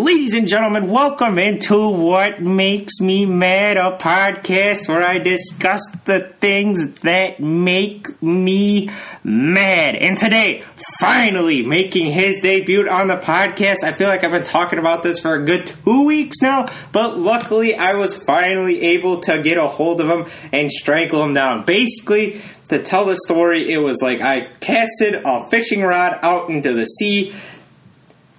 [0.00, 6.20] Ladies and gentlemen, welcome into What Makes Me Mad, a podcast where I discuss the
[6.40, 8.88] things that make me
[9.22, 9.96] mad.
[9.96, 10.64] And today,
[11.00, 13.84] finally making his debut on the podcast.
[13.84, 17.18] I feel like I've been talking about this for a good two weeks now, but
[17.18, 21.66] luckily I was finally able to get a hold of him and strangle him down.
[21.66, 22.40] Basically,
[22.70, 26.86] to tell the story, it was like I casted a fishing rod out into the
[26.86, 27.34] sea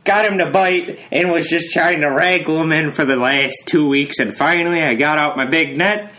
[0.03, 3.63] got him to bite and was just trying to wrangle him in for the last
[3.65, 4.19] two weeks.
[4.19, 6.13] And finally, I got out my big net,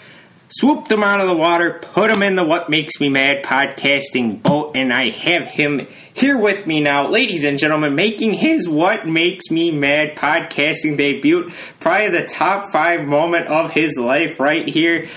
[0.49, 4.43] swooped him out of the water, put him in the What Makes Me Mad podcasting
[4.43, 9.09] boat, and I have him here with me now, ladies and gentlemen, making his What
[9.09, 11.51] Makes Me Mad podcasting debut.
[11.81, 15.09] Probably the top five moment of his life right here.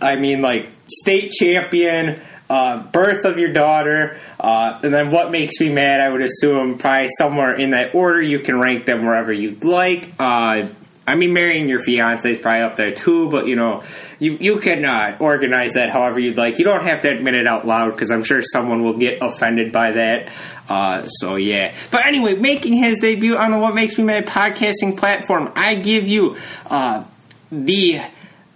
[0.00, 2.20] I mean, like, state champion,
[2.52, 4.18] uh, birth of your daughter.
[4.38, 8.20] Uh, and then what makes me mad, I would assume, probably somewhere in that order.
[8.20, 10.10] You can rank them wherever you'd like.
[10.18, 10.66] Uh,
[11.06, 13.82] I mean, marrying your fiance is probably up there too, but you know,
[14.18, 16.58] you you can uh, organize that however you'd like.
[16.58, 19.72] You don't have to admit it out loud because I'm sure someone will get offended
[19.72, 20.30] by that.
[20.68, 24.98] Uh, so yeah, but anyway, making his debut on the What Makes Me Mad podcasting
[24.98, 27.04] platform, I give you uh,
[27.50, 28.02] the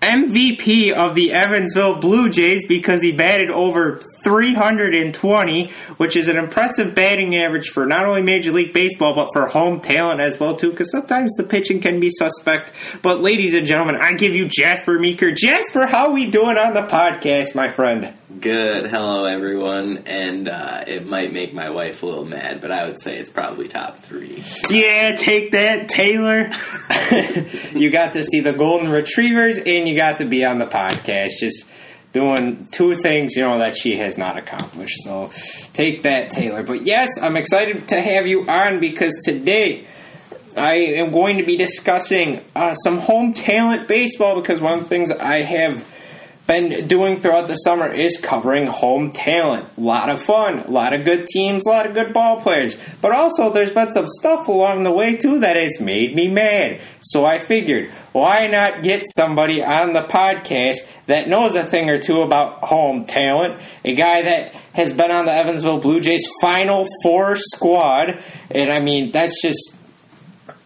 [0.00, 6.94] MVP of the Evansville Blue Jays because he batted over 320, which is an impressive
[6.94, 10.70] batting average for not only Major League Baseball but for home talent as well too.
[10.70, 12.72] Because sometimes the pitching can be suspect.
[13.02, 15.32] But ladies and gentlemen, I give you Jasper Meeker.
[15.32, 18.12] Jasper, how we doing on the podcast, my friend?
[18.40, 18.90] Good.
[18.90, 20.02] Hello, everyone.
[20.06, 23.30] And uh, it might make my wife a little mad, but I would say it's
[23.30, 24.42] probably top three.
[24.68, 26.50] Yeah, take that, Taylor.
[27.78, 31.38] you got to see the Golden Retrievers, and you got to be on the podcast.
[31.38, 31.66] Just
[32.12, 34.96] doing two things, you know, that she has not accomplished.
[35.04, 35.30] So
[35.72, 36.62] take that, Taylor.
[36.62, 39.84] But yes, I'm excited to have you on because today.
[40.58, 44.88] I am going to be discussing uh, some home talent baseball because one of the
[44.88, 45.84] things I have
[46.46, 49.66] been doing throughout the summer is covering home talent.
[49.76, 52.78] A lot of fun, a lot of good teams, a lot of good ball players.
[53.00, 56.80] But also, there's been some stuff along the way too that has made me mad.
[57.00, 61.98] So I figured, why not get somebody on the podcast that knows a thing or
[61.98, 63.60] two about home talent?
[63.84, 68.22] A guy that has been on the Evansville Blue Jays Final Four squad.
[68.50, 69.75] And I mean, that's just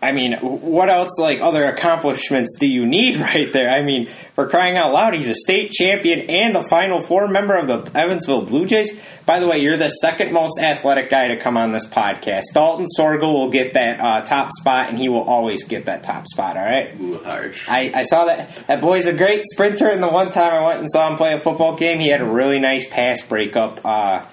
[0.02, 3.70] I mean, what else, like, other accomplishments do you need right there?
[3.70, 7.54] I mean, for crying out loud, he's a state champion and the Final Four member
[7.54, 8.98] of the Evansville Blue Jays.
[9.26, 12.44] By the way, you're the second most athletic guy to come on this podcast.
[12.54, 16.26] Dalton Sorgel will get that uh, top spot, and he will always get that top
[16.26, 16.98] spot, all right?
[16.98, 17.68] Ooh, harsh.
[17.68, 18.56] I, I saw that.
[18.68, 21.34] That boy's a great sprinter, and the one time I went and saw him play
[21.34, 23.84] a football game, he had a really nice pass breakup.
[23.84, 24.24] Uh,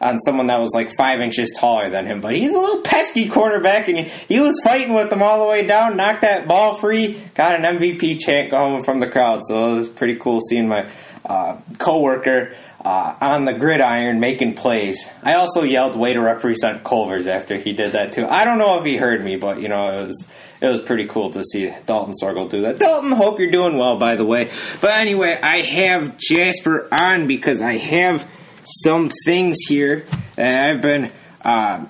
[0.00, 2.20] on someone that was like five inches taller than him.
[2.20, 5.48] But he's a little pesky quarterback, and he, he was fighting with them all the
[5.48, 9.42] way down, knocked that ball free, got an MVP chant going from the crowd.
[9.46, 10.90] So it was pretty cool seeing my
[11.24, 15.08] uh, coworker uh, on the gridiron making plays.
[15.22, 18.26] I also yelled "Way to represent Culver's" after he did that too.
[18.26, 20.26] I don't know if he heard me, but you know it was
[20.62, 22.78] it was pretty cool to see Dalton Sorgel do that.
[22.78, 24.50] Dalton, hope you're doing well, by the way.
[24.80, 28.26] But anyway, I have Jasper on because I have
[28.64, 30.04] some things here
[30.36, 31.10] that I've been
[31.44, 31.84] uh,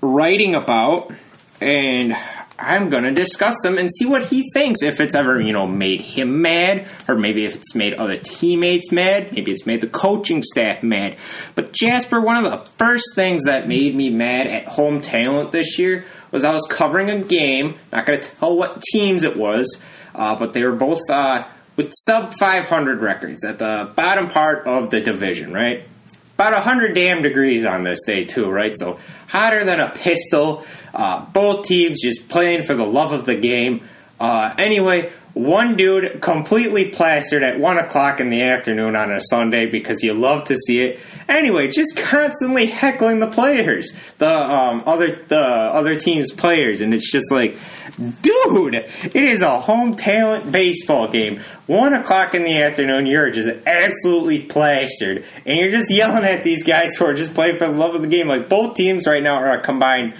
[0.00, 1.12] writing about,
[1.60, 2.16] and
[2.58, 4.82] I'm going to discuss them and see what he thinks.
[4.82, 8.92] If it's ever, you know, made him mad, or maybe if it's made other teammates
[8.92, 11.16] mad, maybe it's made the coaching staff mad.
[11.54, 15.78] But Jasper, one of the first things that made me mad at home talent this
[15.78, 17.74] year was I was covering a game.
[17.92, 19.80] Not going to tell what teams it was,
[20.14, 21.44] uh, but they were both uh,
[21.76, 25.84] with sub 500 records at the bottom part of the division, right?
[26.34, 28.76] About 100 damn degrees on this day too right?
[28.76, 30.64] So hotter than a pistol.
[30.92, 33.82] Uh, both teams just playing for the love of the game.
[34.20, 39.66] Uh, anyway one dude completely plastered at 1 o'clock in the afternoon on a sunday
[39.66, 41.00] because you love to see it.
[41.28, 46.80] Anyway just constantly heckling the players the um, other the other team's players.
[46.80, 47.58] And it's just like
[47.96, 53.48] dude it is a home talent baseball game one o'clock in the afternoon, you're just
[53.66, 57.72] absolutely plastered, and you're just yelling at these guys who are just playing for the
[57.72, 58.28] love of the game.
[58.28, 60.14] Like both teams right now are combined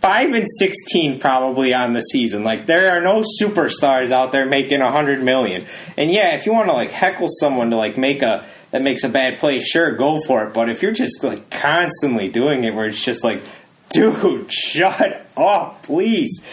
[0.00, 2.44] five and sixteen probably on the season.
[2.44, 5.66] Like there are no superstars out there making a hundred million.
[5.96, 9.02] And yeah, if you want to like heckle someone to like make a that makes
[9.02, 10.54] a bad play, sure, go for it.
[10.54, 13.42] But if you're just like constantly doing it, where it's just like,
[13.88, 16.44] dude, shut up, please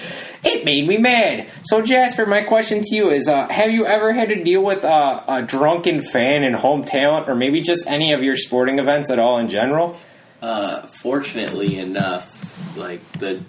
[0.47, 1.49] it made me mad.
[1.63, 4.83] So, Jasper, my question to you is: uh, Have you ever had to deal with
[4.83, 9.09] uh, a drunken fan in home talent, or maybe just any of your sporting events
[9.09, 9.97] at all in general?
[10.41, 13.43] Uh, fortunately enough, like the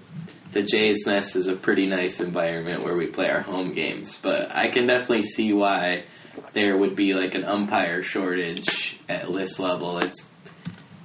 [0.53, 4.51] the Jays Nest is a pretty nice environment where we play our home games, but
[4.55, 6.05] I can definitely see why
[6.53, 9.99] there would be like an umpire shortage at list level.
[9.99, 10.29] It's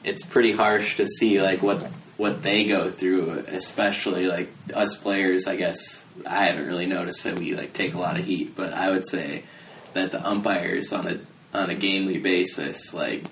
[0.04, 1.86] it's pretty harsh to see like what
[2.18, 5.48] what they go through, especially like us players.
[5.48, 8.74] I guess I haven't really noticed that we like take a lot of heat, but
[8.74, 9.44] I would say
[9.94, 11.20] that the umpires on a
[11.54, 13.26] on a gamely basis, like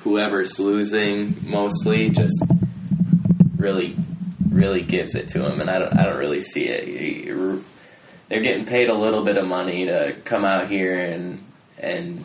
[0.00, 2.42] whoever's losing, mostly just
[3.56, 3.96] really
[4.50, 7.62] really gives it to them, and I don't I don't really see it.
[8.28, 11.44] They're getting paid a little bit of money to come out here and
[11.78, 12.24] and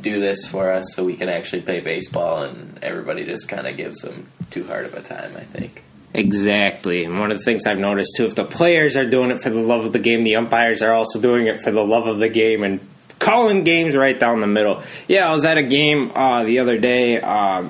[0.00, 3.76] do this for us so we can actually play baseball and everybody just kind of
[3.76, 5.82] gives them too hard of a time i think.
[6.16, 7.04] Exactly.
[7.04, 9.50] And one of the things i've noticed too if the players are doing it for
[9.50, 12.18] the love of the game the umpires are also doing it for the love of
[12.18, 12.80] the game and
[13.18, 14.82] calling games right down the middle.
[15.08, 17.64] Yeah i was at a game uh, the other day uh, uh,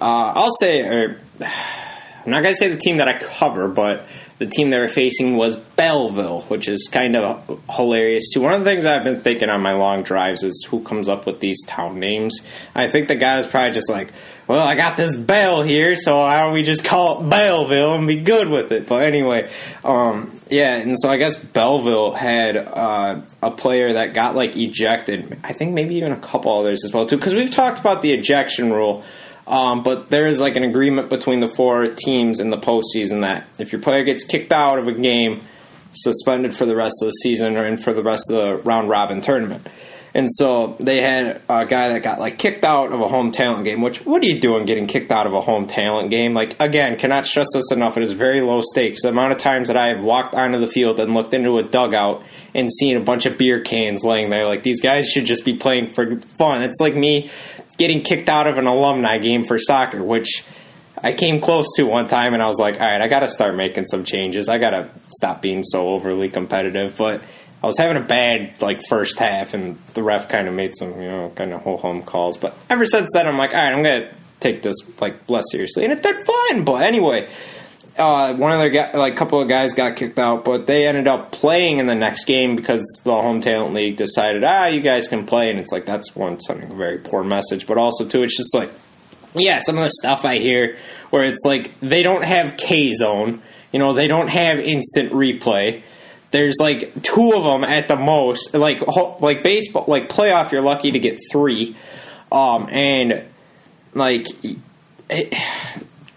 [0.00, 4.06] i'll say or, i'm not going to say the team that i cover but
[4.38, 8.40] the team they were facing was Belleville, which is kind of hilarious too.
[8.40, 11.26] One of the things I've been thinking on my long drives is who comes up
[11.26, 12.40] with these town names.
[12.74, 14.12] I think the guy was probably just like,
[14.48, 18.06] "Well, I got this bell here, so why don't we just call it Belleville and
[18.06, 19.50] be good with it?" But anyway,
[19.84, 25.38] um, yeah, and so I guess Belleville had uh, a player that got like ejected.
[25.44, 28.12] I think maybe even a couple others as well too, because we've talked about the
[28.12, 29.04] ejection rule
[29.46, 33.46] um, but there is like an agreement between the four teams in the postseason that
[33.58, 35.40] if your player gets kicked out of a game,
[35.94, 38.88] suspended for the rest of the season or in for the rest of the round
[38.88, 39.66] robin tournament.
[40.14, 43.64] And so they had a guy that got like kicked out of a home talent
[43.64, 43.80] game.
[43.80, 46.34] Which what are you doing getting kicked out of a home talent game?
[46.34, 47.96] Like again, cannot stress this enough.
[47.96, 49.02] It is very low stakes.
[49.02, 51.62] The amount of times that I have walked onto the field and looked into a
[51.62, 52.22] dugout
[52.54, 55.54] and seen a bunch of beer cans laying there, like these guys should just be
[55.54, 56.62] playing for fun.
[56.62, 57.30] It's like me
[57.82, 60.44] getting kicked out of an alumni game for soccer, which
[60.96, 63.28] I came close to one time, and I was like, all right, I got to
[63.28, 64.48] start making some changes.
[64.48, 66.96] I got to stop being so overly competitive.
[66.96, 67.20] But
[67.60, 70.92] I was having a bad like first half, and the ref kind of made some
[71.02, 72.36] you know kind of whole home calls.
[72.36, 75.82] But ever since then, I'm like, all right, I'm gonna take this like less seriously,
[75.82, 76.62] and it did fine.
[76.64, 77.28] But anyway.
[77.96, 81.06] Uh, one of the guy, like couple of guys got kicked out, but they ended
[81.06, 85.08] up playing in the next game because the home talent league decided, ah, you guys
[85.08, 87.66] can play, and it's like that's one sending a very poor message.
[87.66, 88.70] But also too, it's just like,
[89.34, 90.78] yeah, some of the stuff I hear
[91.10, 93.42] where it's like they don't have K zone,
[93.72, 95.82] you know, they don't have instant replay.
[96.30, 98.54] There's like two of them at the most.
[98.54, 98.80] Like
[99.20, 101.76] like baseball, like playoff, you're lucky to get three,
[102.30, 103.22] um, and
[103.92, 104.28] like.
[105.10, 105.34] It,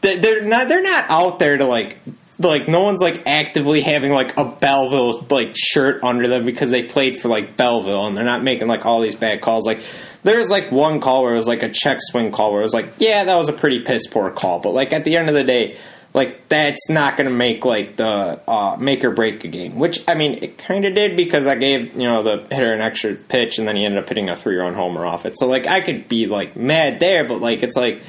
[0.05, 1.97] they're not they're not out there to like
[2.37, 6.83] like no one's like actively having like a Belleville like shirt under them because they
[6.83, 9.65] played for like Belleville and they're not making like all these bad calls.
[9.65, 9.79] Like
[10.23, 12.65] there was like one call where it was like a check swing call where it
[12.65, 15.29] was like, yeah, that was a pretty piss poor call, but like at the end
[15.29, 15.77] of the day,
[16.13, 19.75] like that's not going to make like the uh, make or break a game.
[19.75, 22.81] Which I mean, it kind of did because I gave you know the hitter an
[22.81, 25.37] extra pitch and then he ended up hitting a three run homer off it.
[25.37, 28.01] So like I could be like mad there, but like it's like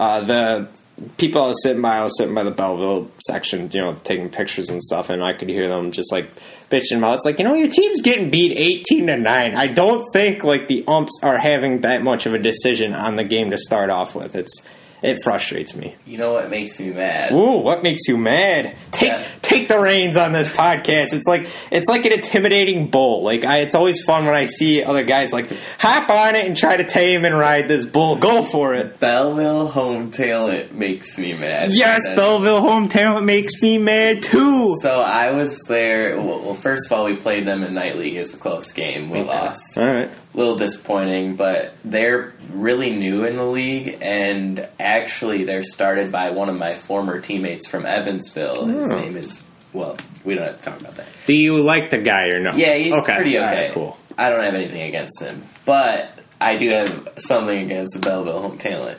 [0.00, 0.68] uh, the
[1.16, 4.28] people I was sitting by, I was sitting by the Belleville section, you know, taking
[4.28, 6.28] pictures and stuff, and I could hear them just like
[6.70, 7.16] bitching about.
[7.16, 9.54] It's like you know, your team's getting beat eighteen to nine.
[9.54, 13.24] I don't think like the umps are having that much of a decision on the
[13.24, 14.34] game to start off with.
[14.34, 14.62] It's
[15.02, 15.96] it frustrates me.
[16.06, 17.32] You know what makes me mad?
[17.32, 18.76] Ooh, what makes you mad?
[18.92, 19.26] Take yeah.
[19.42, 21.12] take the reins on this podcast.
[21.12, 23.24] It's like it's like an intimidating bull.
[23.24, 26.56] Like I, it's always fun when I see other guys like hop on it and
[26.56, 28.16] try to tame and ride this bull.
[28.16, 29.00] Go for it.
[29.00, 31.70] Belleville home talent makes me mad.
[31.72, 34.76] Yes, Belleville home talent makes me mad too.
[34.80, 36.16] So I was there.
[36.16, 38.14] Well, first of all, we played them in night league.
[38.14, 39.10] It was a close game.
[39.10, 39.28] We okay.
[39.28, 39.78] lost.
[39.78, 45.62] All right a little disappointing, but they're really new in the league, and actually, they're
[45.62, 48.66] started by one of my former teammates from Evansville.
[48.66, 49.00] His oh.
[49.00, 51.06] name is well, we don't have to talk about that.
[51.26, 52.54] Do you like the guy or no?
[52.54, 53.16] Yeah, he's okay.
[53.16, 53.66] pretty okay.
[53.66, 53.96] Right, cool.
[54.18, 58.58] I don't have anything against him, but I do have something against the Belleville home
[58.58, 58.98] talent.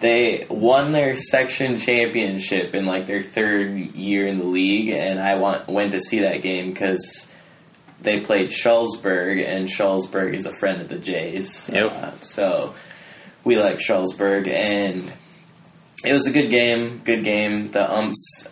[0.00, 5.36] They won their section championship in like their third year in the league, and I
[5.36, 7.32] want went to see that game because
[8.02, 11.70] they played Shullsburg, and Shullsburg is a friend of the Jays.
[11.72, 11.92] Yep.
[11.92, 12.74] Uh, so
[13.44, 15.12] we like Shullsburg, and
[16.04, 17.00] it was a good game.
[17.04, 17.70] Good game.
[17.70, 18.48] The umps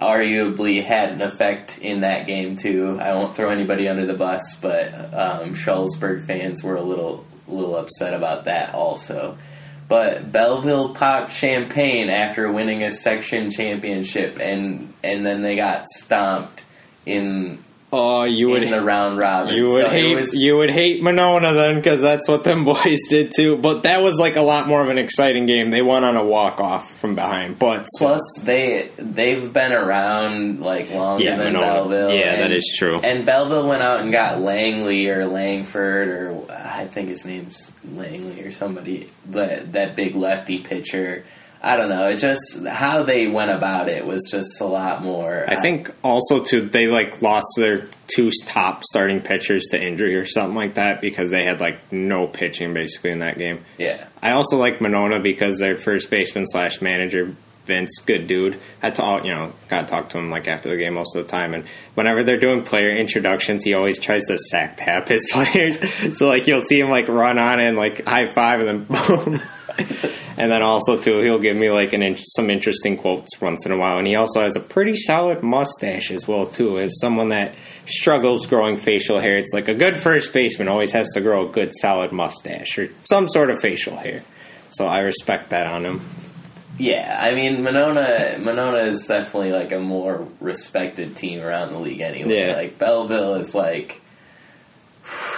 [0.00, 2.98] arguably had an effect in that game too.
[3.00, 8.14] I won't throw anybody under the bus, but um, fans were a little little upset
[8.14, 9.36] about that also.
[9.88, 16.64] But Belleville popped champagne after winning a section championship, and and then they got stomped
[17.04, 19.52] in Oh, you would in the round robin.
[19.52, 23.00] You would So hate was- you would hate Monona then because that's what them boys
[23.08, 23.56] did too.
[23.56, 25.70] But that was like a lot more of an exciting game.
[25.70, 30.90] They won on a walk off from behind, but Plus, they they've been around like
[30.92, 31.66] longer Yeah, than Monona.
[31.66, 32.10] Belleville.
[32.14, 33.00] Yeah, and, that is true.
[33.02, 38.42] And Belleville went out and got Langley or Langford or I think his name's Langley
[38.44, 41.24] or somebody that that big lefty pitcher.
[41.62, 42.08] I don't know.
[42.08, 45.44] It just how they went about it was just a lot more.
[45.46, 50.16] I uh, think also too they like lost their two top starting pitchers to injury
[50.16, 53.62] or something like that because they had like no pitching basically in that game.
[53.78, 57.36] yeah, I also like Monona because their first baseman slash manager
[57.70, 58.58] Vince, good dude.
[58.80, 61.14] Had to all you know, got to talk to him like after the game most
[61.14, 61.54] of the time.
[61.54, 61.64] And
[61.94, 65.78] whenever they're doing player introductions, he always tries to sack tap his players.
[66.18, 69.40] so like you'll see him like run on and like high five and then boom.
[70.36, 73.72] and then also too, he'll give me like an in- some interesting quotes once in
[73.72, 73.98] a while.
[73.98, 76.78] And he also has a pretty solid mustache as well too.
[76.78, 77.54] As someone that
[77.86, 81.52] struggles growing facial hair, it's like a good first baseman always has to grow a
[81.52, 84.22] good solid mustache or some sort of facial hair.
[84.70, 86.00] So I respect that on him.
[86.78, 87.18] yeah.
[87.20, 92.46] I mean, Monona Monona is definitely like a more respected team around the league anyway.
[92.46, 92.54] Yeah.
[92.54, 94.00] Like Belleville is like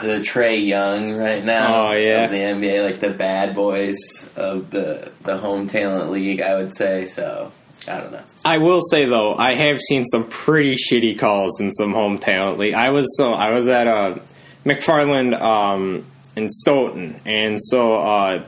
[0.03, 2.25] the Trae Young right now Oh, yeah.
[2.25, 3.97] of the NBA, like the bad boys
[4.37, 6.41] of the the home talent league.
[6.41, 7.53] I would say so.
[7.89, 8.23] I don't know.
[8.45, 12.59] I will say though, I have seen some pretty shitty calls in some home talent
[12.59, 12.75] league.
[12.75, 14.19] I was so I was at uh,
[14.65, 16.05] McFarland um,
[16.37, 18.45] in Stoughton, and so uh,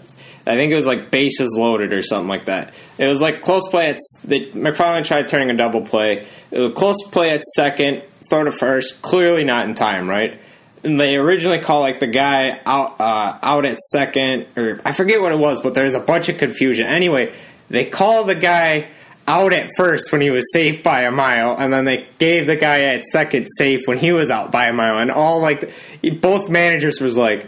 [0.46, 2.74] I think it was like bases loaded or something like that.
[2.98, 6.26] It was like close play at the, McFarland tried turning a double play.
[6.50, 10.40] It was close play at second, throw to first, clearly not in time, right?
[10.84, 15.32] They originally called like the guy out uh, out at second, or I forget what
[15.32, 16.86] it was, but there's a bunch of confusion.
[16.86, 17.32] Anyway,
[17.70, 18.88] they called the guy
[19.26, 22.56] out at first when he was safe by a mile, and then they gave the
[22.56, 25.72] guy at second safe when he was out by a mile, and all like
[26.20, 27.46] both managers was like,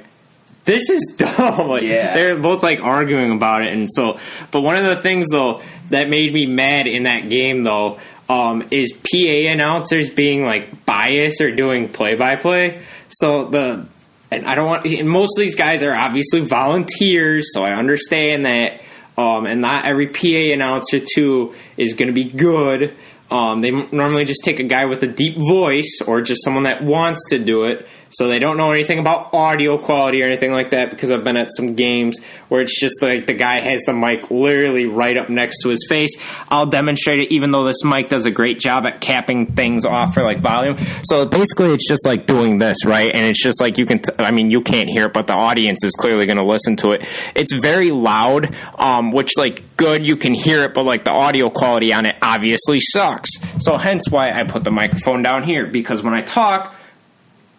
[0.65, 2.15] "This is dumb." like, Yeah.
[2.15, 4.19] they're both like arguing about it, and so.
[4.51, 8.01] But one of the things though that made me mad in that game though
[8.31, 12.81] um, is PA announcers being like biased or doing play by play.
[13.09, 13.87] So the
[14.31, 15.05] and I don't want.
[15.05, 18.83] Most of these guys are obviously volunteers, so I understand that.
[19.19, 22.95] Um, and not every PA announcer too is going to be good.
[23.31, 26.83] Um, they normally just take a guy with a deep voice or just someone that
[26.83, 27.89] wants to do it.
[28.11, 31.37] So they don't know anything about audio quality or anything like that because I've been
[31.37, 35.29] at some games where it's just like the guy has the mic literally right up
[35.29, 36.11] next to his face.
[36.49, 40.15] I'll demonstrate it even though this mic does a great job at capping things off
[40.15, 40.77] for like volume.
[41.05, 43.13] So basically it's just like doing this, right?
[43.13, 45.35] And it's just like you can, t- I mean, you can't hear it, but the
[45.35, 47.05] audience is clearly going to listen to it.
[47.35, 51.51] It's very loud, um, which like good, you can hear it, but like the audio
[51.51, 53.31] quality on it obviously sucks.
[53.59, 56.76] So hence why I put the microphone down here because when I talk,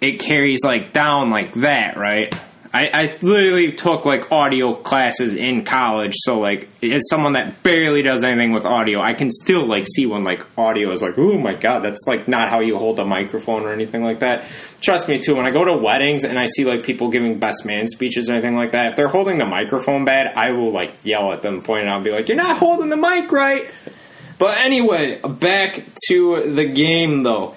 [0.01, 2.33] it carries like down like that, right?
[2.73, 8.01] I, I literally took like audio classes in college, so like as someone that barely
[8.01, 11.37] does anything with audio, I can still like see when like audio is like, oh
[11.37, 14.45] my god, that's like not how you hold a microphone or anything like that.
[14.81, 17.65] Trust me too, when I go to weddings and I see like people giving best
[17.65, 20.93] man speeches or anything like that, if they're holding the microphone bad, I will like
[21.03, 23.65] yell at them, point it out, be like, You're not holding the mic right.
[24.39, 27.55] But anyway, back to the game though.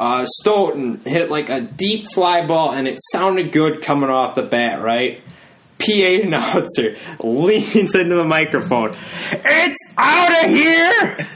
[0.00, 4.42] Uh, Stoughton hit like a deep fly ball, and it sounded good coming off the
[4.42, 5.20] bat, right?
[5.78, 5.92] PA
[6.22, 8.96] announcer leans into the microphone.
[9.30, 11.26] It's out of here!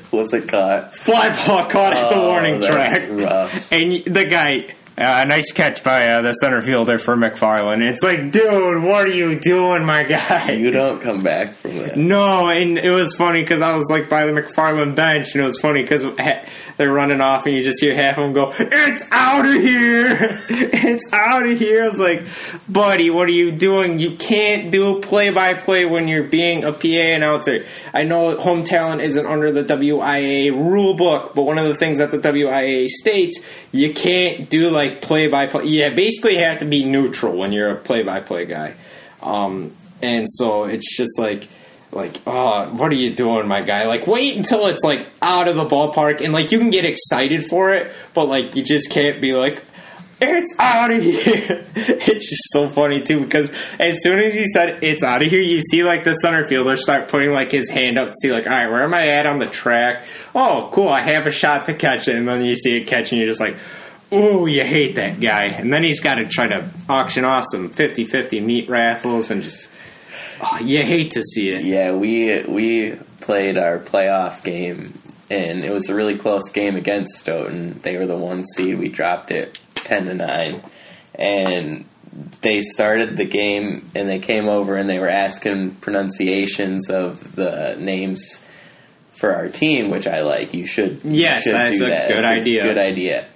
[0.12, 0.94] Was it caught?
[0.96, 3.08] Fly ball caught at the Oh, warning track.
[3.10, 3.72] rough.
[3.72, 7.82] And the guy, uh, nice catch by uh, the center fielder for McFarland.
[7.82, 10.52] It's like, dude, what are you doing, my guy?
[10.52, 11.96] You don't come back from that.
[11.96, 15.46] No, and it was funny because I was like by the McFarland bench, and it
[15.46, 16.04] was funny because
[16.76, 20.16] they're running off, and you just hear half of them go, "It's out of here!
[20.48, 22.22] it's out of here!" I was like,
[22.68, 23.98] "Buddy, what are you doing?
[23.98, 28.64] You can't do play by play when you're being a PA announcer." I know home
[28.64, 32.88] talent isn't under the WIAA rule book, but one of the things that the WIAA
[32.88, 33.40] states,
[33.70, 35.64] you can't do like play by play.
[35.66, 38.74] Yeah, basically, you have to be neutral when you're a play by play guy.
[39.22, 41.48] Um, and so it's just like
[41.94, 45.56] like oh what are you doing my guy like wait until it's like out of
[45.56, 49.20] the ballpark and like you can get excited for it but like you just can't
[49.20, 49.62] be like
[50.20, 54.82] it's out of here it's just so funny too because as soon as you said
[54.82, 57.98] it's out of here you see like the center fielder start putting like his hand
[57.98, 60.88] up to see like all right where am i at on the track oh cool
[60.88, 63.30] i have a shot to catch it and then you see it catch and you're
[63.30, 63.56] just like
[64.12, 65.44] Ooh, you hate that guy.
[65.44, 69.42] And then he's got to try to auction off some 50 50 meat raffles and
[69.42, 69.70] just.
[70.52, 71.64] Oh, you hate to see it.
[71.64, 74.98] Yeah, we we played our playoff game
[75.30, 77.80] and it was a really close game against Stoughton.
[77.82, 78.78] They were the one seed.
[78.78, 80.62] We dropped it ten to nine,
[81.14, 81.84] and
[82.42, 87.76] they started the game and they came over and they were asking pronunciations of the
[87.78, 88.46] names
[89.10, 90.54] for our team, which I like.
[90.54, 92.08] You should, yes, you should that's do a that.
[92.08, 92.62] good It's idea.
[92.62, 93.26] good idea.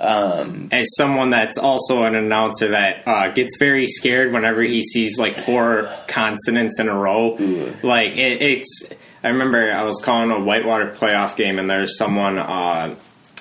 [0.00, 5.18] Um, as someone that's also an announcer that uh, gets very scared whenever he sees
[5.18, 7.36] like four consonants in a row.
[7.38, 7.76] Ooh.
[7.82, 8.82] Like it, it's.
[9.22, 12.94] I remember I was calling a Whitewater playoff game, and there's someone uh,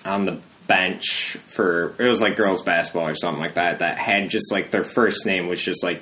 [0.04, 4.30] on the bench for it was like girls basketball or something like that that had
[4.30, 6.00] just like their first name was just like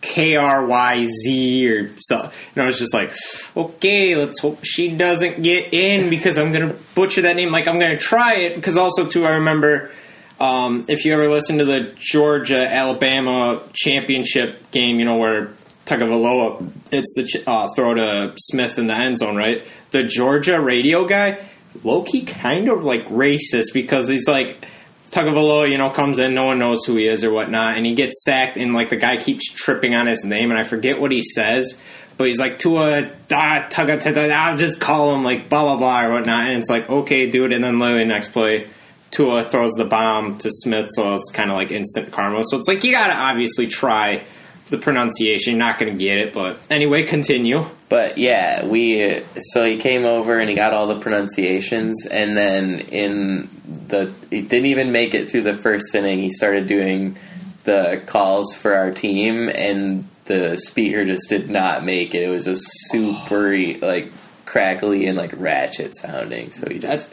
[0.00, 2.30] K R Y Z or so.
[2.54, 3.12] And I was just like,
[3.56, 7.50] okay, let's hope she doesn't get in because I'm gonna butcher that name.
[7.50, 9.90] Like I'm gonna try it because also too I remember
[10.38, 15.52] um, if you ever listen to the Georgia Alabama championship game, you know where
[15.84, 19.62] Tagovailoa it's the uh, throw to Smith in the end zone, right?
[19.90, 21.38] The Georgia radio guy,
[21.84, 24.64] low key, kind of like racist because he's like.
[25.10, 27.94] Tagovailoa, you know, comes in, no one knows who he is or whatnot, and he
[27.94, 31.10] gets sacked, and like the guy keeps tripping on his name, and I forget what
[31.10, 31.76] he says,
[32.16, 36.06] but he's like Tua, da, Tuga, ta, I'll just call him like blah blah blah
[36.06, 38.68] or whatnot, and it's like okay, dude, and then literally next play,
[39.10, 42.44] Tua throws the bomb to Smith, so it's kind of like instant karma.
[42.44, 44.22] So it's like you gotta obviously try
[44.70, 45.52] the pronunciation.
[45.52, 47.64] You're not gonna get it, but anyway, continue.
[47.88, 52.80] But yeah, we so he came over and he got all the pronunciations, and then
[52.80, 53.48] in
[53.88, 56.20] the he didn't even make it through the first inning.
[56.20, 57.16] He started doing
[57.64, 62.22] the calls for our team, and the speaker just did not make it.
[62.22, 64.12] It was just super like
[64.46, 66.52] crackly and like ratchet sounding.
[66.52, 67.12] So he just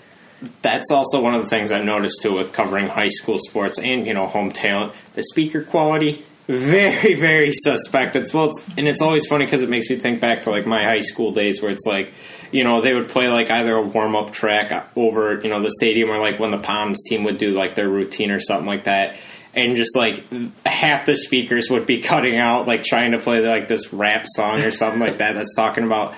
[0.62, 4.06] That's also one of the things I've noticed too with covering high school sports and
[4.06, 4.94] you know home talent.
[5.16, 8.16] The speaker quality very very suspect.
[8.16, 10.66] It's well, it's, and it's always funny because it makes me think back to like
[10.66, 12.14] my high school days where it's like
[12.52, 15.72] you know they would play like either a warm up track over you know the
[15.72, 18.86] stadium or like when the Poms team would do like their routine or something like
[18.86, 19.18] that.
[19.54, 20.24] And just like
[20.66, 24.60] half the speakers would be cutting out, like trying to play like this rap song
[24.62, 26.16] or something like that that's talking about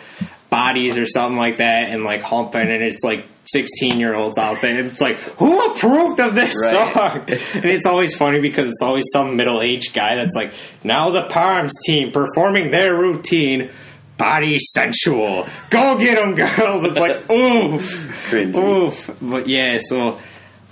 [0.50, 4.62] bodies or something like that and like humping and it's like 16 year olds out
[4.62, 4.84] there.
[4.86, 6.94] It's like who approved of this Right.
[6.94, 7.20] song?
[7.56, 11.74] And it's always funny because it's always some middle-aged guy that's like now the poms
[11.86, 13.69] team performing their routine
[14.17, 15.47] body sensual.
[15.69, 16.84] Go get them girls.
[16.84, 18.30] It's like oof.
[18.30, 18.56] Cringy.
[18.58, 19.12] oof.
[19.21, 20.19] But yeah so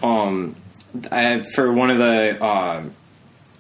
[0.04, 0.56] um
[1.12, 2.84] I, for one of the uh,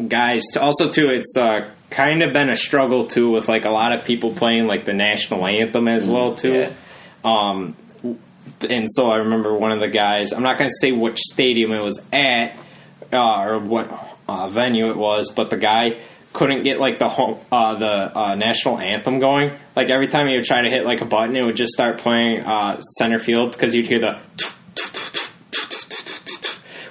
[0.07, 3.69] guys to, also too it's uh, kind of been a struggle too with like a
[3.69, 6.53] lot of people playing like the national anthem as well too.
[6.53, 6.71] yeah.
[7.23, 7.75] um
[8.69, 11.71] and so i remember one of the guys i'm not going to say which stadium
[11.71, 12.57] it was at
[13.13, 15.97] uh, or what uh, venue it was but the guy
[16.33, 20.35] couldn't get like the home, uh, the uh, national anthem going like every time he
[20.35, 23.51] would try to hit like a button it would just start playing uh, center field
[23.53, 24.19] because you'd hear the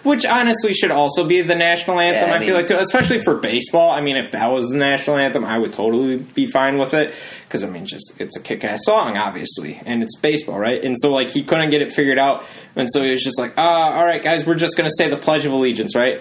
[0.07, 2.29] which honestly should also be the national anthem.
[2.29, 3.91] Yeah, I I, feel like, too, especially for baseball.
[3.91, 7.13] I mean, if that was the national anthem, I would totally be fine with it
[7.49, 10.83] because I mean, just it's a kick-ass song, obviously, and it's baseball, right?
[10.85, 13.57] And so like he couldn't get it figured out, and so he was just like,
[13.57, 16.21] uh, "All right, guys, we're just gonna say the Pledge of Allegiance, right?"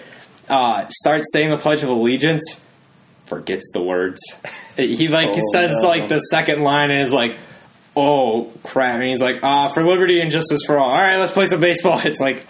[0.49, 2.61] Uh, starts saying the Pledge of Allegiance,
[3.25, 4.21] forgets the words.
[4.77, 5.87] he like Oh, says no.
[5.87, 7.35] like the second line and is like.
[7.97, 8.95] Oh crap!
[8.95, 11.61] And he's like, "Ah, for liberty and justice for all." All right, let's play some
[11.61, 11.97] baseball.
[12.03, 12.45] It's like,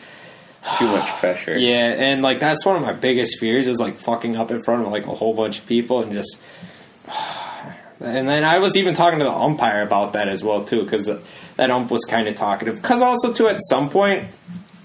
[0.79, 1.55] too much pressure.
[1.59, 4.81] yeah, and like that's one of my biggest fears is like fucking up in front
[4.87, 6.37] of like a whole bunch of people and just.
[7.99, 11.09] And then I was even talking to the umpire about that as well too, because
[11.55, 12.75] that ump was kind of talkative.
[12.75, 14.27] Because also too, at some point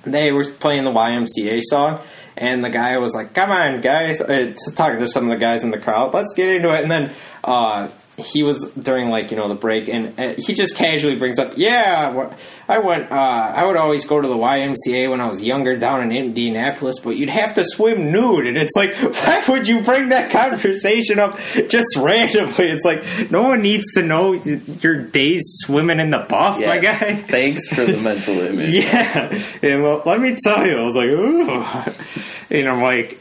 [0.05, 2.01] they were playing the YMCA song,
[2.37, 5.65] and the guy was like, "Come on, guys!" Uh, talking to some of the guys
[5.65, 6.83] in the crowd, let's get into it.
[6.83, 7.11] And then
[7.45, 7.89] uh,
[8.21, 11.55] he was during like you know the break, and uh, he just casually brings up,
[11.57, 12.31] "Yeah,
[12.69, 13.11] I went.
[13.11, 16.97] Uh, I would always go to the YMCA when I was younger down in Indianapolis,
[17.03, 21.19] but you'd have to swim nude." And it's like, why would you bring that conversation
[21.19, 22.67] up just randomly?
[22.67, 26.67] It's like no one needs to know your days swimming in the buff, Yeah.
[26.69, 27.15] my guy.
[27.29, 28.71] Thanks for the mental image.
[28.81, 31.51] Yeah, and well, let me tell you, I was like, ooh,
[32.51, 33.19] and I'm like,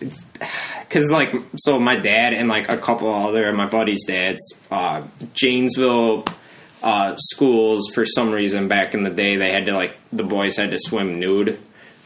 [0.90, 4.40] because like, so my dad and like a couple other of my buddies' dads,
[4.72, 6.26] uh, Janesville
[6.82, 10.58] uh, schools for some reason back in the day they had to like the boys
[10.58, 11.60] had to swim nude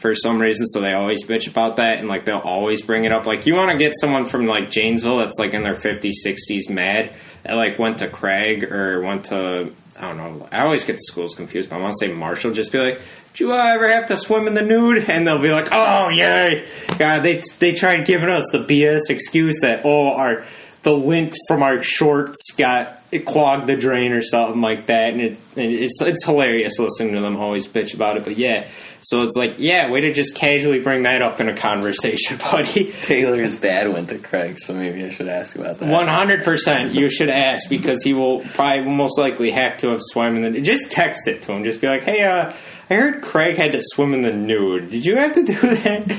[0.04, 3.12] for some reason, so they always bitch about that, and like they'll always bring it
[3.12, 3.24] up.
[3.24, 6.68] Like, you want to get someone from like Janesville that's like in their 50s, 60s
[6.68, 10.48] mad that like went to Craig or went to I don't know.
[10.50, 12.52] I always get the schools confused, but I want to say Marshall.
[12.52, 13.00] Just be like,
[13.34, 16.64] "Do uh, ever have to swim in the nude?" And they'll be like, "Oh yeah,
[16.98, 20.44] God." They they tried giving us the BS excuse that oh our
[20.82, 25.22] the lint from our shorts got it clogged the drain or something like that, and,
[25.22, 28.24] it, and it's it's hilarious listening to them always bitch about it.
[28.24, 28.66] But yeah,
[29.04, 32.92] so it's like yeah, way to just casually bring that up in a conversation, buddy.
[33.02, 35.88] Taylor's dad went to Craig, so maybe I should ask about that.
[35.88, 40.00] One hundred percent, you should ask because he will probably most likely have to have
[40.02, 40.60] swum in the.
[40.60, 41.64] Just text it to him.
[41.64, 42.52] Just be like, hey, uh,
[42.90, 44.90] I heard Craig had to swim in the nude.
[44.90, 46.10] Did you have to do that?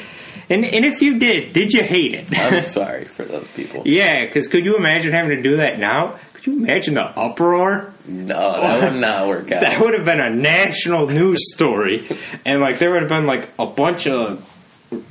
[0.47, 2.27] And and if you did, did you hate it?
[2.37, 3.81] I'm sorry for those people.
[3.85, 6.19] yeah, because could you imagine having to do that now?
[6.45, 7.91] Could you imagine the uproar?
[8.07, 9.61] No, that would not work out.
[9.61, 12.07] That would have been a national news story,
[12.45, 14.47] and like there would have been like a bunch of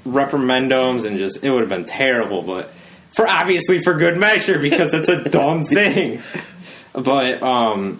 [0.06, 2.42] reprimandums, and just it would have been terrible.
[2.42, 2.72] But
[3.16, 6.20] for obviously for good measure because it's a dumb thing.
[6.92, 7.98] But um,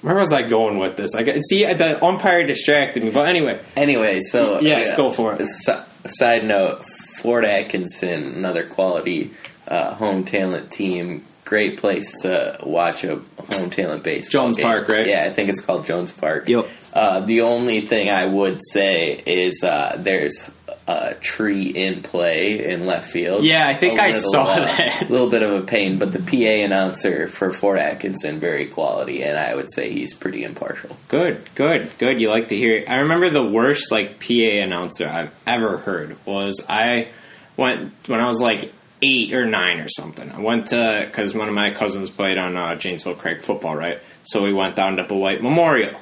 [0.00, 1.14] where was I going with this?
[1.14, 3.10] I got, see the umpire distracted me.
[3.10, 5.46] But anyway, Anyway, so Yes, go for it.
[5.46, 5.74] Si-
[6.06, 6.82] side note:
[7.20, 9.32] Fort Atkinson, another quality
[9.68, 11.26] uh, home talent team.
[11.46, 14.42] Great place to watch a home talent baseball.
[14.42, 14.64] Jones game.
[14.64, 15.06] Park, right?
[15.06, 16.48] Yeah, I think it's called Jones Park.
[16.48, 16.66] Yep.
[16.92, 20.50] Uh, the only thing I would say is uh, there's
[20.88, 23.44] a tree in play in left field.
[23.44, 25.02] Yeah, I think I saw that.
[25.02, 29.22] A little bit of a pain, but the PA announcer for Fort Atkinson very quality,
[29.22, 30.96] and I would say he's pretty impartial.
[31.08, 32.20] Good, good, good.
[32.20, 32.88] You like to hear it.
[32.88, 37.08] I remember the worst like PA announcer I've ever heard was I
[37.56, 40.30] went when I was like eight or nine or something.
[40.30, 44.00] I went to because one of my cousins played on uh, Janesville Craig football, right?
[44.24, 45.98] So we went down to Beloit Memorial.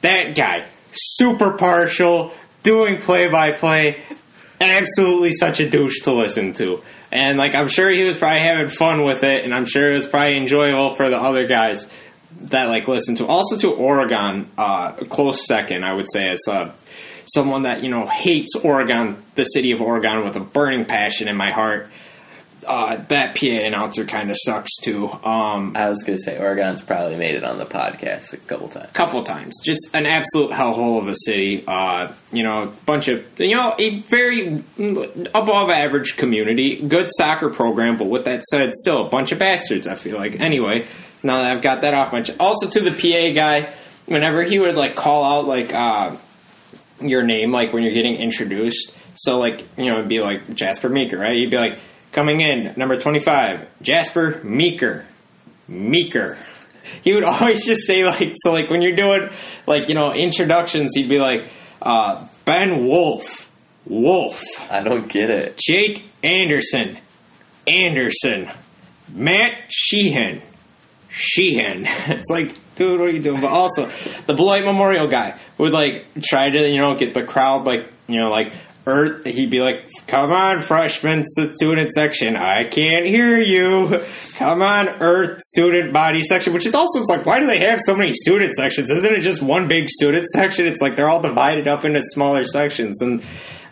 [0.00, 4.00] That guy, super partial, doing play by play,
[4.60, 6.82] absolutely such a douche to listen to.
[7.10, 9.94] And like I'm sure he was probably having fun with it, and I'm sure it
[9.94, 11.90] was probably enjoyable for the other guys
[12.42, 13.26] that like listen to.
[13.26, 16.70] Also to Oregon, uh, close second, I would say, as uh,
[17.34, 21.36] someone that you know hates Oregon, the city of Oregon, with a burning passion in
[21.36, 21.90] my heart.
[22.66, 25.08] Uh, that PA announcer kind of sucks too.
[25.08, 28.68] Um, I was going to say Oregon's probably made it on the podcast a couple
[28.68, 28.90] times.
[28.92, 29.54] couple times.
[29.64, 31.64] Just an absolute hellhole of a city.
[31.66, 37.48] Uh, you know, a bunch of you know a very above average community, good soccer
[37.48, 37.96] program.
[37.96, 39.86] But with that said, still a bunch of bastards.
[39.86, 40.38] I feel like.
[40.38, 40.86] Anyway,
[41.22, 42.38] now that I've got that off my chest.
[42.38, 43.72] Also to the PA guy,
[44.06, 46.16] whenever he would like call out like uh,
[47.00, 48.94] your name, like when you're getting introduced.
[49.14, 51.36] So like you know, it'd be like Jasper Meeker, right?
[51.36, 51.78] You'd be like
[52.12, 55.06] coming in number twenty five, Jasper Meeker,
[55.66, 56.38] Meeker
[57.02, 59.28] he would always just say like so like when you're doing
[59.66, 61.44] like you know introductions he'd be like
[61.82, 63.50] uh, ben wolf
[63.86, 65.56] wolf I don't get it.
[65.58, 66.98] jake anderson
[67.66, 68.48] anderson
[69.12, 70.42] matt sheehan
[71.08, 73.90] sheehan it's like dude what are you doing but also
[74.26, 78.16] the beloit memorial guy would like try to you know get the crowd like you
[78.16, 78.52] know like
[78.88, 84.02] Earth, he'd be like, "Come on, freshman student section, I can't hear you.
[84.36, 87.80] Come on, Earth student body section." Which is also it's like, why do they have
[87.82, 88.90] so many student sections?
[88.90, 90.66] Isn't it just one big student section?
[90.66, 93.02] It's like they're all divided up into smaller sections.
[93.02, 93.22] And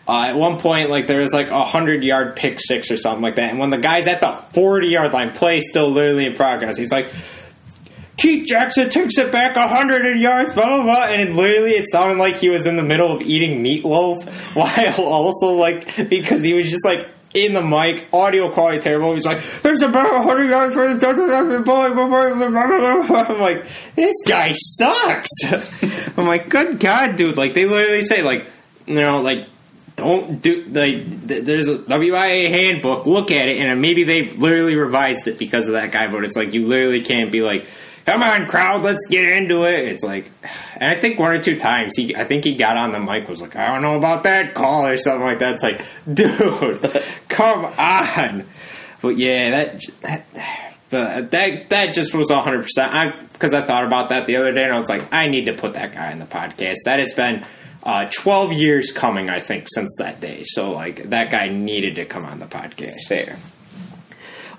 [0.07, 3.23] uh, at one point, like there was like a hundred yard pick six or something
[3.23, 3.49] like that.
[3.49, 6.91] And when the guy's at the forty yard line, play still literally in progress, he's
[6.91, 7.07] like.
[8.17, 11.85] Keith Jackson takes it back a hundred yards, blah blah blah, and it literally it
[11.89, 14.23] sounded like he was in the middle of eating meatloaf,
[14.55, 19.13] while also like because he was just like in the mic, audio quality terrible.
[19.13, 20.97] He's like, "There's about hundred yards for the.
[23.29, 25.29] I'm like, this guy sucks.
[26.17, 27.37] I'm like, good god, dude!
[27.37, 28.47] Like they literally say, like
[28.87, 29.47] you know, like
[29.95, 33.05] don't do like th- there's a WIAA handbook.
[33.05, 36.07] Look at it, and maybe they literally revised it because of that guy.
[36.07, 37.67] But it's like you literally can't be like,
[38.07, 40.31] "Come on, crowd, let's get into it." It's like,
[40.75, 43.29] and I think one or two times he, I think he got on the mic
[43.29, 45.55] was like, "I don't know about that call" or something like that.
[45.55, 48.45] It's like, dude, come on.
[49.01, 49.81] But yeah, that.
[50.01, 50.25] that
[50.89, 52.61] but that that just was 100.
[52.63, 55.27] percent I because I thought about that the other day and I was like, I
[55.27, 56.77] need to put that guy in the podcast.
[56.85, 57.45] That has been
[57.83, 60.43] uh, 12 years coming, I think, since that day.
[60.45, 63.01] So like that guy needed to come on the podcast.
[63.07, 63.37] Fair.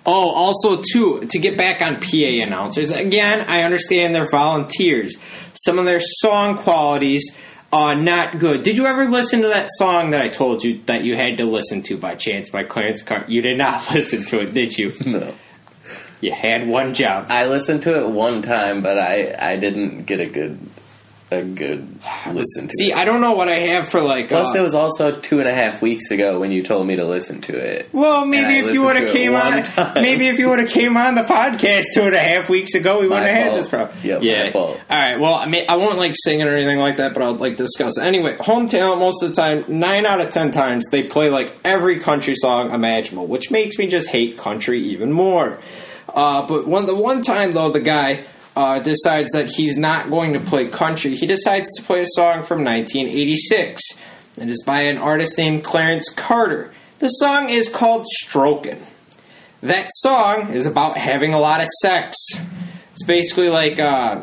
[0.07, 3.45] Oh, also too to get back on PA announcers again.
[3.49, 5.17] I understand they're volunteers.
[5.55, 7.37] Some of their song qualities
[7.73, 8.63] are not good.
[8.63, 11.45] Did you ever listen to that song that I told you that you had to
[11.45, 13.25] listen to by chance by Clarence Carr?
[13.29, 14.93] You did not listen to it, did you?
[15.07, 15.35] No.
[16.21, 17.27] You had one job.
[17.29, 20.59] I listened to it one time, but I, I didn't get a good
[21.31, 21.99] a good
[22.31, 22.75] listen to.
[22.79, 22.97] See, it.
[22.97, 24.29] I don't know what I have for like.
[24.29, 26.97] Plus, uh, it was also two and a half weeks ago when you told me
[26.97, 27.91] to listen to it.
[27.93, 30.03] Well, maybe if you would have came on, time.
[30.03, 33.01] maybe if you would have came on the podcast two and a half weeks ago,
[33.01, 33.97] we wouldn't have had this problem.
[34.03, 34.81] Yep, my fault.
[34.91, 35.21] All right.
[35.21, 37.57] Well, I mean, I won't like sing it or anything like that, but I'll like
[37.57, 37.99] discuss.
[37.99, 38.05] It.
[38.05, 39.01] Anyway, home talent.
[39.01, 42.73] Most of the time, nine out of ten times, they play like every country song
[42.73, 45.59] imaginable, which makes me just hate country even more.
[46.09, 48.25] Uh, but one the one time though, the guy.
[48.59, 51.15] Uh, decides that he's not going to play country.
[51.15, 53.81] He decides to play a song from 1986.
[54.41, 56.73] It is by an artist named Clarence Carter.
[56.99, 58.81] The song is called Strokin'.
[59.63, 62.17] That song is about having a lot of sex.
[62.93, 64.23] It's basically like uh,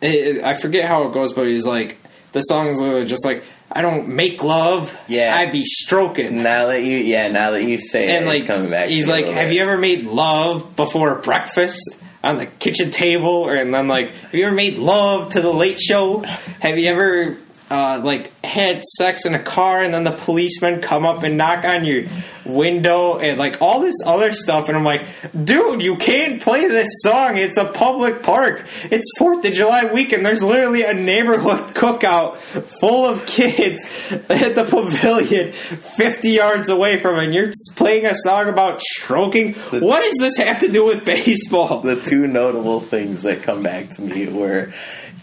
[0.00, 1.98] it, I forget how it goes, but he's like
[2.32, 5.36] the song is literally just like I don't make love, Yeah.
[5.36, 6.42] I be stroking.
[6.42, 8.88] Now that you, yeah, now that you say and it, like it's coming back.
[8.88, 9.54] he's to me a like, have bit.
[9.54, 11.82] you ever made love before breakfast
[12.22, 15.52] on the kitchen table, or and then like, have you ever made love to the
[15.52, 16.20] late show?
[16.60, 17.36] Have you ever
[17.70, 21.64] uh, like had sex in a car and then the policemen come up and knock
[21.64, 22.04] on your
[22.46, 25.02] window and like all this other stuff and I'm like,
[25.44, 27.36] dude, you can't play this song.
[27.36, 28.66] It's a public park.
[28.84, 30.24] It's Fourth of July weekend.
[30.24, 32.38] There's literally a neighborhood cookout
[32.80, 37.24] full of kids at the pavilion 50 yards away from it.
[37.24, 39.54] And you're playing a song about stroking.
[39.54, 41.80] What does this have to do with baseball?
[41.80, 44.72] the two notable things that come back to me were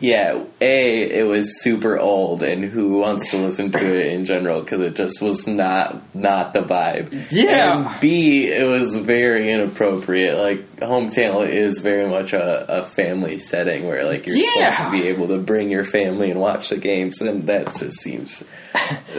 [0.01, 4.62] yeah a it was super old and who wants to listen to it in general
[4.62, 7.91] because it just was not not the vibe Yeah.
[7.91, 13.88] and b it was very inappropriate like hometown is very much a, a family setting
[13.88, 14.71] where like you're Yeah.
[14.71, 17.99] supposed to be able to bring your family and watch the games and that just
[18.01, 18.43] seems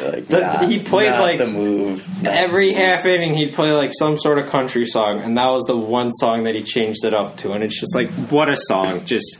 [0.02, 4.18] like The- not- he played, like, the move Every half inning, he'd play like some
[4.18, 7.36] sort of country song, and that was the one song that he changed it up
[7.38, 7.52] to.
[7.52, 9.04] And it's just like, what a song!
[9.06, 9.38] Just,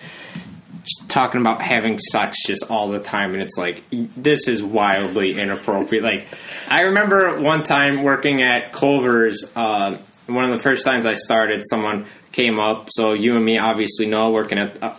[1.09, 6.05] talking about having sex just all the time, and it's like this is wildly inappropriate.
[6.05, 6.27] like,
[6.69, 9.51] I remember one time working at Culver's.
[9.55, 12.89] Uh, one of the first times I started, someone came up.
[12.91, 14.95] So you and me obviously know working at uh,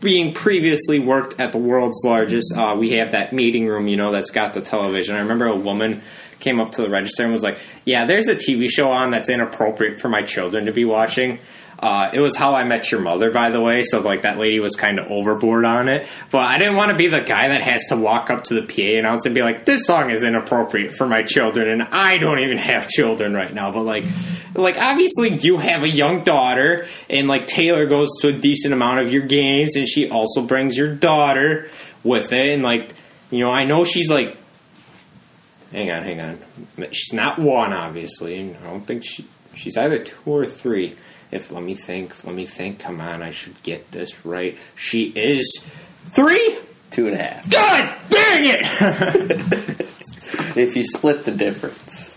[0.00, 2.52] being previously worked at the world's largest.
[2.56, 5.14] Uh, we have that meeting room, you know, that's got the television.
[5.14, 6.02] I remember a woman
[6.40, 9.28] came up to the register and was like, "Yeah, there's a TV show on that's
[9.28, 11.38] inappropriate for my children to be watching."
[11.80, 13.82] Uh, it was How I Met Your Mother, by the way.
[13.82, 16.96] So like that lady was kind of overboard on it, but I didn't want to
[16.96, 19.64] be the guy that has to walk up to the PA announcer and be like,
[19.64, 23.72] "This song is inappropriate for my children," and I don't even have children right now.
[23.72, 24.04] But like,
[24.54, 29.00] like obviously you have a young daughter, and like Taylor goes to a decent amount
[29.00, 31.70] of your games, and she also brings your daughter
[32.04, 32.94] with it, and like,
[33.30, 34.36] you know, I know she's like
[35.72, 36.38] Hang on, hang on.
[36.90, 38.54] She's not one, obviously.
[38.54, 39.24] I don't think she.
[39.54, 40.96] She's either two or three.
[41.32, 42.80] If let me think, let me think.
[42.80, 44.58] Come on, I should get this right.
[44.74, 45.64] She is
[46.06, 46.58] three.
[46.90, 48.60] two and a half God dang it!
[50.56, 52.16] if you split the difference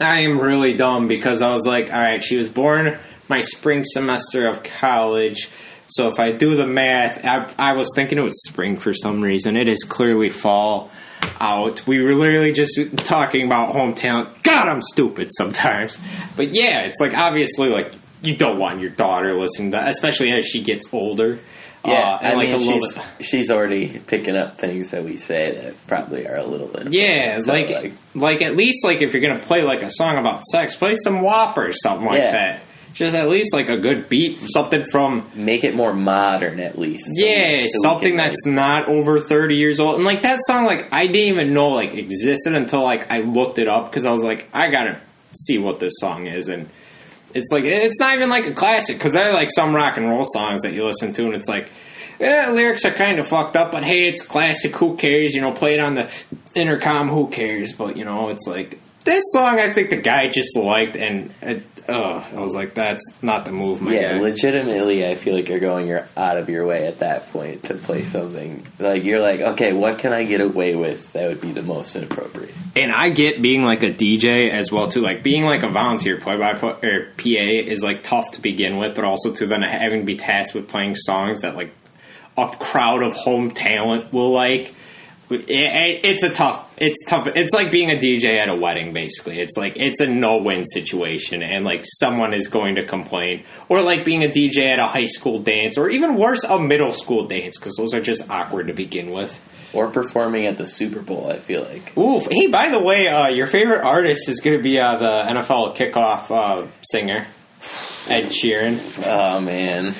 [0.00, 3.82] I am really dumb because I was like, all right, she was born my spring
[3.84, 5.50] semester of college.
[5.88, 9.20] So if I do the math, I, I was thinking it was spring for some
[9.22, 9.56] reason.
[9.56, 10.90] It is clearly fall
[11.40, 11.86] out.
[11.86, 14.28] We were literally just talking about hometown.
[14.42, 16.00] God, I'm stupid sometimes.
[16.36, 20.32] But yeah, it's like obviously like you don't want your daughter listening to that, especially
[20.32, 21.38] as she gets older.
[21.84, 23.04] Yeah, uh, and I like mean, a little she's, bit.
[23.24, 26.92] she's already picking up things that we say that probably are a little bit.
[26.92, 30.42] Yeah, So, like, like at least like if you're gonna play like a song about
[30.46, 32.32] sex, play some WAP or something like Yeah.
[32.32, 32.60] that.
[32.96, 37.04] Just at least like a good beat, something from make it more modern at least.
[37.14, 39.96] so yeah, so something that's not over thirty years old.
[39.96, 43.58] And like that song, like I didn't even know like existed until like I looked
[43.58, 44.98] it up because I was like, I gotta
[45.34, 46.70] see what this song is, and
[47.34, 50.24] it's like it's not even like a classic because I like some rock and roll
[50.24, 51.70] songs that you listen to, and it's like.
[52.18, 54.74] Yeah, lyrics are kind of fucked up, but hey, it's classic.
[54.76, 55.34] Who cares?
[55.34, 56.10] You know, play it on the
[56.54, 57.10] intercom.
[57.10, 57.74] Who cares?
[57.74, 59.60] But you know, it's like this song.
[59.60, 63.52] I think the guy just liked, and it, uh, I was like, that's not the
[63.52, 64.20] move, my Yeah, guy.
[64.20, 67.74] legitimately, I feel like you're going your out of your way at that point to
[67.74, 71.52] play something like you're like, okay, what can I get away with that would be
[71.52, 72.54] the most inappropriate?
[72.74, 75.00] and I get being like a DJ as well too.
[75.00, 77.22] Like being like a volunteer play by play or PA
[77.70, 80.68] is like tough to begin with, but also to then having to be tasked with
[80.68, 81.70] playing songs that like
[82.36, 84.74] a crowd of home talent will like.
[85.30, 86.62] It, it- it's a tough.
[86.78, 87.26] It's tough.
[87.34, 88.92] It's like being a DJ at a wedding.
[88.92, 93.80] Basically, it's like it's a no-win situation, and like someone is going to complain, or
[93.82, 97.26] like being a DJ at a high school dance, or even worse, a middle school
[97.26, 99.40] dance, because those are just awkward to begin with.
[99.72, 101.98] Or performing at the Super Bowl, I feel like.
[101.98, 105.24] Ooh, hey, by the way, uh, your favorite artist is going to be uh, the
[105.40, 107.26] NFL kickoff uh, singer,
[108.08, 108.78] Ed Sheeran.
[109.04, 109.94] Oh man,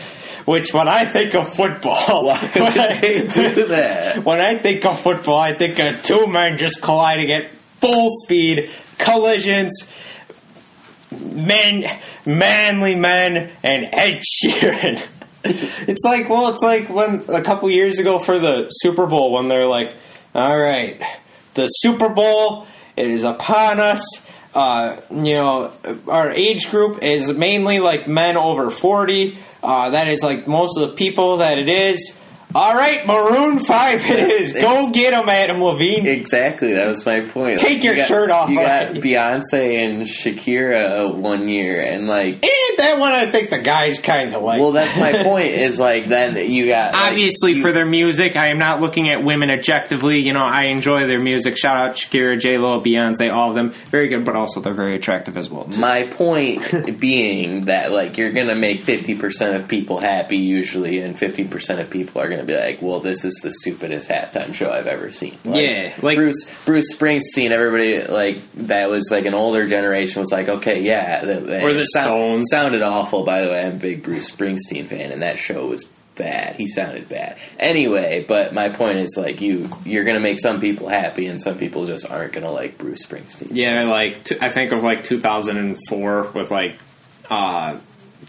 [0.47, 4.25] which when I think of football, Why when would I- they do that?
[4.25, 8.71] when I think of football, I think of two men just colliding at full speed,
[8.97, 9.93] collisions,
[11.11, 11.85] men,
[12.25, 15.03] manly men, and Ed Sheeran.
[15.49, 19.47] It's like, well, it's like when a couple years ago for the Super Bowl when
[19.47, 19.95] they're like,
[20.35, 21.01] all right,
[21.55, 24.03] the Super Bowl, it is upon us.
[24.57, 25.71] Uh, you know,
[26.09, 29.39] our age group is mainly like men over 40.
[29.67, 32.17] Uh, that is like most of the people that it is.
[32.57, 34.53] All right, Maroon 5 it is.
[34.55, 36.07] Go get them, Adam Levine.
[36.07, 37.61] Exactly, that was my point.
[37.61, 38.93] Take your you got- shirt off You got.
[38.95, 44.35] Beyonce and Shakira one year, and like, And that one I think the guys kind
[44.35, 44.59] of like.
[44.61, 45.49] well, that's my point.
[45.51, 49.11] Is like then you got like, Obviously, you- for their music, I am not looking
[49.11, 50.21] at women objectively.
[50.21, 51.59] You know, I enjoy their music.
[51.59, 53.71] Shout out Shakira, J Lo, Beyonce, all of them.
[53.91, 55.65] Very good, but also they're very attractive as well.
[55.65, 55.79] Too.
[55.79, 61.19] My point being that like you're gonna make fifty percent of people happy usually, and
[61.19, 64.71] fifty percent of people are gonna be like, "Well, this is the stupidest halftime show
[64.71, 67.51] I've ever seen." Like, Yeah, like- Bruce Bruce Springsteen.
[67.51, 71.85] Everybody like that was like an older generation was like, "Okay, yeah." The, Or the
[71.85, 72.45] sound- Stones.
[72.51, 73.25] sounded awful.
[73.25, 76.57] By the way, I'm a big Bruce Springsteen fan, and that show was bad.
[76.57, 77.37] He sounded bad.
[77.59, 81.59] Anyway, but my point is like you you're gonna make some people happy, and some
[81.59, 83.49] people just aren't gonna like Bruce Springsteen.
[83.51, 86.75] Yeah, like t- I think of like 2004 with like
[87.29, 87.77] uh,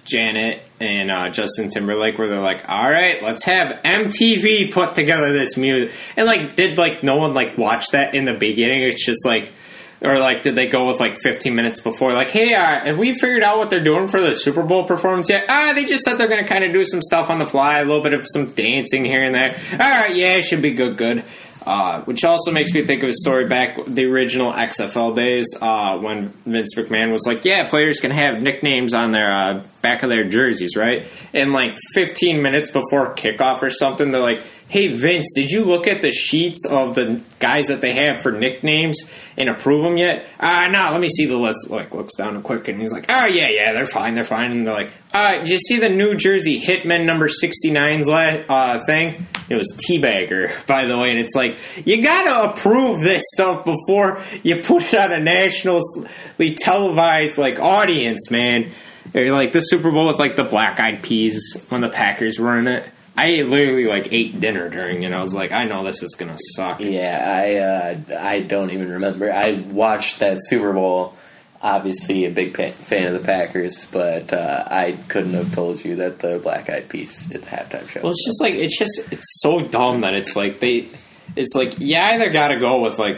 [0.06, 5.32] Janet and uh, Justin Timberlake, where they're like, "All right, let's have MTV put together
[5.34, 8.82] this music," and like, did like no one like watch that in the beginning?
[8.84, 9.52] It's just like.
[10.00, 12.14] Or like, did they go with like 15 minutes before?
[12.14, 15.28] Like, hey, uh, have we figured out what they're doing for the Super Bowl performance
[15.28, 15.46] yet?
[15.50, 17.80] Ah, they just said they're going to kind of do some stuff on the fly,
[17.80, 19.60] a little bit of some dancing here and there.
[19.72, 21.24] All right, yeah, it should be good, good.
[21.68, 25.98] Uh, which also makes me think of a story back the original XFL days uh,
[25.98, 30.08] when Vince McMahon was like, "Yeah, players can have nicknames on their uh, back of
[30.08, 35.28] their jerseys, right?" And like 15 minutes before kickoff or something, they're like, "Hey Vince,
[35.36, 38.98] did you look at the sheets of the guys that they have for nicknames
[39.36, 41.70] and approve them yet?" Ah, no, let me see the list.
[41.70, 44.66] Like looks down quick and he's like, "Oh yeah, yeah, they're fine, they're fine." And
[44.66, 49.28] they're like, uh, "Did you see the New Jersey Hitman number 69's la- uh, thing?"
[49.50, 54.22] It was Teabagger, by the way, and it's like you gotta approve this stuff before
[54.44, 58.72] you put it on a nationally televised like audience, man.
[59.14, 62.68] Like the Super Bowl with like the Black Eyed Peas when the Packers were in
[62.68, 62.90] it.
[63.16, 65.12] I literally like ate dinner during it.
[65.12, 66.80] I was like, I know this is gonna suck.
[66.82, 69.32] Yeah, I uh, I don't even remember.
[69.32, 71.16] I watched that Super Bowl.
[71.62, 75.96] Obviously, a big pa- fan of the Packers, but uh, I couldn't have told you
[75.98, 78.02] that the Black Eyed Peas did the halftime show.
[78.02, 80.88] Well, it's just like it's just it's so dumb that it's like they,
[81.36, 83.18] it's like you either got to go with like,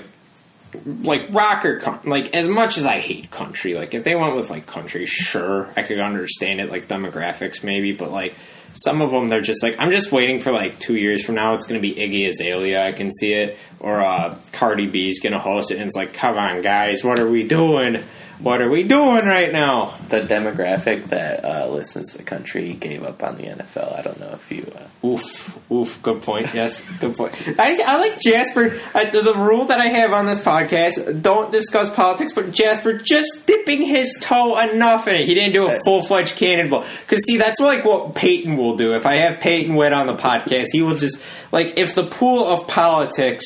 [1.01, 4.35] like rock or coun- like as much as I hate country, like if they went
[4.37, 8.35] with like country, sure I could understand it, like demographics maybe, but like
[8.75, 11.55] some of them they're just like I'm just waiting for like two years from now
[11.55, 15.33] it's going to be Iggy Azalea, I can see it, or uh, Cardi B's going
[15.33, 18.01] to host it, and it's like come on guys, what are we doing?
[18.39, 19.99] What are we doing right now?
[20.09, 23.97] the demographic that uh, listens to the country gave up on the NFL.
[23.97, 24.71] I don't know if you.
[24.75, 26.01] Uh, Oof, oof.
[26.03, 26.53] Good point.
[26.53, 27.33] Yes, good point.
[27.59, 28.77] I, I like Jasper.
[28.93, 32.93] I, the, the rule that I have on this podcast: don't discuss politics, but Jasper
[32.93, 35.25] just dipping his toe enough in it.
[35.25, 36.85] He didn't do a full fledged cannonball.
[37.01, 38.93] Because see, that's like what Peyton will do.
[38.93, 41.21] If I have Peyton Witt on the podcast, he will just
[41.51, 43.45] like if the pool of politics,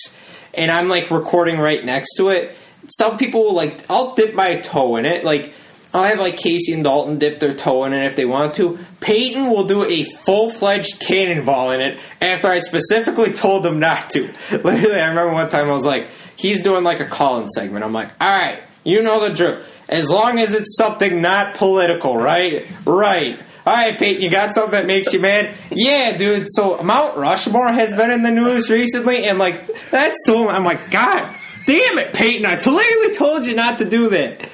[0.55, 2.55] and I'm like recording right next to it.
[2.97, 5.53] Some people will like I'll dip my toe in it, like.
[5.95, 8.79] I'll have like Casey and Dalton dip their toe in it if they want to.
[8.99, 14.09] Peyton will do a full fledged cannonball in it after I specifically told them not
[14.09, 14.21] to.
[14.51, 17.85] Literally, I remember one time I was like, he's doing like a call in segment.
[17.85, 19.61] I'm like, all right, you know the drill.
[19.87, 22.67] As long as it's something not political, right?
[22.87, 23.37] Right.
[23.67, 25.53] All right, Peyton, you got something that makes you mad?
[25.69, 26.47] Yeah, dude.
[26.49, 30.89] So Mount Rushmore has been in the news recently, and like that's to I'm like,
[30.89, 31.33] God
[31.65, 32.45] damn it, Peyton!
[32.45, 34.49] I literally told you not to do that.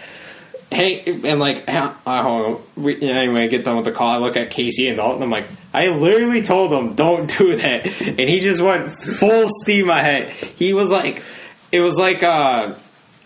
[0.71, 4.09] Hey, and like, uh, uh, we, anyway, I get done with the call.
[4.09, 5.23] I look at Casey and Dalton.
[5.23, 9.89] I'm like, I literally told him don't do that, and he just went full steam
[9.89, 10.29] ahead.
[10.29, 11.23] He was like,
[11.71, 12.75] it was like, uh,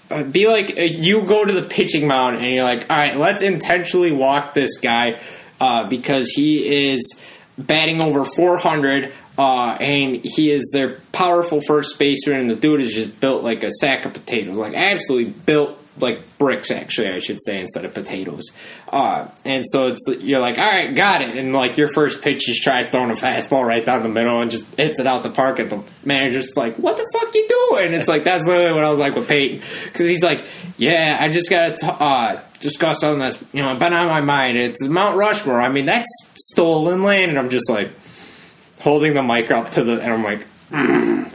[0.10, 3.18] uh, be like uh, you go to the pitching mound and you're like, all right,
[3.18, 5.20] let's intentionally walk this guy
[5.60, 7.20] uh, because he is
[7.58, 9.12] batting over 400.
[9.38, 13.64] Uh, and he is their powerful first baseman, and the dude is just built like
[13.64, 17.94] a sack of potatoes, like absolutely built like bricks actually I should say instead of
[17.94, 18.44] potatoes.
[18.90, 21.38] Uh, and so it's you're like, all right, got it.
[21.38, 24.52] And like your first pitch, just try throwing a fastball right down the middle and
[24.52, 25.60] just hits it out the park.
[25.60, 27.94] And the manager's like, what the fuck you doing?
[27.94, 30.44] It's like that's literally what I was like with Peyton because he's like,
[30.78, 34.58] yeah, I just got to uh, discuss something that's you know been on my mind.
[34.58, 35.62] It's Mount Rushmore.
[35.62, 37.92] I mean that's stolen land, and I'm just like
[38.84, 40.46] holding the mic up to the and I'm like.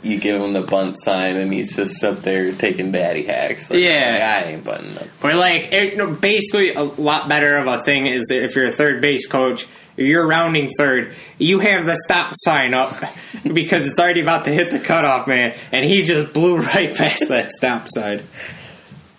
[0.03, 3.70] You give him the bunt sign, and he's just up there taking daddy hacks.
[3.70, 4.12] Like, Yeah.
[4.12, 5.07] like, I ain't bunting up.
[5.20, 8.72] But like, it, no, basically, a lot better of a thing is if you're a
[8.72, 12.94] third base coach, if you're rounding third, you have the stop sign up
[13.53, 17.28] because it's already about to hit the cutoff man, and he just blew right past
[17.28, 18.22] that stop sign.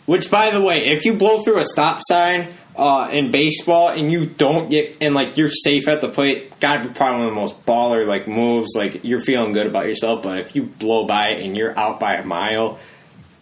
[0.06, 2.48] Which, by the way, if you blow through a stop sign
[2.80, 6.88] uh, in baseball and you don't get and like you're safe at the plate, gotta
[6.88, 8.74] be probably one of the most baller like moves.
[8.74, 12.00] Like you're feeling good about yourself, but if you blow by it and you're out
[12.00, 12.80] by a mile,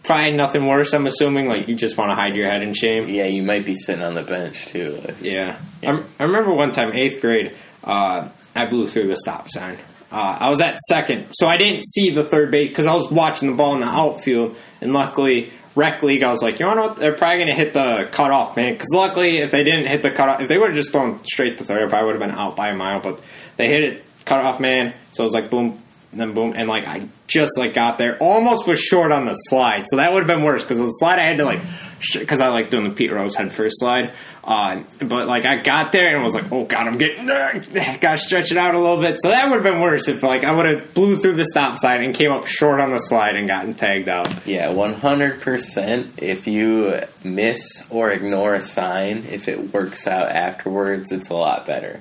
[0.02, 0.92] probably nothing worse.
[0.92, 3.08] I'm assuming like you just want to hide your head in shame.
[3.08, 5.00] Yeah, you might be sitting on the bench too.
[5.20, 9.76] Yeah, I, I remember one time eighth grade, uh, I blew through the stop sign.
[10.10, 13.08] Uh, I was at second, so I didn't see the third base because I was
[13.08, 15.52] watching the ball in the outfield, and luckily.
[15.78, 16.96] Rec league, I was like, you know what?
[16.96, 18.72] They're probably going to hit the cutoff, man.
[18.72, 21.58] Because luckily, if they didn't hit the cutoff, if they would have just thrown straight
[21.58, 23.00] to third, I probably would have been out by a mile.
[23.00, 23.20] But
[23.56, 24.92] they hit it cutoff, man.
[25.12, 25.80] So it was like boom,
[26.12, 29.84] then boom, and like I just like got there, almost was short on the slide.
[29.88, 31.60] So that would have been worse because the slide I had to like,
[32.12, 34.10] because I like doing the Pete Rose head first slide.
[34.48, 37.62] Uh, but like I got there and was like, oh god, I'm getting there.
[38.00, 39.18] Got to stretch it out a little bit.
[39.20, 41.76] So that would have been worse if like I would have blew through the stop
[41.76, 44.46] sign and came up short on the slide and gotten tagged out.
[44.46, 46.14] Yeah, one hundred percent.
[46.22, 51.66] If you miss or ignore a sign, if it works out afterwards, it's a lot
[51.66, 52.00] better.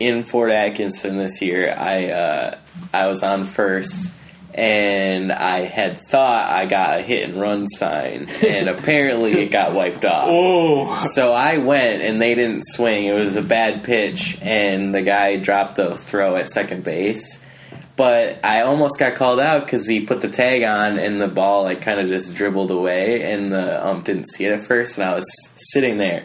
[0.00, 2.58] In Fort Atkinson this year, I uh,
[2.92, 4.18] I was on first,
[4.54, 9.74] and I had thought I got a hit and run sign, and apparently it got
[9.74, 10.28] wiped off.
[10.30, 13.04] Oh, So I went and they didn't swing.
[13.06, 17.44] It was a bad pitch, and the guy dropped the throw at second base.
[17.96, 21.64] But I almost got called out because he put the tag on, and the ball
[21.64, 24.98] like kind of just dribbled away, and the ump didn't see it at first.
[24.98, 25.26] And I was
[25.72, 26.24] sitting there,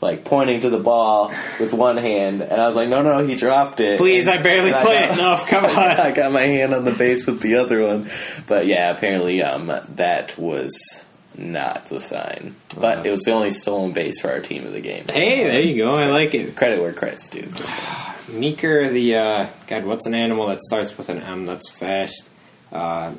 [0.00, 1.28] like pointing to the ball
[1.58, 4.26] with one hand, and I was like, "No, no, he dropped it." please!
[4.26, 5.46] And- I barely play got- it enough.
[5.48, 5.76] Come on.
[5.78, 8.08] I got my hand on the base with the other one.
[8.46, 11.04] But yeah, apparently um, that was
[11.36, 12.54] not the sign.
[12.78, 15.06] But it was the only stolen base for our team of the game.
[15.06, 15.94] So Hey, there you go.
[15.94, 16.56] I like it.
[16.56, 17.48] credit where credit's due.
[18.32, 22.28] Meeker, the uh, God, what's an animal that starts with an M that's fast?
[22.72, 23.12] Uh,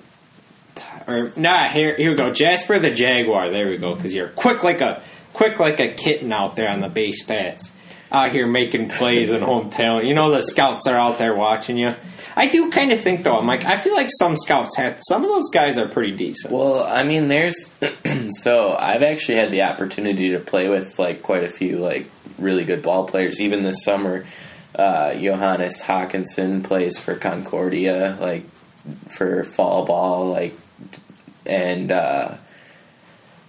[1.08, 2.32] or nah, here here we go.
[2.34, 3.50] Jasper the jaguar.
[3.50, 3.96] There we go.
[3.96, 5.02] Because you're quick like a
[5.34, 7.72] quick like a kitten out there on the base paths,
[8.12, 10.06] out here making plays in home talent.
[10.06, 11.94] You know the scouts are out there watching you.
[12.36, 13.38] I do kind of think though.
[13.38, 16.54] I'm like I feel like some scouts have some of those guys are pretty decent.
[16.54, 17.74] Well, I mean, there's
[18.42, 22.66] so I've actually had the opportunity to play with like quite a few like really
[22.66, 23.40] good ball players.
[23.40, 24.26] Even this summer,
[24.76, 28.46] uh, Johannes Hawkinson plays for Concordia, like
[29.10, 30.58] for fall ball, like,
[31.46, 32.36] and uh,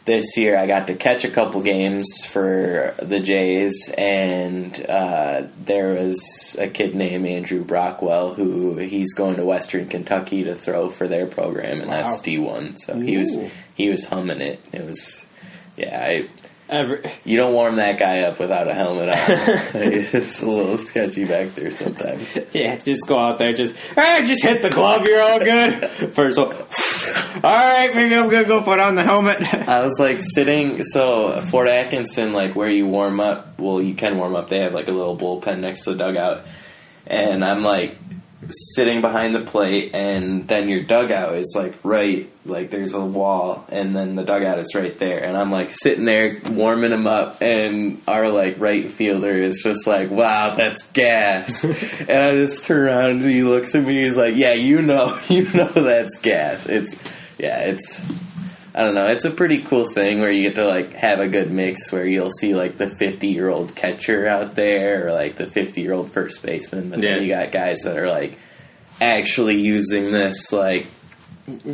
[0.04, 5.94] this year I got to catch a couple games for the Jays, and uh, there
[5.94, 11.06] was a kid named Andrew Brockwell who he's going to Western Kentucky to throw for
[11.06, 12.76] their program, and that's D one.
[12.76, 13.38] So he was
[13.74, 14.60] he was humming it.
[14.72, 15.24] It was
[15.76, 15.98] yeah.
[16.00, 16.28] I,
[16.72, 19.16] Every, you don't warm that guy up without a helmet on.
[19.18, 22.38] it's a little sketchy back there sometimes.
[22.52, 25.06] Yeah, just go out there, just ah, just hit the glove.
[25.06, 25.86] You're all good.
[26.14, 26.56] First one.
[27.44, 29.42] All right, maybe I'm gonna go put on the helmet.
[29.42, 30.82] I was like sitting.
[30.84, 33.58] So Fort Atkinson, like where you warm up.
[33.58, 34.48] Well, you can warm up.
[34.48, 36.46] They have like a little bullpen next to the dugout,
[37.06, 38.01] and I'm like
[38.48, 43.64] sitting behind the plate, and then your dugout is like right, like there's a wall,
[43.68, 47.40] and then the dugout is right there, and I'm like sitting there warming him up,
[47.40, 51.64] and our like right fielder is just like, "Wow, that's gas,"
[52.00, 55.18] and I just turn around and he looks at me, he's like, "Yeah, you know,
[55.28, 56.94] you know that's gas." It's
[57.38, 58.00] yeah, it's.
[58.74, 59.06] I don't know.
[59.08, 62.06] It's a pretty cool thing where you get to like have a good mix where
[62.06, 65.92] you'll see like the 50 year old catcher out there or like the 50 year
[65.92, 67.14] old first baseman, but Yeah.
[67.14, 68.38] then you got guys that are like
[69.00, 70.86] actually using this like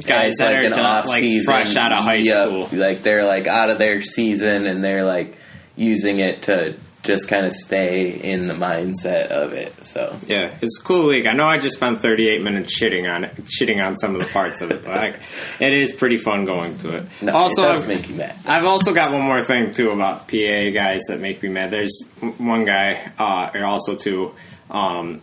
[0.06, 2.48] Guys that like are an off like season, fresh out of high Yep.
[2.48, 2.68] school.
[2.80, 5.36] Like they're like out of their season and they're like
[5.76, 6.74] using it to
[7.04, 9.84] just kind of stay in the mindset of it.
[9.86, 11.26] So Yeah, it's a cool league.
[11.26, 14.26] I know I just spent 38 minutes shitting on it, shitting on some of the
[14.26, 15.14] parts of it, but I,
[15.60, 17.04] it is pretty fun going to it.
[17.22, 18.36] no, also, it does I've- make you mad.
[18.46, 21.70] I've also got one more thing too about PA guys that make me mad.
[21.70, 22.02] There's
[22.38, 24.34] one guy, uh, or also two,
[24.70, 25.22] um,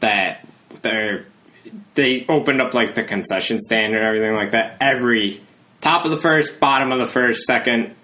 [0.00, 0.46] that
[0.82, 1.26] they're
[1.96, 4.76] they opened up like the concession stand and everything like that.
[4.80, 5.40] Every
[5.80, 7.95] top of the first, bottom of the first, second,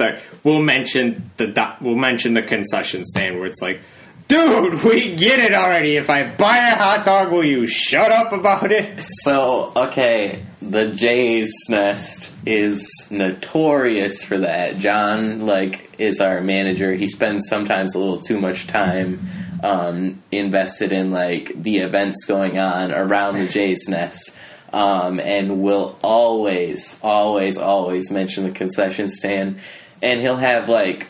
[0.00, 3.80] the, we'll mention the we'll mention the concession stand where it's like,
[4.26, 5.96] dude, we get it already.
[5.96, 9.00] If I buy a hot dog, will you shut up about it?
[9.00, 14.78] So, okay, the Jay's Nest is notorious for that.
[14.78, 16.94] John, like, is our manager.
[16.94, 19.26] He spends sometimes a little too much time
[19.64, 24.36] um, invested in, like, the events going on around the Jay's Nest.
[24.72, 29.58] Um, and will always, always, always mention the concession stand.
[30.02, 31.06] And he'll have, like,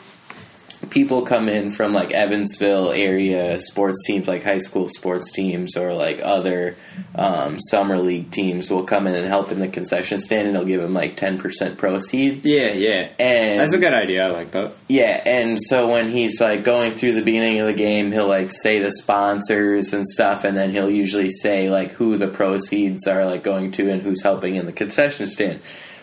[0.88, 5.92] people come in from like Evansville area sports teams, like high school sports teams, or
[5.94, 6.74] like other
[7.14, 10.64] um, summer league teams will come in and help in the concession stand, and they'll
[10.64, 12.48] give them like ten percent proceeds.
[12.48, 13.10] Yeah, yeah.
[13.18, 14.26] And That's a good idea.
[14.26, 14.72] I like that.
[14.88, 18.50] yeah, and so when he's like going through the beginning of the game, he'll like
[18.50, 23.26] say the sponsors and stuff, and then he'll usually say like who the proceeds are
[23.26, 25.60] like going to and who's helping in the concession stand.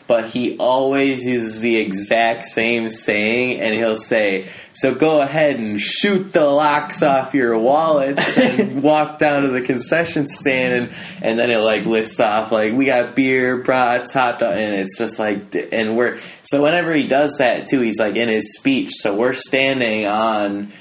[0.08, 5.80] But he always uses the exact same saying, and he'll say, "So go ahead and
[5.80, 11.40] shoot the locks off your wallets and walk down to the concession stand." And and
[11.40, 15.20] then he'll like lists off like we got beer, brats, hot dog, and it's just
[15.20, 18.92] like, and we're so whenever he does that too, he's like in his speech.
[18.94, 20.72] So we're standing on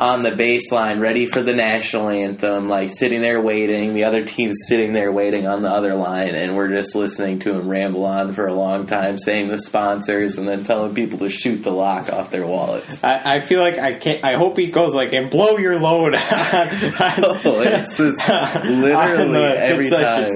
[0.00, 3.94] on the baseline, ready for the national anthem, like sitting there waiting.
[3.94, 7.58] The other team's sitting there waiting on the other line, and we're just listening to
[7.58, 11.28] him ramble on for a long time, saying the sponsors, and then telling people to
[11.28, 13.02] shoot the lock off their wallets.
[13.02, 14.24] I, I feel like I can't.
[14.24, 16.14] I hope he goes like and blow your load.
[16.14, 20.30] on, Oh, it's, it's literally every time.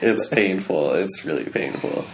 [0.00, 0.92] It's painful.
[0.92, 2.04] It's really painful.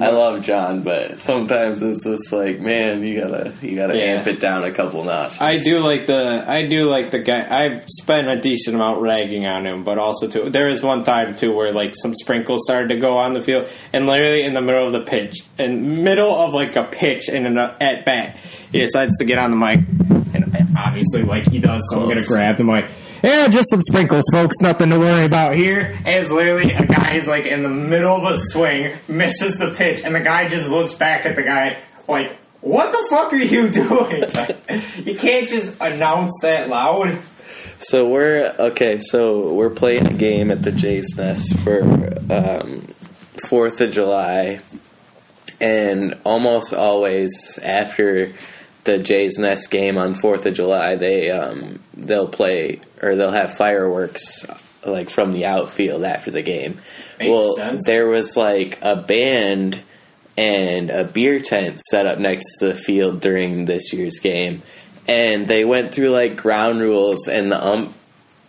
[0.00, 4.04] I love John, but sometimes it's just like, man, you gotta you gotta Yeah.
[4.04, 5.40] amp it down a couple notches.
[5.40, 7.46] I do like the I do like the guy.
[7.50, 11.34] I've spent a decent amount ragging on him, but also too there is one time
[11.34, 14.60] too where like some sprinkles started to go on the field, and literally in the
[14.62, 18.36] middle of the pitch, in middle of like a pitch and an at bat,
[18.70, 19.80] he decides to get on the mic,
[20.32, 20.44] and
[20.78, 22.86] obviously like he does, so I'm gonna grab the mic.
[23.22, 24.56] Yeah, just some sprinkles, folks.
[24.60, 25.96] Nothing to worry about here.
[25.98, 29.72] And it's literally a guy is like in the middle of a swing, misses the
[29.76, 33.36] pitch, and the guy just looks back at the guy like, "What the fuck are
[33.36, 34.58] you doing?" Like,
[35.04, 37.18] you can't just announce that loud.
[37.80, 39.00] So we're okay.
[39.00, 41.82] So we're playing a game at the Jays Nest for
[42.30, 42.86] um,
[43.46, 44.60] Fourth of July,
[45.60, 48.32] and almost always after
[48.88, 53.54] the Jays Nest game on Fourth of July, they um, they'll play or they'll have
[53.54, 54.46] fireworks
[54.86, 56.80] like from the outfield after the game.
[57.18, 57.84] Makes well, sense.
[57.84, 59.82] there was like a band
[60.38, 64.62] and a beer tent set up next to the field during this year's game,
[65.06, 67.92] and they went through like ground rules, and the ump,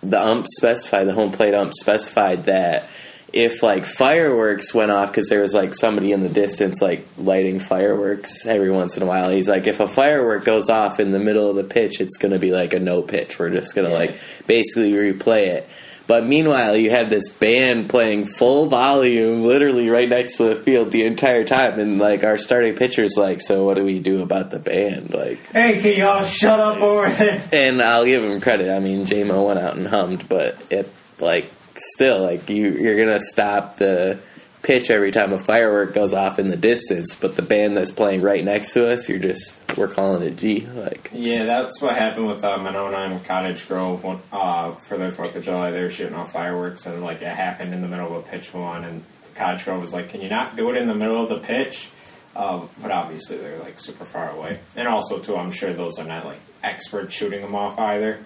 [0.02, 2.88] the ump specified, the home plate ump specified that
[3.34, 7.60] if like fireworks went off because there was like somebody in the distance like lighting
[7.60, 11.20] fireworks every once in a while he's like if a firework goes off in the
[11.20, 13.88] middle of the pitch it's going to be like a no pitch we're just going
[13.88, 15.70] to like basically replay it
[16.08, 20.90] but meanwhile you have this band playing full volume literally right next to the field
[20.92, 24.50] the entire time and like our starting pitcher's like so what do we do about
[24.50, 27.44] the band like Hey, can y'all shut up over there?
[27.54, 28.70] and I'll give him credit.
[28.72, 33.20] I mean, JMO went out and hummed, but it like still like you you're gonna
[33.20, 34.20] stop the
[34.62, 38.22] pitch every time a firework goes off in the distance, but the band that's playing
[38.22, 40.68] right next to us, you're just we're calling it G.
[40.68, 45.12] Like Yeah, that's what happened with uh, Monona and Cottage Grove when, uh, for their
[45.12, 45.72] Fourth of July.
[45.72, 48.54] They were shooting off fireworks, and like it happened in the middle of a pitch
[48.54, 49.04] one, and
[49.36, 51.90] Cottage Grove was like, "Can you not do it in the middle of the pitch?"
[52.36, 56.06] Um, but obviously, they're like super far away, and also too, I'm sure those are
[56.06, 58.20] not like experts shooting them off either.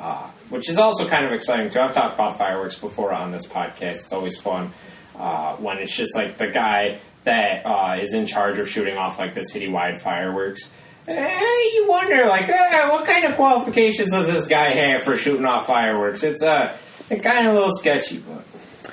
[0.00, 1.80] Uh, which is also kind of exciting too.
[1.80, 4.04] I've talked about fireworks before on this podcast.
[4.04, 4.72] It's always fun
[5.18, 9.18] uh, when it's just like the guy that uh, is in charge of shooting off
[9.18, 10.70] like the citywide fireworks.
[11.08, 15.46] Eh, you wonder, like, eh, what kind of qualifications does this guy have for shooting
[15.46, 16.22] off fireworks?
[16.22, 16.76] It's uh,
[17.08, 18.44] kind of a little sketchy, but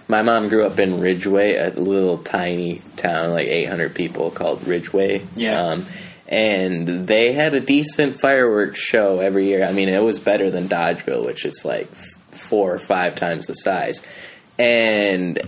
[0.07, 5.25] my mom grew up in Ridgeway, a little tiny town, like 800 people, called Ridgeway.
[5.35, 5.59] Yeah.
[5.61, 5.85] Um,
[6.27, 9.63] and they had a decent fireworks show every year.
[9.63, 11.87] I mean, it was better than Dodgeville, which is like
[12.31, 14.01] four or five times the size.
[14.57, 15.39] And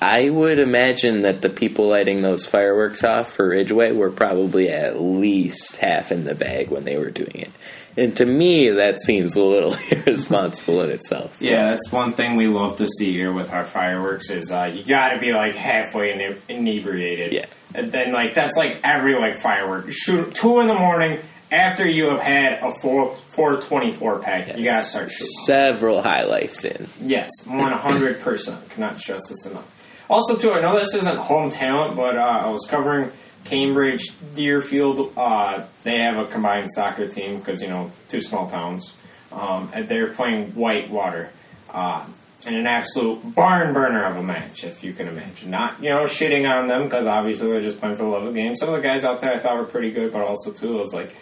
[0.00, 5.00] I would imagine that the people lighting those fireworks off for Ridgeway were probably at
[5.00, 7.50] least half in the bag when they were doing it.
[7.96, 11.40] And to me, that seems a little irresponsible in itself.
[11.40, 14.84] yeah, that's one thing we love to see here with our fireworks is uh, you
[14.84, 17.32] got to be like halfway ine- inebriated.
[17.32, 17.46] Yeah.
[17.74, 19.90] and then like that's like every like firework.
[19.90, 21.18] Shoot two in the morning
[21.52, 24.56] after you have had a four four twenty four pack.
[24.56, 25.26] You got to start shooting.
[25.44, 26.86] Several high lifes in.
[27.00, 28.68] Yes, one hundred percent.
[28.70, 29.66] Cannot stress this enough.
[30.08, 33.10] Also, too, I know this isn't home talent, but uh, I was covering
[33.44, 38.94] Cambridge, Deerfield, uh, they have a combined soccer team because you know two small towns,
[39.32, 41.30] um, and they're playing Whitewater.
[41.68, 42.04] Uh,
[42.46, 45.50] and an absolute barn burner of a match, if you can imagine.
[45.50, 48.32] Not, you know, shitting on them because obviously they're just playing for the love of
[48.32, 48.56] the game.
[48.56, 50.80] Some of the guys out there I thought were pretty good, but also too, I
[50.80, 51.14] was like,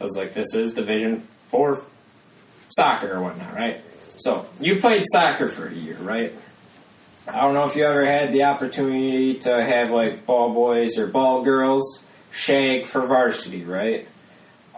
[0.00, 1.82] I was like, this is Division Four
[2.68, 3.80] soccer or whatnot, right?
[4.18, 6.32] So you played soccer for a year, right?
[7.32, 11.06] I don't know if you ever had the opportunity to have like ball boys or
[11.06, 12.02] ball girls
[12.32, 14.06] shag for varsity, right?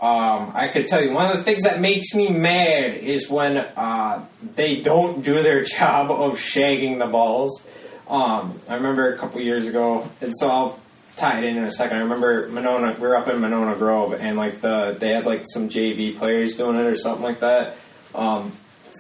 [0.01, 3.57] Um, I could tell you one of the things that makes me mad is when
[3.57, 4.27] uh,
[4.57, 7.67] they don't do their job of shagging the balls.
[8.09, 10.81] Um, I remember a couple years ago, and so I'll
[11.17, 11.99] tie it in in a second.
[11.99, 12.95] I remember Monona.
[12.95, 16.57] We were up in Monona Grove, and like the they had like some JV players
[16.57, 17.77] doing it or something like that
[18.15, 18.51] um,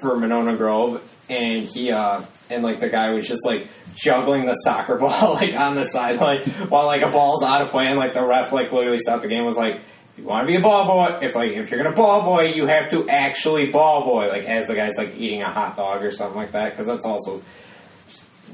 [0.00, 2.22] for Monona Grove, and he uh,
[2.53, 6.40] and like the guy was just like juggling the soccer ball like on the sideline
[6.68, 9.28] while like a ball's out of play, and like the ref like literally stopped the
[9.28, 11.82] game was like if you want to be a ball boy, if like if you're
[11.82, 14.28] gonna ball boy, you have to actually ball boy.
[14.28, 17.07] Like as the guy's like eating a hot dog or something like that, because that's
[17.07, 17.42] also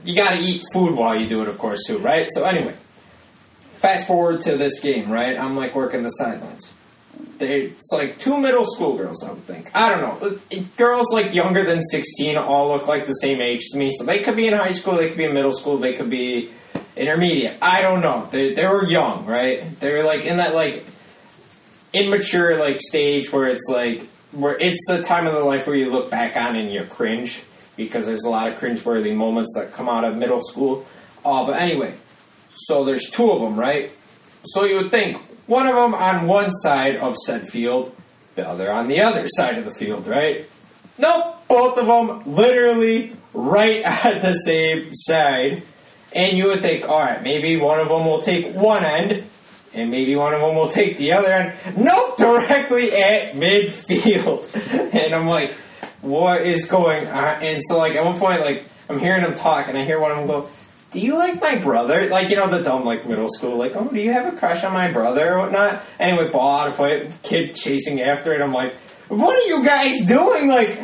[0.05, 2.29] you got to eat food while you do it, of course, too, right?
[2.31, 2.75] So anyway,
[3.77, 5.37] fast forward to this game, right?
[5.37, 6.73] I'm like working the sidelines.
[7.41, 9.71] It's like two middle school girls, I would think.
[9.75, 10.39] I don't know.
[10.77, 14.21] Girls like younger than 16 all look like the same age to me, so they
[14.21, 16.51] could be in high school, they could be in middle school, they could be
[16.97, 17.57] intermediate.
[17.63, 18.29] I don't know.
[18.31, 19.79] They, they were young, right?
[19.81, 20.85] They were like in that like
[21.93, 25.91] immature like stage where it's like where it's the time of the life where you
[25.91, 27.41] look back on and you cringe
[27.77, 30.87] because there's a lot of cringeworthy moments that come out of middle school.
[31.25, 31.95] Uh, but anyway,
[32.51, 33.91] so there's two of them, right?
[34.45, 37.95] So you would think one of them on one side of said field,
[38.35, 40.47] the other on the other side of the field, right?
[40.99, 45.63] Nope, both of them literally right at the same side.
[46.15, 49.25] And you would think, all right, maybe one of them will take one end,
[49.75, 51.53] and maybe one of them will take the other end.
[51.77, 54.95] Nope, directly at midfield.
[54.95, 55.51] and I'm like,
[56.01, 57.43] what is going on?
[57.43, 60.11] And so, like, at one point, like, I'm hearing them talk, and I hear one
[60.11, 60.49] of them go,
[60.91, 62.09] do you like my brother?
[62.09, 64.65] Like, you know, the dumb, like, middle school, like, oh, do you have a crush
[64.65, 65.83] on my brother or whatnot?
[65.99, 68.41] Anyway, ball out of play, kid chasing after it.
[68.41, 68.75] I'm like,
[69.09, 70.49] what are you guys doing?
[70.49, 70.79] Like,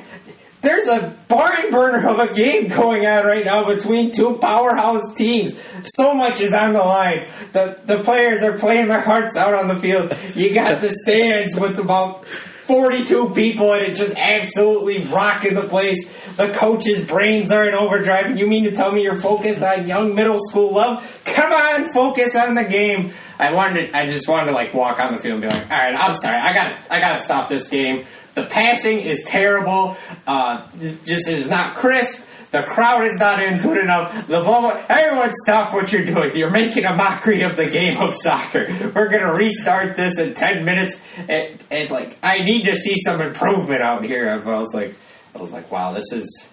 [0.64, 5.54] there's a barn burner of a game going on right now between two powerhouse teams.
[5.84, 7.26] So much is on the line.
[7.52, 10.16] The the players are playing their hearts out on the field.
[10.34, 12.24] You got the stands with about
[12.66, 16.08] 42 people and it just absolutely rocking the place.
[16.36, 18.26] The coach's brains are in overdrive.
[18.26, 21.20] And you mean to tell me you're focused on young middle school love?
[21.26, 23.12] Come on, focus on the game.
[23.38, 25.70] I wanted to, I just wanted to like walk on the field and be like,
[25.70, 28.06] all right, I'm sorry, I gotta I gotta stop this game.
[28.34, 29.96] The passing is terrible.
[30.26, 30.66] Uh,
[31.04, 32.26] just is not crisp.
[32.54, 34.28] The crowd is not into it enough.
[34.28, 36.36] The ball, everyone, stop what you're doing.
[36.36, 38.68] You're making a mockery of the game of soccer.
[38.94, 40.96] We're gonna restart this in ten minutes,
[41.28, 44.30] and, and like I need to see some improvement out here.
[44.30, 44.94] I was like,
[45.34, 46.48] I was like, wow, this is.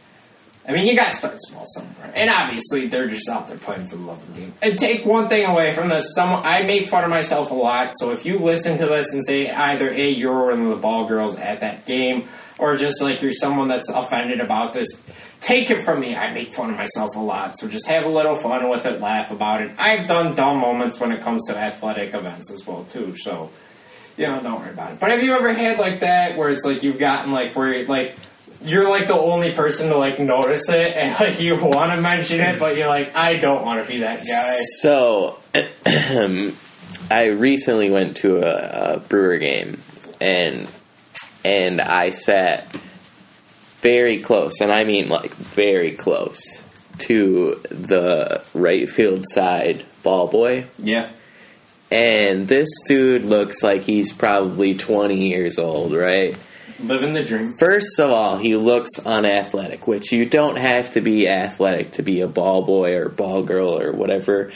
[0.67, 3.85] I mean, you got to start small somewhere, and obviously they're just out there playing
[3.85, 4.53] for the love of the game.
[4.59, 7.93] And take one thing away from this: some I make fun of myself a lot.
[7.99, 11.07] So if you listen to this and say either a you're one of the ball
[11.07, 12.27] girls at that game,
[12.57, 14.87] or just like you're someone that's offended about this,
[15.41, 16.15] take it from me.
[16.15, 19.01] I make fun of myself a lot, so just have a little fun with it,
[19.01, 19.71] laugh about it.
[19.77, 23.15] I've done dumb moments when it comes to athletic events as well too.
[23.17, 23.49] So
[24.17, 24.99] you know, don't worry about it.
[24.99, 28.15] But have you ever had like that where it's like you've gotten like where like
[28.63, 32.39] you're like the only person to like notice it and like you want to mention
[32.39, 34.57] it, but you're like, I don't want to be that guy.
[34.79, 35.39] So,
[37.11, 39.81] I recently went to a, a Brewer game,
[40.19, 40.69] and
[41.43, 42.73] and I sat
[43.81, 46.63] very close, and I mean like very close
[46.99, 50.65] to the right field side ball boy.
[50.77, 51.09] Yeah.
[51.91, 56.37] And this dude looks like he's probably 20 years old, right?
[56.79, 57.53] Living the dream.
[57.53, 62.21] First of all, he looks unathletic, which you don't have to be athletic to be
[62.21, 64.51] a ball boy or ball girl or whatever.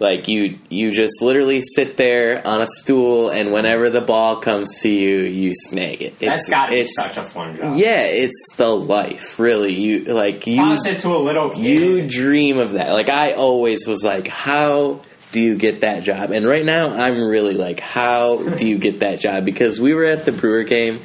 [0.00, 4.80] Like you, you just literally sit there on a stool, and whenever the ball comes
[4.80, 6.18] to you, you snag it.
[6.18, 7.76] That's gotta be it's- such a fun job.
[7.76, 9.74] yeah, it's the life, really.
[9.74, 11.60] You like you Toss it to a little kid.
[11.80, 12.92] you dream of that.
[12.92, 15.00] Like I always was like, how
[15.32, 16.30] do you get that job?
[16.30, 19.44] And right now I'm really like, how do you get that job?
[19.44, 21.00] Because we were at the Brewer game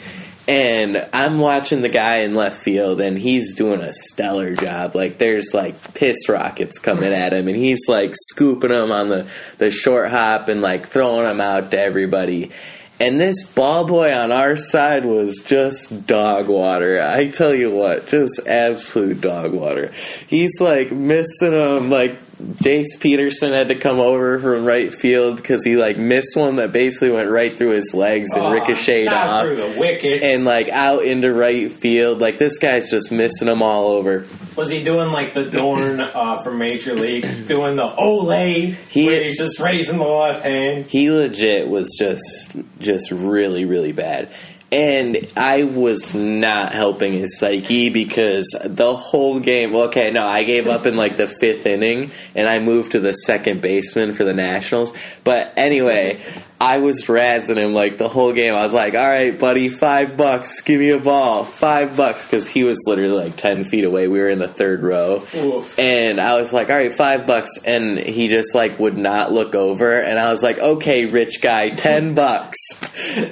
[0.48, 4.96] and I'm watching the guy in left field and he's doing a stellar job.
[4.96, 9.28] Like there's like piss rockets coming at him and he's like scooping them on the,
[9.58, 12.52] the short hop and like throwing them out to everybody.
[13.00, 17.02] And this ball boy on our side was just dog water.
[17.02, 19.92] I tell you what, just absolute dog water.
[20.28, 25.64] He's like missing them, like Jace Peterson had to come over from right field because
[25.64, 29.46] he like missed one that basically went right through his legs and Oh, ricocheted off.
[29.46, 30.22] through the wickets.
[30.24, 34.26] And like out into right field, like this guy's just missing them all over.
[34.58, 39.24] was he doing like the Dorn uh, from Major League, doing the Olay, He- where
[39.24, 40.88] he's just raising the left hand?
[40.88, 44.30] He legit was just just really really bad.
[44.76, 49.74] And I was not helping his psyche because the whole game.
[49.74, 53.14] Okay, no, I gave up in like the fifth inning, and I moved to the
[53.14, 54.92] second baseman for the Nationals.
[55.24, 56.22] But anyway,
[56.60, 58.54] I was razzing him like the whole game.
[58.54, 62.48] I was like, "All right, buddy, five bucks, give me a ball, five bucks," because
[62.48, 64.08] he was literally like ten feet away.
[64.08, 65.78] We were in the third row, Oof.
[65.78, 69.54] and I was like, "All right, five bucks," and he just like would not look
[69.54, 72.58] over, and I was like, "Okay, rich guy, ten bucks."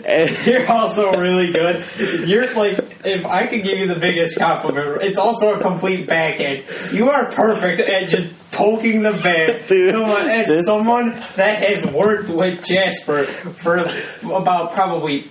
[0.06, 1.86] And You're also really good.
[2.28, 6.64] You're like, if I could give you the biggest compliment, it's also a complete backhand.
[6.92, 9.68] You are perfect at just poking the bat.
[9.68, 13.80] Dude, someone, as this- someone that has worked with Jasper for
[14.24, 15.26] about probably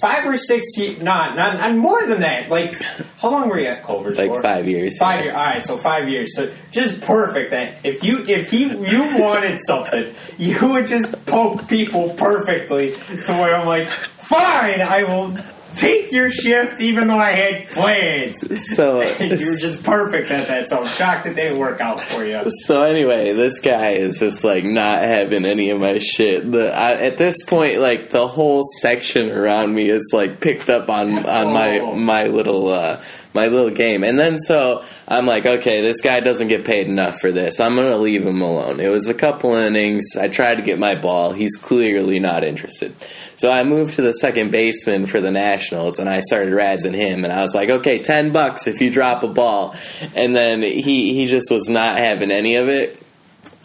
[0.00, 2.48] five or six years, not, not, not more than that.
[2.50, 2.74] Like,
[3.18, 4.42] how long were you at Culver's like for?
[4.42, 4.96] five years.
[4.98, 5.34] Five years.
[5.34, 6.36] All right, so five years.
[6.36, 7.50] So just perfect.
[7.50, 13.32] That if you if he you wanted something, you would just poke people perfectly to
[13.32, 15.36] where I'm like, fine, I will
[15.78, 18.74] take your shift even though I had plans.
[18.74, 20.68] So you were just perfect at that.
[20.68, 22.42] So I'm shocked it didn't work out for you.
[22.66, 26.50] So anyway, this guy is just like not having any of my shit.
[26.50, 30.88] The I, at this point, like the whole section around me is like picked up
[30.90, 31.94] on on my Oh.
[31.94, 33.00] my little uh,
[33.34, 37.20] my little game, and then so I'm like, okay, this guy doesn't get paid enough
[37.20, 37.60] for this.
[37.60, 38.80] I'm gonna leave him alone.
[38.80, 40.16] It was a couple innings.
[40.18, 41.32] I tried to get my ball.
[41.32, 42.94] He's clearly not interested.
[43.36, 47.24] So I moved to the second baseman for the Nationals, and I started razzing him.
[47.24, 49.76] And I was like, "Okay, ten bucks if you drop a ball."
[50.14, 52.97] And then he he just was not having any of it.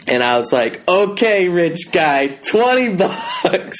[0.05, 3.77] And I was like, "Okay, rich guy, twenty bucks."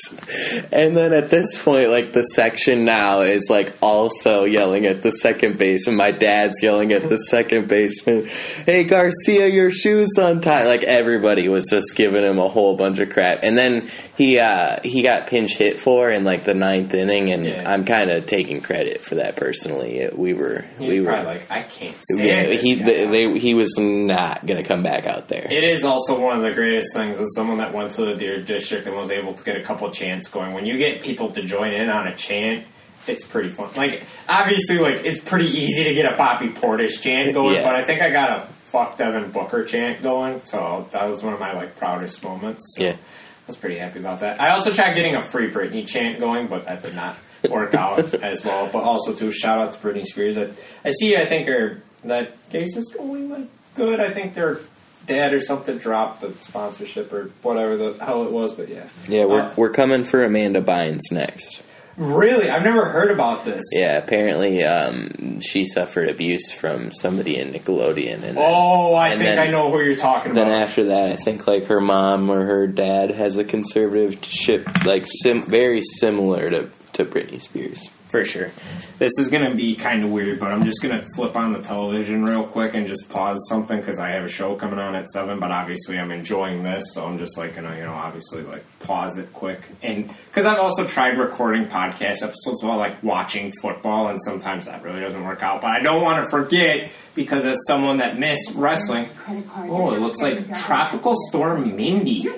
[0.72, 5.12] And then at this point, like the section now is like also yelling at the
[5.12, 5.98] second baseman.
[5.98, 8.28] My dad's yelling at the second baseman,
[8.66, 13.10] "Hey Garcia, your shoes untied!" Like everybody was just giving him a whole bunch of
[13.10, 13.40] crap.
[13.44, 17.46] And then he uh, he got pinch hit for in like the ninth inning, and
[17.46, 17.64] Yeah.
[17.72, 20.08] I'm kind of taking credit for that personally.
[20.14, 21.14] We were He we was were.
[21.14, 25.08] probably like, I can't stand yeah, he they, they, he was not gonna come back
[25.08, 25.48] out there.
[25.52, 28.40] It is also one of the greatest things as someone that went to the Deer
[28.42, 30.54] District and was able to get a couple chants going.
[30.54, 32.64] When you get people to join in on a chant,
[33.08, 33.70] it's pretty fun.
[33.76, 37.64] Like obviously, like it's pretty easy to get a Bobby Portis chant going, Yeah.
[37.64, 41.34] but I think I got a fuck Devin Booker chant going, so that was one
[41.34, 42.76] of my like proudest moments.
[42.78, 42.96] So Yeah.
[43.44, 44.40] I was pretty happy about that.
[44.40, 47.18] I also tried getting a free Britney chant going, but that did not
[47.50, 48.70] work out as well.
[48.72, 50.38] But also too, shout out to Britney Spears.
[50.38, 50.50] I,
[50.86, 51.18] I see.
[51.18, 54.00] I think her that case is going like good.
[54.00, 54.60] I think they're
[55.06, 58.54] dad or something dropped the sponsorship or whatever the hell it was.
[58.54, 61.62] But yeah, Yeah, we're Uh, we're coming for Amanda Bynes next.
[61.96, 63.64] Really, I've never heard about this.
[63.72, 69.20] Yeah, apparently um, she suffered abuse from somebody in Nickelodeon, and then, Oh, I And
[69.22, 70.52] think then- I know who you're talking then about.
[70.54, 75.06] Then after that, I think like her mom or her dad has a conservatorship, like
[75.22, 77.90] sim- very similar to to Britney Spears.
[78.14, 78.52] For sure.
[79.00, 81.52] This is going to be kind of weird, but I'm just going to flip on
[81.52, 84.94] the television real quick and just pause something because I have a show coming on
[84.94, 87.94] at 7, but obviously I'm enjoying this, so I'm just like going to, you know,
[87.94, 89.62] obviously like pause it quick.
[89.82, 94.84] And because I've also tried recording podcast episodes while like watching football, and sometimes that
[94.84, 98.54] really doesn't work out, but I don't want to forget because as someone that missed
[98.54, 99.10] wrestling,
[99.58, 102.30] oh, it looks like Tropical Storm Mindy.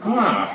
[0.00, 0.54] Huh.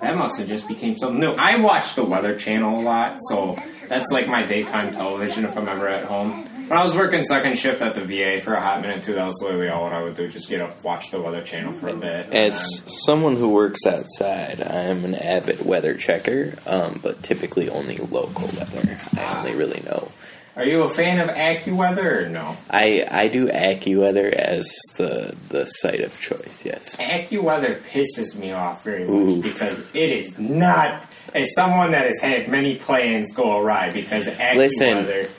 [0.00, 1.32] That must have just became something new.
[1.32, 3.56] I watch the Weather Channel a lot, so
[3.88, 6.46] that's like my daytime television if I'm ever at home.
[6.68, 9.26] When I was working second shift at the VA for a hot minute too, that
[9.26, 10.28] was literally all what I would do.
[10.28, 12.32] Just get up, watch the Weather Channel for a bit.
[12.32, 17.68] As then- someone who works outside, I am an avid weather checker, um, but typically
[17.68, 18.96] only local weather.
[19.18, 20.12] I only really know.
[20.60, 22.54] Are you a fan of AccuWeather or no?
[22.68, 26.66] I I do AccuWeather as the the site of choice.
[26.66, 26.96] Yes.
[26.96, 29.42] AccuWeather pisses me off very much Oof.
[29.42, 31.02] because it is not.
[31.34, 34.98] As someone that has had many plans go awry because Listen.
[34.98, 35.30] AccuWeather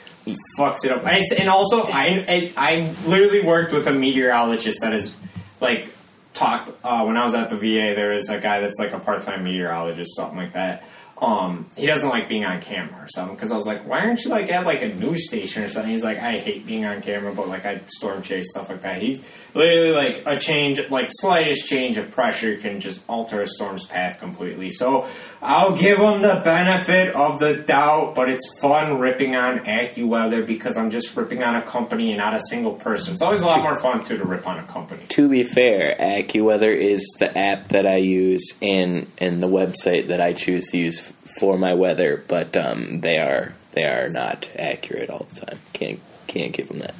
[0.58, 5.14] fucks it up, and, also I, I I literally worked with a meteorologist that is
[5.60, 5.88] like
[6.34, 7.94] talked uh, when I was at the VA.
[7.94, 10.82] There is a guy that's like a part time meteorologist, something like that.
[11.22, 13.36] Um, he doesn't like being on camera or something.
[13.36, 15.92] Because I was like, why aren't you like at like a news station or something?
[15.92, 19.00] He's like, I hate being on camera, but like I storm chase stuff like that.
[19.00, 19.22] He's
[19.54, 24.18] literally like a change, like slightest change of pressure can just alter a storm's path
[24.18, 24.70] completely.
[24.70, 25.06] So
[25.40, 30.76] I'll give him the benefit of the doubt, but it's fun ripping on AccuWeather because
[30.76, 33.12] I'm just ripping on a company and not a single person.
[33.12, 35.04] It's always a lot more fun too to rip on a company.
[35.10, 40.20] To be fair, AccuWeather is the app that I use and and the website that
[40.20, 45.10] I choose to use for my weather, but um, they are they are not accurate
[45.10, 45.58] all the time.
[45.72, 46.94] Can't can't give them that.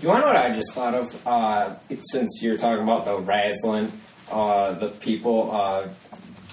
[0.00, 1.26] You want to know what I just thought of?
[1.26, 3.90] Uh, since you're talking about the Raslin,
[4.30, 5.88] uh, the people, uh,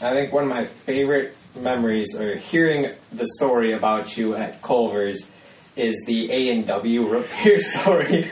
[0.02, 5.30] I think one of my favorite memories are hearing the story about you at Culver's
[5.76, 8.24] is the A and W repair story.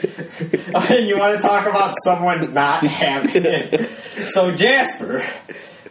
[0.74, 3.90] and you want to talk about someone not having it?
[4.14, 5.24] So Jasper,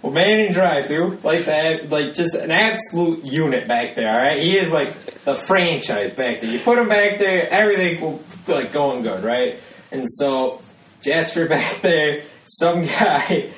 [0.01, 4.09] well, Manning drive through like that, like just an absolute unit back there.
[4.11, 4.93] All right, he is like
[5.23, 6.49] the franchise back there.
[6.49, 9.59] You put him back there, everything will like going good, right?
[9.91, 10.61] And so
[11.01, 13.51] Jasper back there, some guy.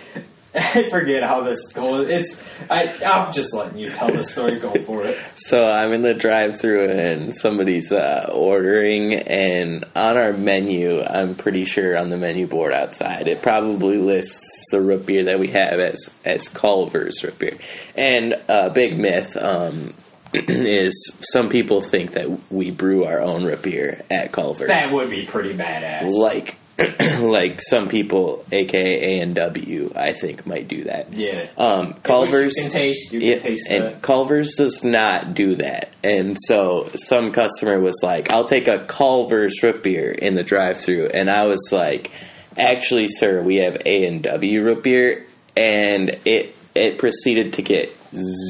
[0.56, 2.08] I forget how this goes.
[2.10, 2.93] It's I.
[3.06, 4.60] I'm just letting you tell the story.
[4.60, 5.18] Go for it.
[5.36, 11.66] So I'm in the drive-through and somebody's uh, ordering, and on our menu, I'm pretty
[11.66, 15.80] sure on the menu board outside, it probably lists the root beer that we have
[15.80, 17.58] as as Culver's root beer.
[17.95, 19.93] And a big myth um,
[20.34, 24.68] is some people think that we brew our own root beer at Culver's.
[24.68, 26.10] That would be pretty badass.
[26.12, 26.58] like
[27.20, 31.14] like some people, aka A and W, I think might do that.
[31.14, 31.48] Yeah.
[31.56, 33.12] Um, Culver's you can taste.
[33.14, 34.02] You can yeah, taste and that.
[34.02, 35.92] Culver's does not do that.
[36.04, 41.08] And so some customer was like, "I'll take a Culver's root beer in the drive-through,"
[41.14, 42.10] and I was like,
[42.58, 47.96] "Actually, sir, we have A and W root beer," and it it proceeded to get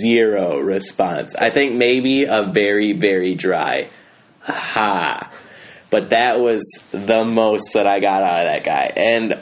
[0.02, 1.36] zero response.
[1.36, 3.88] I think maybe a very very dry
[4.44, 5.30] ha.
[5.94, 8.92] But that was the most that I got out of that guy.
[8.98, 9.40] And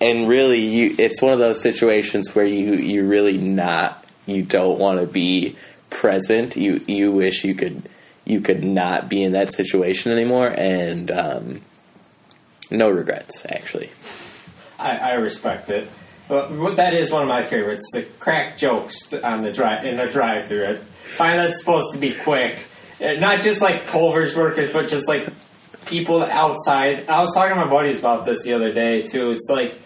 [0.00, 4.78] and really you it's one of those situations where you you really not you don't
[4.78, 5.56] want to be
[5.90, 6.56] present.
[6.56, 7.88] You you wish you could
[8.24, 11.62] you could not be in that situation anymore and um
[12.70, 13.90] no regrets actually.
[14.78, 15.90] I, I respect it.
[16.28, 17.90] But that is one of my favorites.
[17.92, 20.64] The crack jokes on the drive in the drive-through.
[20.64, 22.60] I find that's supposed to be quick,
[23.00, 25.26] not just like Culver's workers, but just like
[25.88, 27.08] people outside.
[27.08, 29.30] I was talking to my buddies about this the other day too.
[29.30, 29.78] It's like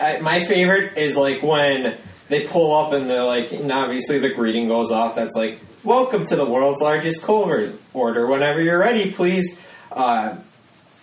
[0.00, 1.96] I, my favorite is like when
[2.28, 5.14] they pull up and they're like, and obviously the greeting goes off.
[5.14, 7.72] That's like, "Welcome to the world's largest Culver.
[7.92, 9.60] Order whenever you're ready, please."
[9.92, 10.36] Uh,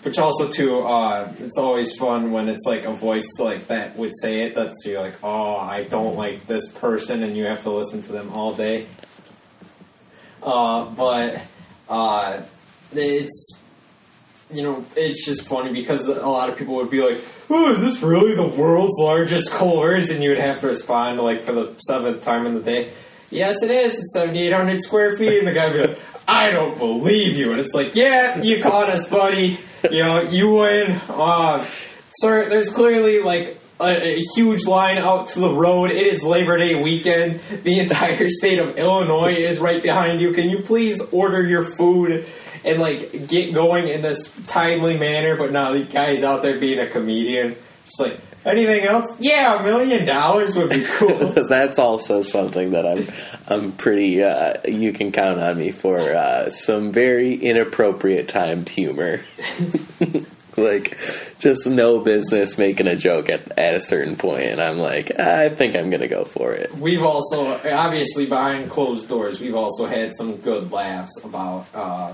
[0.04, 4.12] which also too, uh, it's always fun when it's like a voice like that would
[4.20, 4.56] say it.
[4.56, 8.12] That's you're like, oh, I don't like this person, and you have to listen to
[8.12, 8.88] them all day.
[10.42, 11.44] Uh, but
[11.88, 12.42] uh,
[12.94, 13.61] it's
[14.52, 17.82] you know, it's just funny because a lot of people would be like, "Oh, is
[17.82, 21.74] this really the world's largest Culver's?" And you would have to respond like for the
[21.80, 22.90] seventh time in the day,
[23.30, 24.00] "Yes, it is.
[24.00, 27.38] It's seventy eight hundred square feet." And the guy would be like, "I don't believe
[27.38, 29.60] you." And it's like, "Yeah, you caught us, buddy.
[29.90, 31.66] You know, you win." Uh,
[32.20, 35.92] sir, there's clearly like a, a huge line out to the road.
[35.92, 37.40] It is Labor Day weekend.
[37.64, 40.34] The entire state of Illinois is right behind you.
[40.34, 42.26] Can you please order your food
[42.64, 45.36] and like get going in this timely manner?
[45.36, 47.56] But now the guy's out there being a comedian.
[47.86, 49.16] Just like anything else?
[49.20, 51.16] Yeah, a million dollars would be cool.
[51.50, 53.08] That's also something that I'm
[53.48, 59.22] I'm pretty uh, you can count on me for uh, some very inappropriate timed humor.
[60.58, 60.98] like
[61.40, 65.48] just no business making a joke at, at a certain point and I'm like I
[65.50, 66.76] think I'm going to go for it.
[66.76, 72.14] We've also, obviously, behind closed doors, we've also had some good laughs about uh,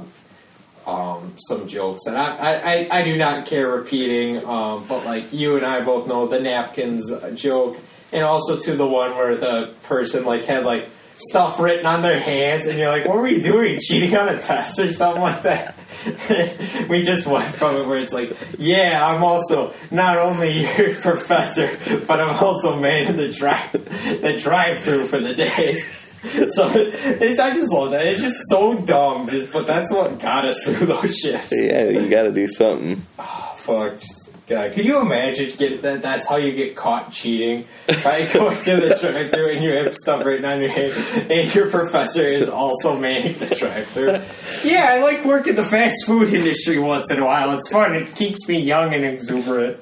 [0.88, 4.44] um, some jokes, and I, I, I, do not care repeating.
[4.46, 7.78] Um, but like you and I both know the napkins joke,
[8.14, 12.20] and also to the one where the person like had like stuff written on their
[12.20, 13.80] hands, and you're like, "What were you doing?
[13.82, 15.76] Cheating on a test or something like that?"
[16.90, 21.78] we just went from it where it's like, "Yeah, I'm also not only your professor,
[22.08, 25.82] but I'm also man the drive the drive through for the day."
[26.50, 28.06] So it's I just love that.
[28.06, 31.52] It's just so dumb, just but that's what got us through those shifts.
[31.52, 33.06] Yeah, you got to do something.
[33.20, 36.02] Oh Fuck, just, God, could you imagine get that?
[36.02, 37.68] That's how you get caught cheating
[38.02, 40.94] by going to the drive-through and you have stuff written on your hand,
[41.30, 44.22] and your professor is also manning the drive-through.
[44.64, 47.52] Yeah, I like working the fast food industry once in a while.
[47.58, 47.94] It's fun.
[47.94, 49.80] It keeps me young and exuberant.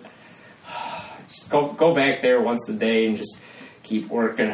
[1.27, 3.39] Just go go back there once a day and just
[3.83, 4.51] keep working.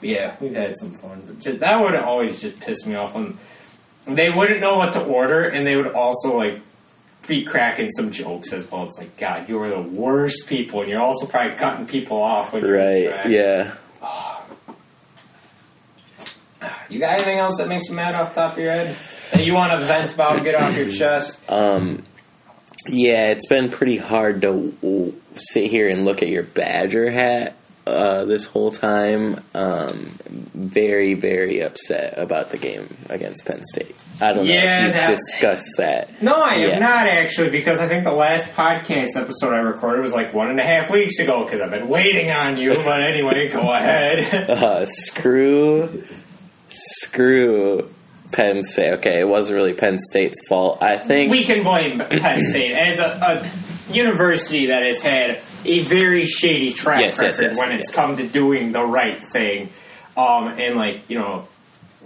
[0.00, 0.08] Gosh.
[0.10, 1.22] Yeah, we've had some fun.
[1.26, 3.36] But ju- that would always just piss me off when
[4.06, 6.60] they wouldn't know what to order, and they would also like
[7.26, 8.84] be cracking some jokes as well.
[8.84, 12.52] It's like, God, you are the worst people, and you're also probably cutting people off
[12.52, 13.04] when you're Right.
[13.04, 13.32] interacting.
[13.32, 13.74] Yeah.
[16.90, 18.96] You got anything else that makes you mad off the top of your head
[19.32, 21.38] that you want to vent about, get off your chest?
[21.50, 22.02] Um,
[22.86, 27.56] yeah, it's been pretty hard to w- sit here and look at your Badger hat
[27.88, 29.42] uh, this whole time.
[29.54, 33.94] Um, very, very upset about the game against Penn State.
[34.20, 36.20] I don't Yeah, know if you've discussed that.
[36.22, 36.78] No, I have Yeah.
[36.80, 40.58] not actually, because I think the last podcast episode I recorded was like one and
[40.58, 41.44] a half weeks ago.
[41.44, 42.74] Because I've been waiting on you.
[42.74, 44.50] But anyway, go ahead.
[44.50, 46.02] Uh, screw,
[46.68, 47.88] screw
[48.32, 48.92] Penn State.
[48.94, 50.82] Okay, it wasn't really Penn State's fault.
[50.82, 53.04] I think we can blame Penn State as a,
[53.88, 57.90] a university that has had a very shady track Yes, yes, record yes, when it's
[57.90, 59.70] come to doing the right thing,
[60.16, 61.48] um, and like you know,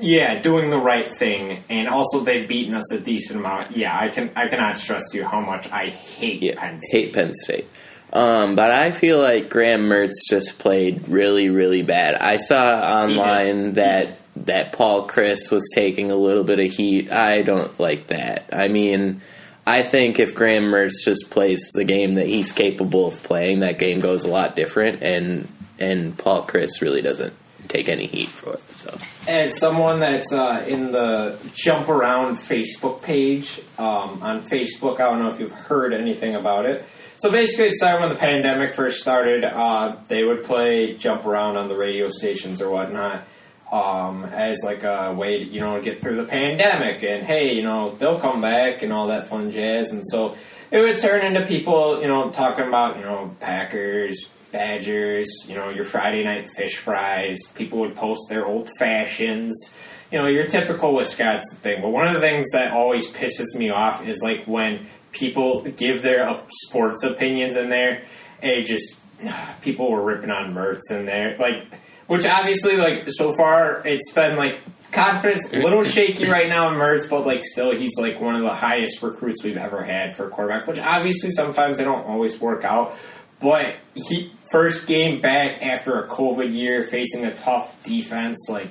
[0.00, 3.76] yeah, doing the right thing, and also they've beaten us a decent amount.
[3.76, 7.04] Yeah, I can I cannot stress to you how much I hate yeah, Penn State.
[7.04, 7.66] hate Penn State.
[8.12, 12.14] Um, but I feel like Graham Mertz just played really, really bad.
[12.14, 17.10] I saw online that that Paul Chryst was taking a little bit of heat.
[17.10, 18.48] I don't like that.
[18.52, 19.20] I mean,
[19.66, 23.78] I think if Graham Mertz just plays the game that he's capable of playing, that
[23.78, 25.02] game goes a lot different.
[25.02, 25.48] And
[25.78, 27.34] and Paul Chryst really doesn't
[27.68, 28.70] take any heat for it.
[28.72, 28.98] So
[29.28, 35.20] as someone that's uh, in the jump around Facebook page um, on Facebook, I don't
[35.20, 36.84] know if you've heard anything about it.
[37.18, 39.44] So basically, it started when the pandemic first started.
[39.44, 43.24] Uh, they would play jump around on the radio stations or whatnot
[43.72, 47.02] um, as like a way to you know get through the pandemic.
[47.02, 49.92] And hey, you know they'll come back and all that fun jazz.
[49.92, 50.36] And so
[50.70, 54.28] it would turn into people you know talking about you know Packers.
[54.52, 57.38] Badgers, you know, your Friday night fish fries.
[57.54, 59.72] People would post their old fashions
[60.12, 61.80] you know, your typical Wisconsin thing.
[61.80, 66.02] But one of the things that always pisses me off is like when people give
[66.02, 68.02] their sports opinions in there.
[68.42, 69.00] and just
[69.62, 71.64] people were ripping on Mertz in there, like,
[72.06, 74.58] which obviously, like, so far it's been like
[74.92, 78.42] confidence a little shaky right now in Mertz, but like still he's like one of
[78.42, 80.66] the highest recruits we've ever had for a quarterback.
[80.66, 82.94] Which obviously sometimes they don't always work out.
[83.40, 88.68] But he first game back after a COVID year, facing a tough defense, like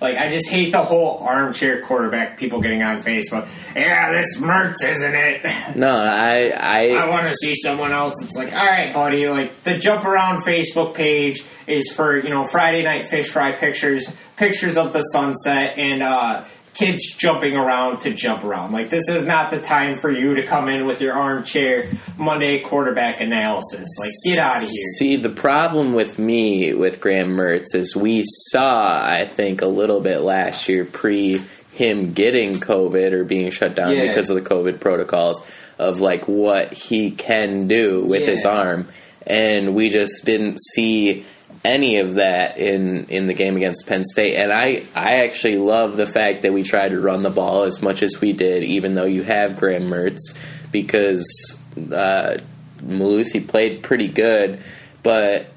[0.00, 3.46] like I just hate the whole armchair quarterback people getting on Facebook.
[3.76, 5.76] Yeah, this Mertz, isn't it?
[5.76, 8.14] no, I I I want to see someone else.
[8.22, 9.28] It's like, all right, buddy.
[9.28, 14.14] Like the jump around Facebook page is for you know Friday night fish fry pictures,
[14.36, 16.44] pictures of the sunset, and uh,
[16.80, 18.72] kids jumping around to jump around.
[18.72, 22.60] Like this is not the time for you to come in with your armchair Monday
[22.60, 23.86] quarterback analysis.
[23.98, 24.86] Like get out of here.
[24.98, 30.00] See, the problem with me with Graham Mertz is we saw, I think, a little
[30.00, 31.42] bit last year pre
[31.74, 34.08] him getting COVID or being shut down Yeah.
[34.08, 35.46] because of the COVID protocols
[35.78, 38.88] of like what he can do with his arm.
[39.26, 41.24] And we just didn't see
[41.64, 44.36] any of that in, in the game against Penn State.
[44.36, 47.82] And I, I actually love the fact that we tried to run the ball as
[47.82, 50.36] much as we did, even though you have Graham Mertz,
[50.72, 52.38] because uh,
[52.82, 54.62] Mellusi played pretty good,
[55.02, 55.52] but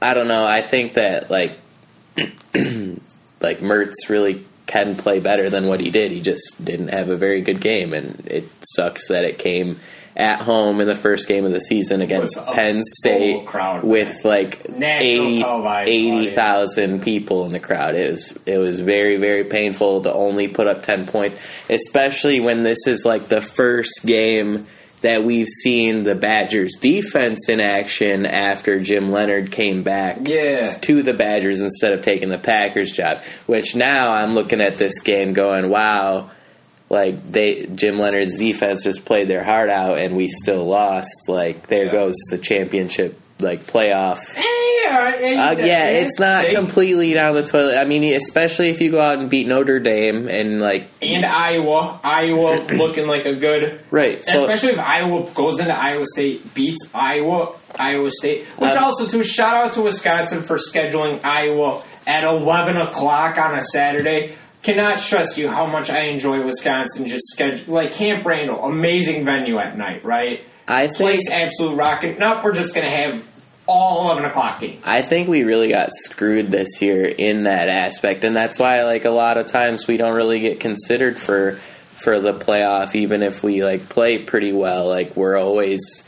[0.00, 0.46] I don't know.
[0.46, 1.58] I think that like
[2.16, 6.10] like Mertz really can play better than what he did.
[6.10, 9.78] He just didn't have a very good game, and it sucks that it came
[10.16, 14.68] at home in the first game of the season against Penn State crowd, with like
[14.70, 17.94] National 80 televised 80,000 people in the crowd.
[17.94, 21.36] It was it was very very painful to only put up 10 points,
[21.68, 24.66] especially when this is like the first game
[25.02, 30.72] that we've seen the Badgers defense in action after Jim Leonhard came back Yeah.
[30.80, 33.18] to the Badgers instead of taking the Packers job.
[33.44, 36.30] Which now I'm looking at this game going, wow,
[36.96, 41.28] like they Jim Leonhard's defense just played their heart out and we still lost.
[41.28, 41.92] Like there Yeah.
[41.92, 44.34] goes the championship like playoff.
[44.34, 47.76] Yeah, Uh, yeah, it's not They- completely down the toilet.
[47.76, 52.00] I mean, especially if you go out and beat Notre Dame and like and Iowa.
[52.02, 54.22] Iowa looking like a good right.
[54.24, 58.44] So Especially if Iowa goes into Iowa State, beats Iowa, Iowa State.
[58.58, 63.54] Which Um, also, too, shout out to Wisconsin for scheduling Iowa at 11 o'clock on
[63.54, 64.32] a Saturday.
[64.66, 69.58] Cannot stress you how much I enjoy Wisconsin just schedule like Camp Randall, amazing venue
[69.58, 70.42] at night, right?
[70.66, 72.18] I think Place absolute rocking.
[72.18, 73.24] Nope, we're just gonna have
[73.68, 74.82] all 11 o'clock games.
[74.84, 79.04] I think we really got screwed this year in that aspect, and that's why like
[79.04, 81.52] a lot of times we don't really get considered for
[81.94, 84.88] for the playoff, even if we like play pretty well.
[84.88, 86.02] Like we're always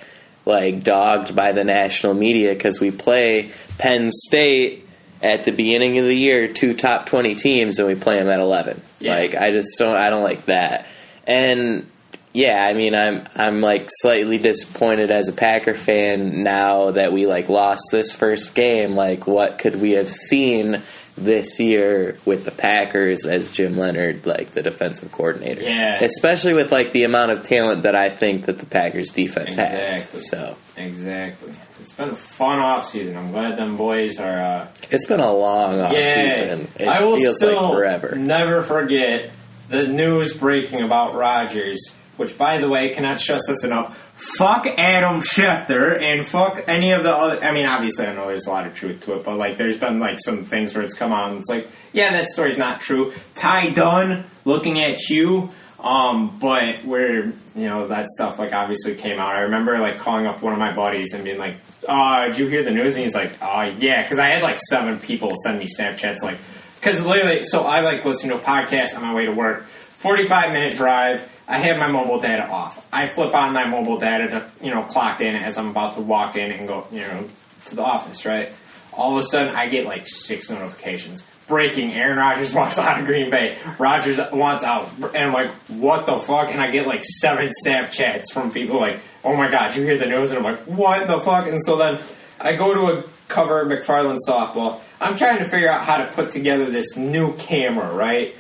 [0.44, 4.87] like dogged by the national media because we play Penn State
[5.22, 8.40] at the beginning of the year two top 20 teams and we play them at
[8.40, 8.80] 11.
[9.00, 9.16] Yeah.
[9.16, 10.86] Like I just don't I don't like that.
[11.26, 11.90] And
[12.32, 17.26] yeah, I mean I'm I'm like slightly disappointed as a Packer fan now that we
[17.26, 18.94] like lost this first game.
[18.94, 20.82] Like what could we have seen
[21.16, 25.62] this year with the Packers as Jim Leonhard like the defensive coordinator?
[25.62, 26.00] Yeah.
[26.02, 29.80] Especially with like the amount of talent that I think that the Packers defense Exactly.
[29.80, 30.28] has.
[30.30, 31.52] So Exactly.
[31.98, 33.16] It's been a fun off season.
[33.16, 34.38] I'm glad them boys are.
[34.38, 36.68] Uh, it's been a long off yeah, season.
[36.78, 38.14] It I will feels still like forever.
[38.14, 39.32] never forget
[39.68, 43.98] the news breaking about Rodgers, Which, by the way, cannot stress this enough.
[44.36, 47.42] Fuck Adam Schefter and fuck any of the other.
[47.44, 49.76] I mean, obviously, I know there's a lot of truth to it, but like, there's
[49.76, 52.78] been like some things where it's come out and it's like, yeah, that story's not
[52.78, 53.12] true.
[53.34, 55.50] Ty Dunne, looking at you.
[55.80, 59.34] Um, but where you know that stuff like obviously came out.
[59.34, 61.56] I remember like calling up one of my buddies and being like,
[61.88, 64.58] "Uh, did you hear the news?" And he's like, "Uh, yeah," because I had like
[64.60, 66.38] seven people send me Snapchats like,
[66.80, 69.66] because literally, so I like listen to a podcast on my way to work.
[69.66, 71.34] Forty-five minute drive.
[71.48, 72.86] I have my mobile data off.
[72.92, 76.00] I flip on my mobile data to you know clock in as I'm about to
[76.00, 77.28] walk in and go you know
[77.66, 78.24] to the office.
[78.24, 78.54] Right.
[78.92, 81.24] All of a sudden, I get like six notifications.
[81.48, 83.56] Breaking: Aaron Rodgers wants out of Green Bay.
[83.78, 88.32] Rodgers wants out, and I'm like, "What the fuck?" And I get like seven Snapchats
[88.32, 91.20] from people like, "Oh my god, you hear the news?" And I'm like, "What the
[91.20, 91.98] fuck?" And so then
[92.40, 94.80] I go to a cover McFarland softball.
[95.00, 98.34] I'm trying to figure out how to put together this new camera, right?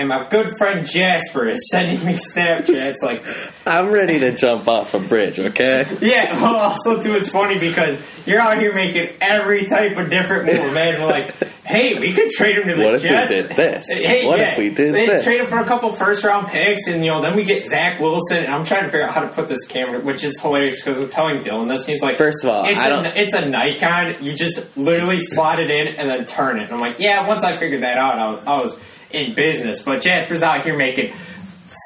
[0.00, 3.22] And my good friend Jasper is sending me Snapchats like,
[3.66, 5.84] I'm ready to jump off a bridge, okay?
[6.00, 10.46] yeah, well, also too, it's funny because you're out here making every type of different
[10.46, 10.98] move, man.
[11.02, 11.34] We're like,
[11.66, 13.02] hey, we could trade him to the Jets.
[13.04, 13.90] What if we did this?
[14.02, 15.22] Hey, What yeah, if we did they this?
[15.22, 18.00] Trade him for a couple first round picks, and you know, then we get Zach
[18.00, 18.38] Wilson.
[18.38, 20.98] And I'm trying to figure out how to put this camera, which is hilarious because
[20.98, 21.82] I'm telling Dylan this.
[21.82, 24.16] And he's like, First of all, it's I a, don't- it's a Nikon.
[24.24, 26.64] You just literally slot it in and then turn it.
[26.64, 27.28] And I'm like, yeah.
[27.28, 28.80] Once I figured that out, I was, I was
[29.12, 29.82] in business.
[29.82, 31.12] But Jasper's out here making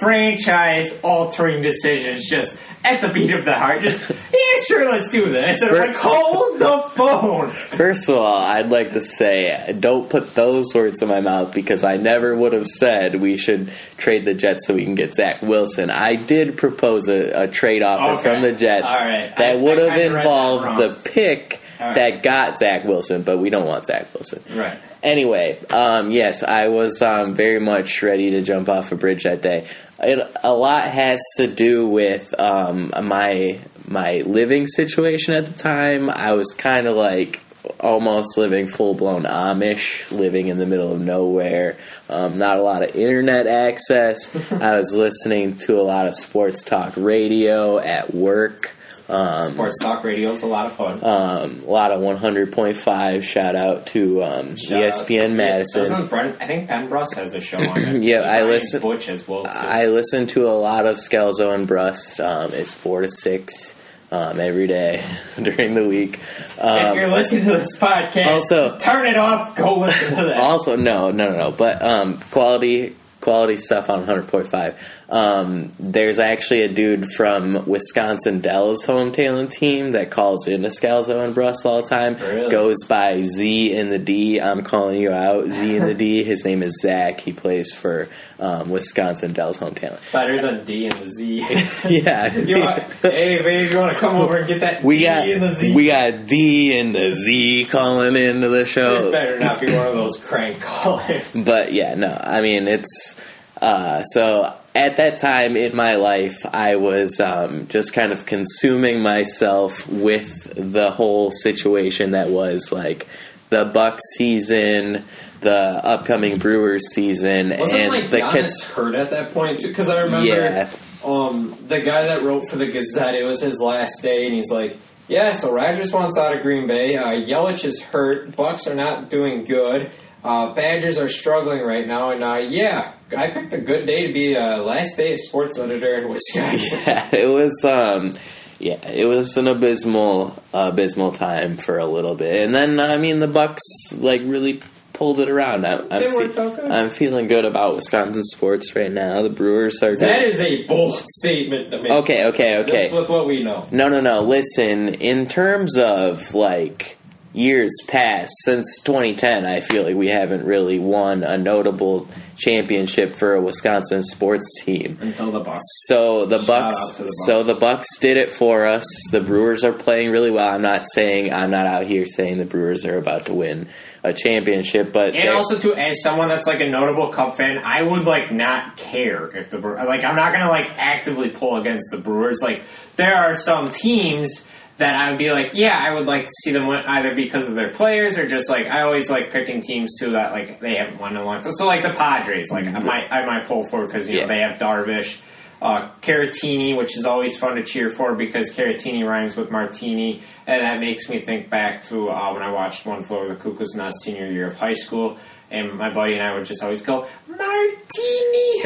[0.01, 3.81] franchise altering decisions just at the beat of the heart.
[3.81, 5.63] Just yeah, sure, let's do this.
[5.63, 7.51] And I'm like, hold the phone.
[7.51, 11.85] First of all, I'd like to say don't put those words in my mouth because
[11.85, 15.41] I never would have said we should trade the Jets so we can get Zach
[15.43, 15.91] Wilson.
[15.91, 18.33] I did propose a, a trade offer Okay.
[18.35, 19.33] from the Jets right.
[19.39, 21.95] that I- would I have kinda read that involved the pick right.
[21.95, 24.43] that got Zach Wilson, but we don't want Zach Wilson.
[24.55, 24.77] Right.
[25.05, 29.43] Anyway, um, yes, I was um, very much ready to jump off a bridge that
[29.43, 29.69] day.
[30.03, 36.09] It, a lot has to do with um, my my living situation at the time.
[36.09, 37.41] I was kind of like
[37.81, 41.77] almost living full blown Amish, living in the middle of nowhere.
[42.09, 44.35] Um, not a lot of internet access.
[44.53, 48.75] I was listening to a lot of sports talk radio at work.
[49.09, 51.05] Um, Sports talk radio is a lot of fun.
[51.05, 53.23] um, a lot of 100.5.
[53.23, 55.83] Shout out to um, Shout ESPN to- Madison.
[55.83, 58.03] Doesn't Brent, I think Ben Bruss has a show on it.
[58.03, 59.43] Yeah, I listen- Butch as well.
[59.45, 59.51] Too.
[59.51, 62.19] I listen to a lot of Scalzo and Bruss.
[62.19, 63.75] Um, it's four to six
[64.11, 65.03] um, every day
[65.43, 66.15] during the week.
[66.15, 69.55] if Um, you're listening to this podcast, also- turn it off.
[69.55, 70.39] Go listen to that.
[70.39, 71.51] also, no, no, no, no.
[71.53, 74.77] But um, quality quality stuff on 100.5.
[75.15, 81.25] Um, there's actually a dude from Wisconsin Dell's home talent team that calls into Scalzo
[81.25, 82.17] and Bruss all the time.
[82.17, 82.51] Really?
[82.51, 84.41] Goes by Z in the D.
[84.41, 85.47] I'm calling you out.
[85.47, 86.25] Z in the D.
[86.25, 87.21] His name is Zach.
[87.21, 88.09] He plays for
[88.41, 90.01] um, Wisconsin Dell's home talent.
[90.13, 91.47] Better than D and the Z.
[91.89, 92.35] Yeah.
[92.37, 95.29] you want, hey, babe, you want to come over and get that We D got
[95.29, 95.75] and the Z?
[95.77, 99.13] we got D and the Z calling into the this show.
[99.13, 101.45] better not be one of those crank callers.
[101.45, 103.21] But yeah, no, I mean it's
[103.61, 109.01] uh, so at that time in my life, I was um, just kind of consuming
[109.01, 113.07] myself with the whole situation that was like
[113.51, 115.05] the Bucks season,
[115.41, 119.63] the upcoming Brewers season, Wasn't and like the Giannis hurt at that point?
[119.63, 120.71] Because I remember Yeah.
[121.05, 123.15] um, the guy that wrote for the Gazette.
[123.15, 124.77] It was his last day, and he's like,
[125.07, 126.97] "Yeah, so Rodgers wants out of Green Bay.
[126.97, 128.35] Uh, Yelich is hurt.
[128.35, 129.91] Bucks are not doing good.
[130.25, 134.13] Uh, Badgers are struggling right now, and uh, yeah, I picked a good day to
[134.13, 136.79] be uh, last day of sports editor in Wisconsin.
[136.87, 138.13] yeah, it was um
[138.59, 142.43] yeah, it was an abysmal abysmal time for a little bit.
[142.45, 143.63] And then I mean the Bucks
[143.97, 144.61] like really
[144.93, 145.67] pulled it around.
[145.67, 146.71] I'm They I'm, worked out good.
[146.71, 149.23] I'm feeling good about Wisconsin sports right now.
[149.23, 150.29] The Brewers are That good.
[150.29, 151.91] is a bold statement to make.
[151.93, 152.89] Okay, okay, okay.
[152.89, 153.67] Just with what we know.
[153.73, 154.23] No, no, no.
[154.23, 156.97] Listen, in terms of like
[157.35, 163.35] years past since 2010, I feel like we haven't really won a notable championship for
[163.35, 164.97] a Wisconsin sports team.
[165.01, 165.63] Until the Bucks.
[165.87, 167.27] So the Bucks, to the Bucks.
[167.27, 168.85] so the Bucks did it for us.
[169.11, 170.49] The Brewers are playing really well.
[170.49, 173.69] I'm not saying I'm not out here saying the Brewers are about to win
[174.05, 177.83] a championship, but And also, too, as someone that's like a notable Cup fan, I
[177.83, 181.99] would like not care if the like I'm not gonna like actively pull against the
[181.99, 182.41] Brewers.
[182.43, 182.63] Like
[182.97, 184.47] there are some teams
[184.79, 187.49] that I would be like, yeah, I would like to see them win either because
[187.49, 190.75] of their players or just like I always like picking teams too that like they
[190.75, 191.53] haven't won in a long time.
[191.53, 194.41] So like the Padres, like I might I might pull for because you know they
[194.41, 195.21] have Darvish.
[195.63, 200.61] Uh, Caratini, which is always fun to cheer for because Caratini rhymes with Martini, and
[200.61, 203.75] that makes me think back to uh, when I watched One Flew Over the Cuckoo's
[203.75, 205.17] Nest senior year of high school,
[205.51, 208.63] and my buddy and I would just always go Martini.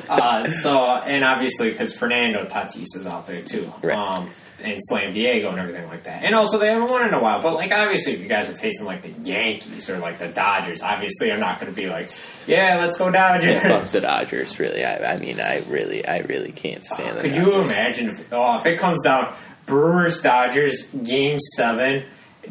[0.08, 3.96] uh, so, and obviously because Fernando Tatis is out there too, Right.
[3.98, 4.30] um,
[4.62, 7.40] and Slam Diego and everything like that, and also they haven't won in a while.
[7.40, 10.82] But like obviously, if you guys are facing like the Yankees or like the Dodgers,
[10.82, 12.10] obviously I'm not going to be like,
[12.46, 13.62] yeah, let's go Dodgers.
[13.62, 14.58] fuck the Dodgers.
[14.58, 18.32] Really, I, I mean, I really, I really can't stand the Could you imagine if,
[18.32, 19.34] oh, if it comes down
[19.66, 22.04] Brewers Dodgers game seven,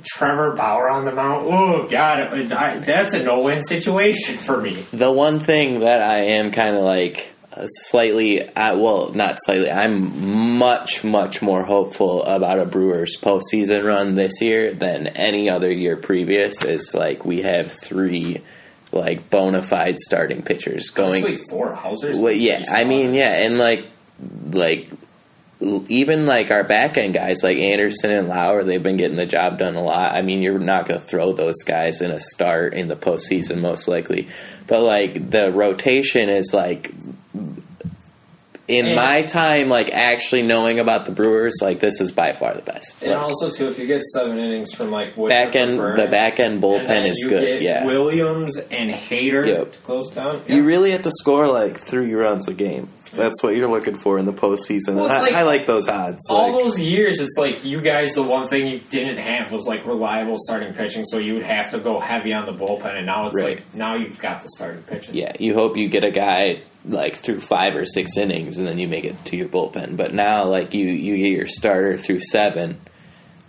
[0.03, 1.47] Trevor Bauer on the mound?
[1.49, 4.73] Oh God, that's a no win situation for me.
[4.93, 9.71] The one thing that I am kind of like uh, slightly, uh, well, not slightly,
[9.71, 15.71] I'm much, much more hopeful about a Brewers postseason run this year than any other
[15.71, 16.63] year previous.
[16.63, 18.41] Is like we have three
[18.91, 21.23] like bona fide starting pitchers going.
[21.23, 22.17] Honestly, four Housers.
[22.17, 23.85] Well, yeah, I mean, yeah, and like,
[24.51, 24.89] like
[25.61, 29.59] even like our back end guys like Anderson and Lauer, they've been getting the job
[29.59, 30.13] done a lot.
[30.13, 33.61] I mean, you're not going to throw those guys in a start in the postseason
[33.61, 34.27] most likely,
[34.67, 36.93] but like the rotation is like.
[38.67, 42.53] In And- my time, like actually knowing about the Brewers, like this is by far
[42.53, 43.01] the best.
[43.01, 45.99] And Like, also too, if you get seven innings from like Woodruff back end, Burnes,
[45.99, 47.41] the back end and bullpen then is you good.
[47.47, 49.71] get Yeah, Williams and Hader Yep.
[49.71, 50.41] to close down.
[50.47, 52.89] You really have to score like three runs a game.
[53.11, 54.93] That's what you're looking for in the postseason.
[54.97, 56.29] Well, and I, like- I like those odds.
[56.29, 58.13] all like- those years, it's like you guys.
[58.13, 61.71] The one thing you didn't have was like reliable starting pitching, so you would have
[61.71, 62.95] to go heavy on the bullpen.
[62.97, 63.55] And now it's Right.
[63.55, 65.15] like now you've got the starting pitching.
[65.15, 68.79] yeah, you hope you get a guy like through five or six innings, and then
[68.79, 69.97] you make it to your bullpen.
[69.97, 72.79] But now, like you, you get your starter through seven,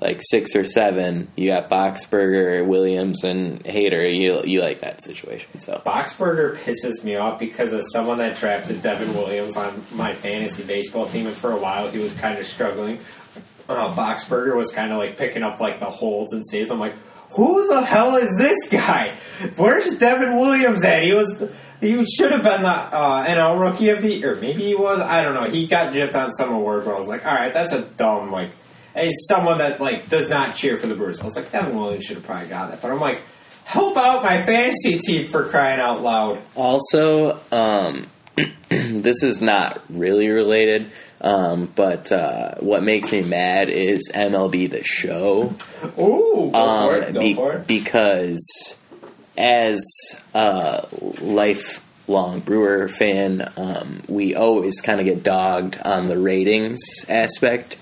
[0.00, 1.28] like six or seven.
[1.36, 4.14] You got Boxberger, Williams, and Hader.
[4.14, 5.60] You you like that situation?
[5.60, 10.64] So Boxberger pisses me off because as someone that drafted Devin Williams on my fantasy
[10.64, 12.98] baseball team, and for a while he was kind of struggling.
[13.68, 16.70] Uh, Boxberger was kind of like picking up like the holds and saves.
[16.70, 16.96] I'm like,
[17.34, 19.16] who the hell is this guy?
[19.54, 21.04] Where's Devin Williams at?
[21.04, 21.48] He was.
[21.80, 24.34] He should have been the uh, NL Rookie of the Year.
[24.36, 25.00] Maybe he was.
[25.00, 25.44] I don't know.
[25.44, 28.30] He got gypped on some award where I was like, all right, that's a dumb
[28.30, 28.50] like.
[28.94, 32.04] As someone that like does not cheer for the Brewers, I was like, Devin Williams
[32.04, 32.82] should have probably got that.
[32.82, 33.22] But I'm like,
[33.64, 36.42] help out my fantasy team for crying out loud.
[36.56, 38.06] Also, um,
[38.68, 40.90] this is not really related,
[41.20, 45.54] um, but uh, what makes me mad is MLB The Show.
[45.96, 47.14] Ooh, go Um, for it.
[47.14, 47.66] Go be- for it.
[47.68, 48.76] Because
[49.36, 49.80] as
[50.34, 50.86] a
[51.20, 57.76] lifelong Brewer fan, um, we always kind of get dogged on the ratings aspect.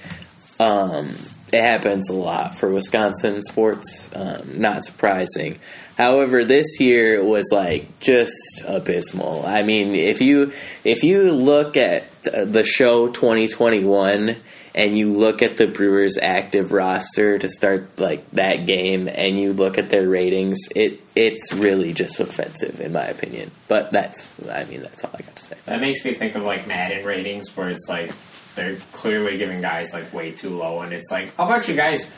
[0.61, 1.17] Um,
[1.53, 4.11] it happens a lot for Wisconsin sports.
[4.15, 5.59] Um, not surprising.
[5.97, 9.45] However, this year was like just abysmal.
[9.47, 10.53] I mean, if you
[10.85, 14.37] if you look at the show 2021
[14.75, 19.53] and you look at the Brewers active roster to start like that game and you
[19.53, 23.51] look at their ratings, it it's really just offensive in my opinion.
[23.67, 25.57] But that's I mean that's all I got to say.
[25.65, 28.13] That makes me think of like Madden ratings, where it's like
[28.55, 32.11] they're clearly giving guys like way too low, and it's like, how about you guys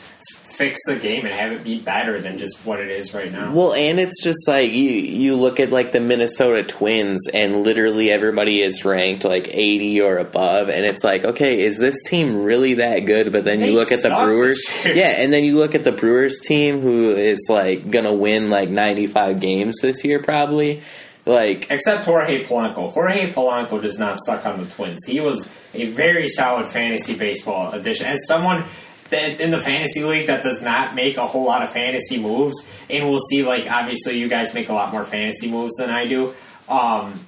[0.61, 3.51] fix the game and have it be better than just what it is right now?
[3.51, 8.11] Well, and it's just like you you look at like the Minnesota Twins and literally
[8.11, 12.75] everybody is ranked like 80 or above and it's like, okay, is this team really
[12.75, 13.31] that good?
[13.31, 14.61] But then you look at the Brewers.
[14.85, 18.49] Yeah, and then you look at the Brewers team who is like going to win
[18.49, 20.81] like 95 games this year probably.
[21.25, 22.91] Like Except Jorge Polanco.
[22.91, 25.05] Jorge Polanco does not suck on the Twins.
[25.05, 28.07] He was a very solid fantasy baseball addition.
[28.07, 28.63] As someone
[29.11, 32.65] that in the fantasy league that does not make a whole lot of fantasy moves,
[32.89, 36.07] and we'll see, like, obviously you guys make a lot more fantasy moves than I
[36.07, 36.33] do.
[36.67, 37.19] Um,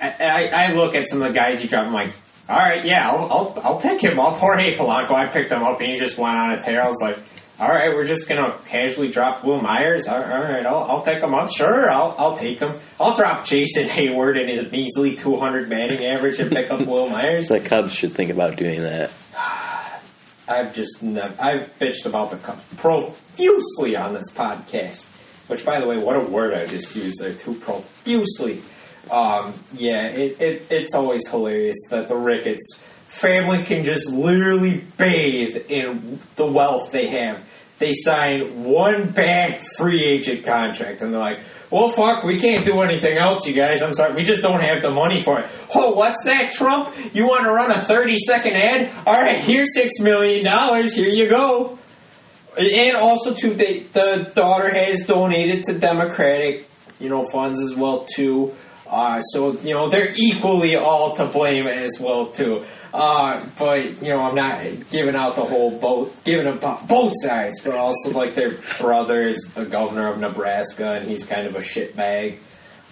[0.00, 2.12] I, I, look at some of the guys you drop, I'm like,
[2.48, 4.36] all right, yeah, I'll, I'll, I'll pick him up.
[4.36, 6.82] Jorge Polanco, I picked him up, and he just went on a tear.
[6.82, 7.18] I was like,
[7.58, 10.08] all right, we're just gonna casually drop Wil Myers.
[10.08, 11.52] All all right, I'll, I'll pick him up.
[11.52, 12.72] Sure, I'll, I'll take him.
[12.98, 17.48] I'll drop Jason Heyward and his measly 200 batting average and pick up Wil Myers.
[17.48, 19.12] the Cubs should think about doing that.
[20.48, 25.10] I've just never, I've bitched about the Cubs profusely on this podcast.
[25.48, 28.62] Which, by the way, what a word I just used there too profusely.
[29.10, 32.76] Um, yeah, it, it it's always hilarious that the Ricketts
[33.06, 37.46] family can just literally bathe in the wealth they have.
[37.78, 41.40] They sign one bad free agent contract, and they're like,
[41.70, 43.82] "Well, fuck, we can't do anything else, you guys.
[43.82, 46.94] I'm sorry, we just don't have the money for it." Oh, what's that, Trump?
[47.12, 48.90] You want to run a 30 second ad?
[49.06, 50.94] All right, here's six million dollars.
[50.94, 51.78] Here you go.
[52.56, 56.68] And also, too, they, the daughter has donated to Democratic,
[57.00, 58.54] you know, funds as well too.
[58.88, 62.62] Uh, so you know they're equally all to blame as well too.
[62.94, 67.60] Uh, but you know I'm not giving out the whole both giving about both sides,
[67.60, 71.58] but also like their brother is the governor of Nebraska and he's kind of a
[71.58, 72.38] shitbag.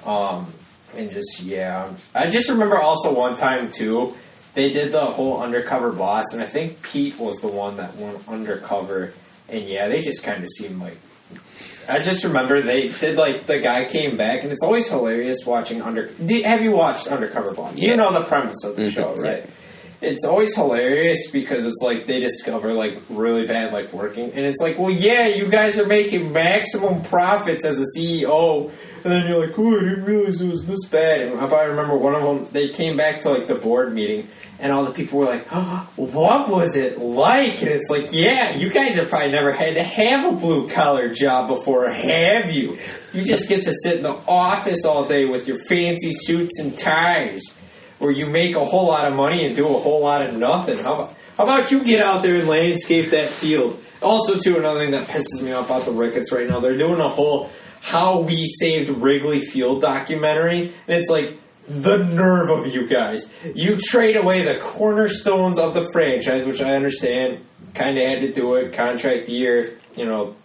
[0.04, 0.52] Um,
[0.98, 4.14] and just yeah, I just remember also one time too.
[4.54, 8.28] They did the whole undercover boss, and I think Pete was the one that went
[8.28, 9.14] undercover.
[9.48, 10.98] And yeah, they just kind of seemed like
[11.88, 15.80] I just remember they did like the guy came back, and it's always hilarious watching
[15.80, 16.10] under.
[16.44, 17.78] Have you watched Undercover Boss?
[17.78, 19.48] You know the premise of the Mhm, show, right?
[20.02, 24.60] It's always hilarious because it's like they discover like really bad like working, and it's
[24.60, 28.70] like, well, yeah, you guys are making maximum profits as a CEO,
[29.04, 31.20] and then you're like, oh, I didn't realize it was this bad.
[31.22, 34.72] And I remember one of them, they came back to like the board meeting, and
[34.72, 37.62] all the people were like, oh, what was it like?
[37.62, 41.12] And it's like, yeah, you guys have probably never had to have a blue collar
[41.12, 42.78] job before, have you?
[43.12, 46.76] You just get to sit in the office all day with your fancy suits and
[46.76, 47.58] ties,
[48.02, 50.78] where you make a whole lot of money and do a whole lot of nothing.
[50.78, 53.80] How about, how about you get out there and landscape that field?
[54.02, 57.00] Also, too, another thing that pisses me off about the Ricketts right now, they're doing
[57.00, 57.50] a whole
[57.80, 61.38] how we saved Wrigley Field documentary, and it's like
[61.68, 63.32] the nerve of you guys.
[63.54, 68.32] You trade away the cornerstones of the franchise, which I understand, kind of had to
[68.32, 70.36] do it, contract the year, you know,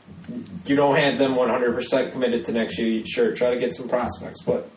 [0.65, 3.87] you don't have them 100% committed to next year, you sure, try to get some
[3.87, 4.69] prospects, but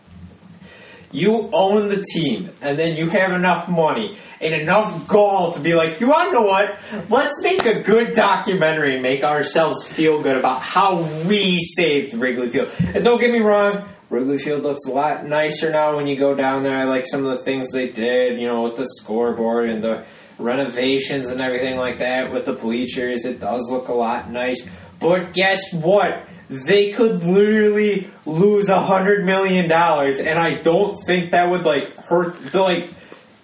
[1.12, 5.74] you own the team, and then you have enough money and enough gall to be
[5.74, 6.78] like, you want to know what?
[7.08, 12.48] Let's make a good documentary and make ourselves feel good about how we saved Wrigley
[12.48, 12.70] Field.
[12.94, 16.34] And don't get me wrong, Wrigley Field looks a lot nicer now when you go
[16.34, 16.76] down there.
[16.76, 20.04] I like some of the things they did, you know, with the scoreboard and the
[20.38, 23.24] renovations and everything like that with the bleachers.
[23.24, 24.68] It does look a lot nice.
[24.98, 26.26] But guess what?
[26.50, 31.94] They could literally lose a hundred million dollars, and I don't think that would like
[31.94, 32.34] hurt.
[32.50, 32.88] The like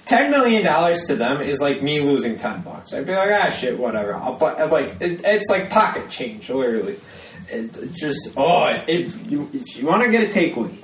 [0.06, 2.92] ten million dollars to them is like me losing ten bucks.
[2.92, 4.12] I'd be like, ah, shit, whatever.
[4.12, 6.96] I'll, but like, it, it's like pocket change, literally.
[7.48, 10.76] It just oh, it you, you want to get a takeaway.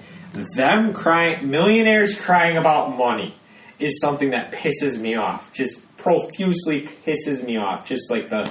[0.54, 3.34] Them crying, millionaires crying about money
[3.80, 5.52] is something that pisses me off.
[5.52, 7.84] Just profusely pisses me off.
[7.84, 8.48] Just like the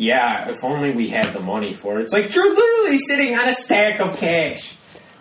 [0.00, 2.04] yeah, if only we had the money for it.
[2.04, 4.74] It's like you're literally sitting on a stack of cash.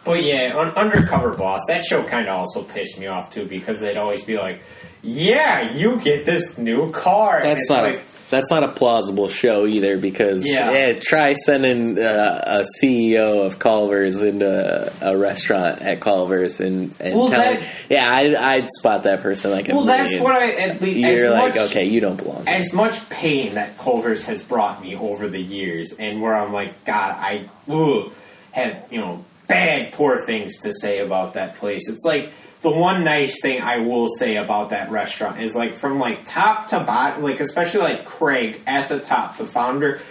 [0.06, 3.82] But yeah, on Undercover Boss, that show kind of also pissed me off too because
[3.82, 4.62] they'd always be like,
[5.02, 9.98] "Yeah, you get this new car." That's like, a, that's not a plausible show either
[9.98, 10.72] because Yeah.
[10.72, 17.16] yeah, try sending uh, a CEO of Culver's into a restaurant at Culver's and, and
[17.16, 20.82] Well, telling, that- yeah, I'd, I'd spot that person like well, that's what I at
[20.82, 22.46] least You're as like, much, okay, you don't belong.
[22.46, 22.56] here.
[22.56, 26.86] as much pain that Culver's has brought me over the years, and where I'm like,
[26.86, 28.12] God, I ugh,
[28.52, 31.90] have you know bad, poor things to say about that place.
[31.90, 32.32] It's like
[32.62, 36.68] the one nice thing I will say about that restaurant is like from like top
[36.68, 40.02] to bottom, like especially like Craig at the top, the founder.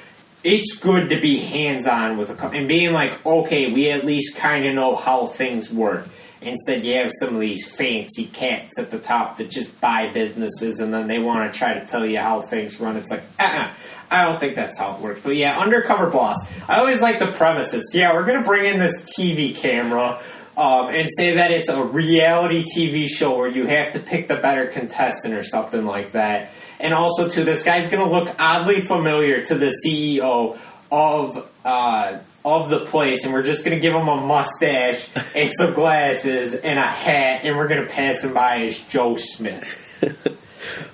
[0.45, 4.07] It's good to be hands on with a co- and being like, okay, we at
[4.07, 6.09] least kind of know how things work.
[6.41, 10.79] Instead, you have some of these fancy cats at the top that just buy businesses
[10.79, 12.97] and then they want to try to tell you how things run.
[12.97, 13.71] It's like, uh uh
[14.11, 15.21] I don't think that's how it works.
[15.23, 16.37] But yeah, Undercover Boss.
[16.67, 17.93] I always like the premises.
[17.95, 20.19] Yeah, we're going to bring in this TV camera
[20.59, 24.35] um, and say that it's a reality TV show where you have to pick the
[24.35, 26.51] better contestant or something like that.
[26.81, 30.59] And also, too, this guy's going to look oddly familiar to the CEO
[30.91, 35.53] of uh, of the place, and we're just going to give him a mustache and
[35.57, 39.85] some glasses and a hat, and we're going to pass him by as Joe Smith.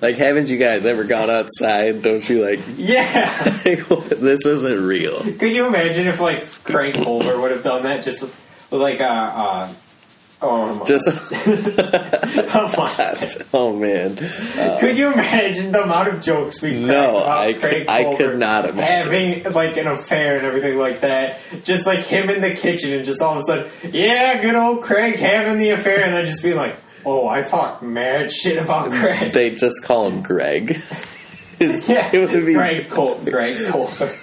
[0.01, 2.01] Like, haven't you guys ever gone outside?
[2.01, 2.59] Don't you like?
[2.77, 3.29] Yeah.
[3.63, 5.21] this isn't real.
[5.21, 8.44] Could you imagine if like Craig Colbert would have done that just with
[8.77, 9.73] like a uh,
[10.41, 11.07] oh my- Just
[13.53, 14.15] oh man,
[14.79, 18.69] Could you imagine the amount of jokes we No, I Craig I Colbert could not
[18.69, 19.11] imagine.
[19.11, 21.39] having like an affair and everything like that?
[21.63, 24.81] Just like him in the kitchen and just all of a sudden, yeah, good old
[24.83, 26.75] Craig having the affair, and then just being like,
[27.05, 29.33] oh, I talk mad shit about Craig.
[29.33, 30.77] they just call him Greg.
[31.57, 34.13] Yeah, it would be Greg Col- Greg Colbert.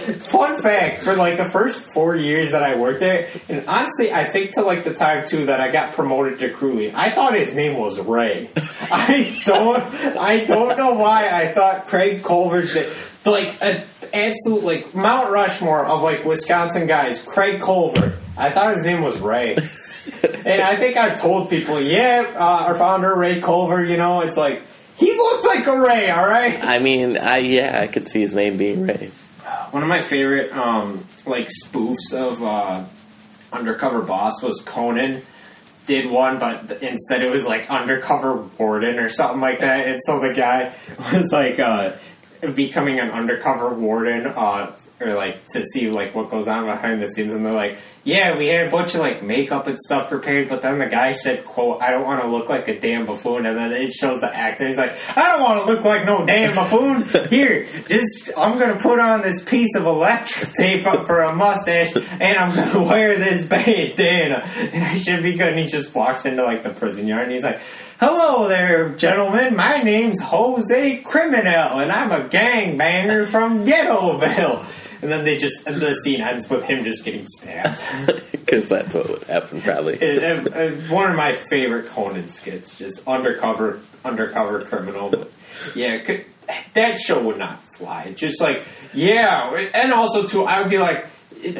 [0.00, 4.24] Fun fact: for like the first four years that I worked there, and honestly, I
[4.24, 7.34] think to like the time too that I got promoted to crew lead, I thought
[7.34, 8.50] his name was Ray.
[8.56, 9.82] I don't,
[10.16, 12.90] I don't know why I thought Craig Culver's name,
[13.24, 13.82] like an
[14.12, 17.22] absolute like Mount Rushmore of like Wisconsin guys.
[17.22, 18.16] Craig Culver.
[18.36, 19.56] I thought his name was Ray.
[20.22, 23.84] And I think I've told people, yeah, uh, our founder Ray Culver.
[23.84, 24.62] You know, it's like
[24.96, 26.10] he looked like a Ray.
[26.10, 26.62] All right.
[26.62, 29.10] I mean, I yeah, I could see his name being Ray.
[29.70, 32.84] One of my favorite um, like spoofs of uh,
[33.52, 35.22] Undercover Boss was Conan
[35.86, 39.86] did one, but instead it was like Undercover Warden or something like that.
[39.86, 40.74] And so the guy
[41.12, 41.92] was like uh,
[42.54, 47.06] becoming an undercover warden, uh, or like to see like what goes on behind the
[47.06, 47.32] scenes.
[47.32, 50.62] And they're like, "Yeah, we had a bunch of like makeup and stuff prepared, but
[50.62, 53.56] then the guy said, quote, I don't want to look like a damn buffoon.' And
[53.56, 54.66] then it shows the actor.
[54.66, 57.04] He's like, I don't want to look like no damn buffoon.
[57.30, 61.94] Here, just I'm gonna put on this piece of electric tape up for a mustache,
[61.94, 65.48] and I'm gonna wear this bandana, and I should be good.
[65.48, 67.60] And he just walks into like the prison yard, and he's like.
[68.00, 69.54] Hello there, gentlemen.
[69.54, 74.64] My name's Jose Criminal, and I'm a gangbanger from Ghettoville.
[75.02, 77.82] And then they just and the scene ends with him just getting stabbed.
[78.50, 79.94] Because that's what would happen, probably.
[79.94, 85.08] It- it- it- one of my favorite Conan skits, just undercover undercover criminal.
[85.10, 85.30] But
[85.76, 86.24] yeah, could,
[86.74, 88.10] that show would not fly.
[88.10, 91.06] Just like yeah, and also too, I would be like,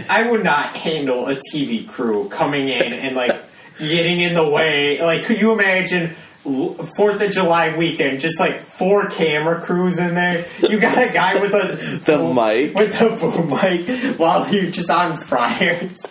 [0.08, 3.36] I would not handle a TV crew coming in and like
[3.78, 5.00] getting in the way.
[5.00, 6.16] Like, could you imagine?
[6.42, 10.46] Fourth of July weekend, just like four camera crews in there.
[10.60, 12.74] You got a guy with a The mic.
[12.74, 16.06] with the boom mic while you're just on fryers.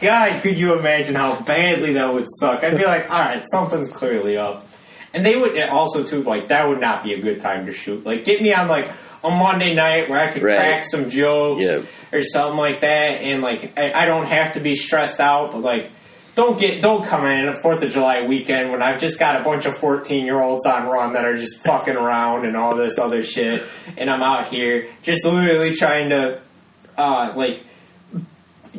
[0.00, 2.62] God, could you imagine how badly that would suck?
[2.62, 4.66] I'd be like, all right, something's clearly up.
[5.14, 8.04] And they would also too like that would not be a good time to shoot.
[8.04, 8.90] Like, get me on like
[9.24, 10.58] a Monday night where I could Right.
[10.58, 11.84] crack some jokes Yep.
[12.12, 15.52] or something like that, and like I, I don't have to be stressed out.
[15.52, 15.90] But like,
[16.36, 19.42] don't get don't come in at Fourth of July weekend when I've just got a
[19.42, 22.98] bunch of fourteen year olds on run that are just fucking around and all this
[22.98, 23.64] other shit,
[23.96, 26.40] and I'm out here just literally trying to
[26.96, 27.64] uh, like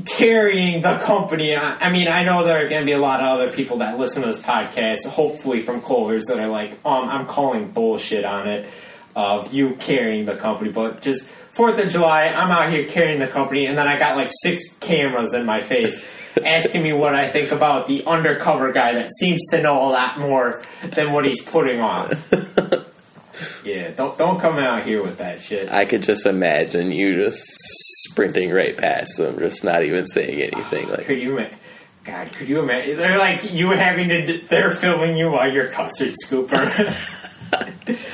[0.05, 1.55] carrying the company.
[1.55, 3.79] I I mean, I know there are going to be a lot of other people
[3.79, 8.23] that listen to this podcast, hopefully from Culver's, that are like, um, I'm calling bullshit
[8.23, 8.69] on it
[9.15, 11.27] of you carrying the company, but just
[11.57, 14.75] Fourth of July, I'm out here carrying the company, and then I got like six
[14.75, 16.37] cameras in my face.
[16.45, 20.19] Asking me what I think about the undercover guy that seems to know a lot
[20.19, 22.11] more than what he's putting on.
[23.63, 25.71] yeah, don't don't come out here with that shit.
[25.71, 27.41] I could just imagine you just
[28.03, 30.87] sprinting right past them, just not even saying anything.
[30.89, 31.49] Like, Could you, ma-
[32.03, 32.97] God, could you imagine?
[32.97, 34.41] They're like you having to.
[34.47, 37.23] They're filming you while you're custard scooper.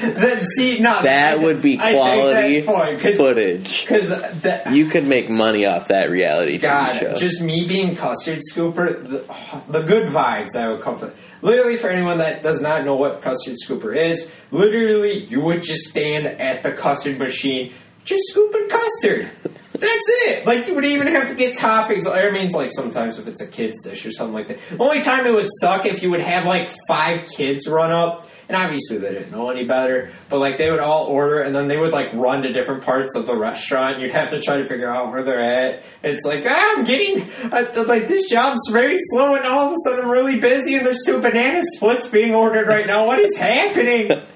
[0.01, 3.81] then see, no, that would be quality because footage.
[3.81, 4.10] because
[4.41, 4.72] that.
[4.73, 7.15] You could make money off that reality TV show.
[7.15, 11.11] just me being custard scooper, the, the good vibes that would come from.
[11.41, 15.84] Literally, for anyone that does not know what custard scooper is, literally, you would just
[15.84, 17.73] stand at the custard machine,
[18.05, 19.30] just scooping custard.
[19.73, 20.45] That's it.
[20.45, 22.10] Like you would even have to get toppings.
[22.10, 24.60] I mean, like sometimes if it's a kid's dish or something like that.
[24.80, 28.30] Only time it would suck if you would have like five kids run up.
[28.53, 31.67] And obviously they didn't know any better, but like they would all order and then
[31.67, 33.99] they would like run to different parts of the restaurant.
[33.99, 35.81] You'd have to try to figure out where they're at.
[36.03, 39.75] It's like, ah, I'm getting, uh, like this job's very slow and all of a
[39.84, 43.07] sudden I'm really busy and there's two banana splits being ordered right now.
[43.07, 44.21] What is happening?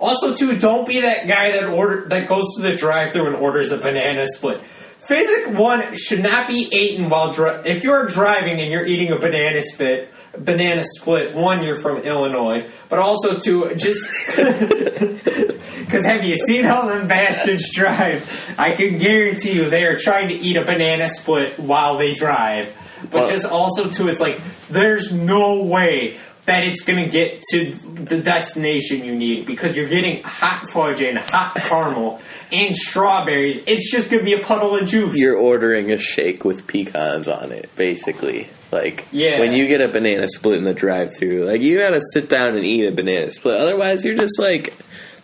[0.00, 3.70] Also, too, don't be that guy that order that goes to the drive-through and orders
[3.70, 4.60] a banana split.
[4.60, 9.18] Physic one should not be eaten while dri- if you're driving and you're eating a
[9.18, 10.12] banana split.
[10.38, 11.34] Banana split.
[11.34, 14.06] One, you're from Illinois, but also to just
[14.36, 18.54] because have you seen how them bastards drive?
[18.58, 22.76] I can guarantee you they are trying to eat a banana split while they drive.
[23.10, 26.16] But just also to it's like there's no way
[26.46, 31.00] that it's going to get to the destination you need because you're getting hot fudge
[31.00, 32.20] and hot caramel
[32.52, 33.62] and strawberries.
[33.66, 35.16] It's just going to be a puddle of juice.
[35.16, 38.48] You're ordering a shake with pecans on it, basically.
[38.74, 39.38] Like, Yeah.
[39.38, 42.64] when you get a banana split in the drive-through, like you gotta sit down and
[42.64, 43.60] eat a banana split.
[43.60, 44.74] Otherwise, you're just like,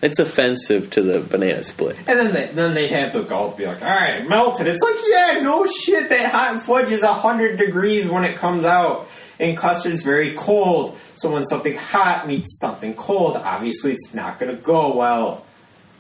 [0.03, 1.97] it's offensive to the banana split.
[2.07, 4.67] and then they, then they'd have the gulp be like, all right, melted.
[4.69, 6.09] It's like, yeah, no shit.
[6.09, 9.09] That hot fudge is 100 degrees when it comes out.
[9.41, 10.99] And custard's very cold.
[11.15, 15.45] So when something hot meets something cold, obviously it's not going to go well.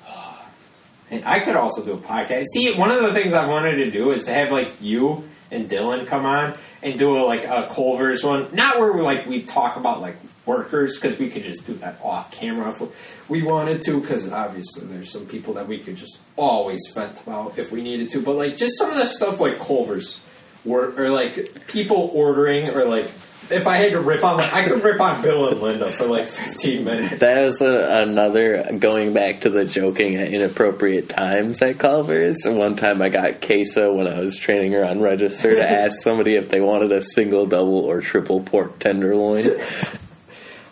[1.11, 2.45] And I could also do a podcast.
[2.53, 5.69] See, one of the things I wanted to do is to have like you and
[5.69, 8.49] Dylan come on and do a, like a Culver's one.
[8.55, 10.17] Not where we like we talk about like
[10.47, 14.01] workers because we could just do that off camera if we wanted to.
[14.01, 18.09] Because obviously, there's some people that we could just always vent about if we needed
[18.11, 18.23] to.
[18.23, 20.21] But like, just some of the stuff like Culver's,
[20.67, 23.11] or, or like people ordering, or like
[23.51, 26.27] if I had to rip on, I could rip on Bill and Linda for like
[26.27, 27.19] 15 minutes.
[27.21, 32.43] That was a, another going back to the joking at inappropriate times at Culver's.
[32.47, 36.35] One time I got queso when I was training her on register to ask somebody
[36.37, 39.51] if they wanted a single, double, or triple pork tenderloin.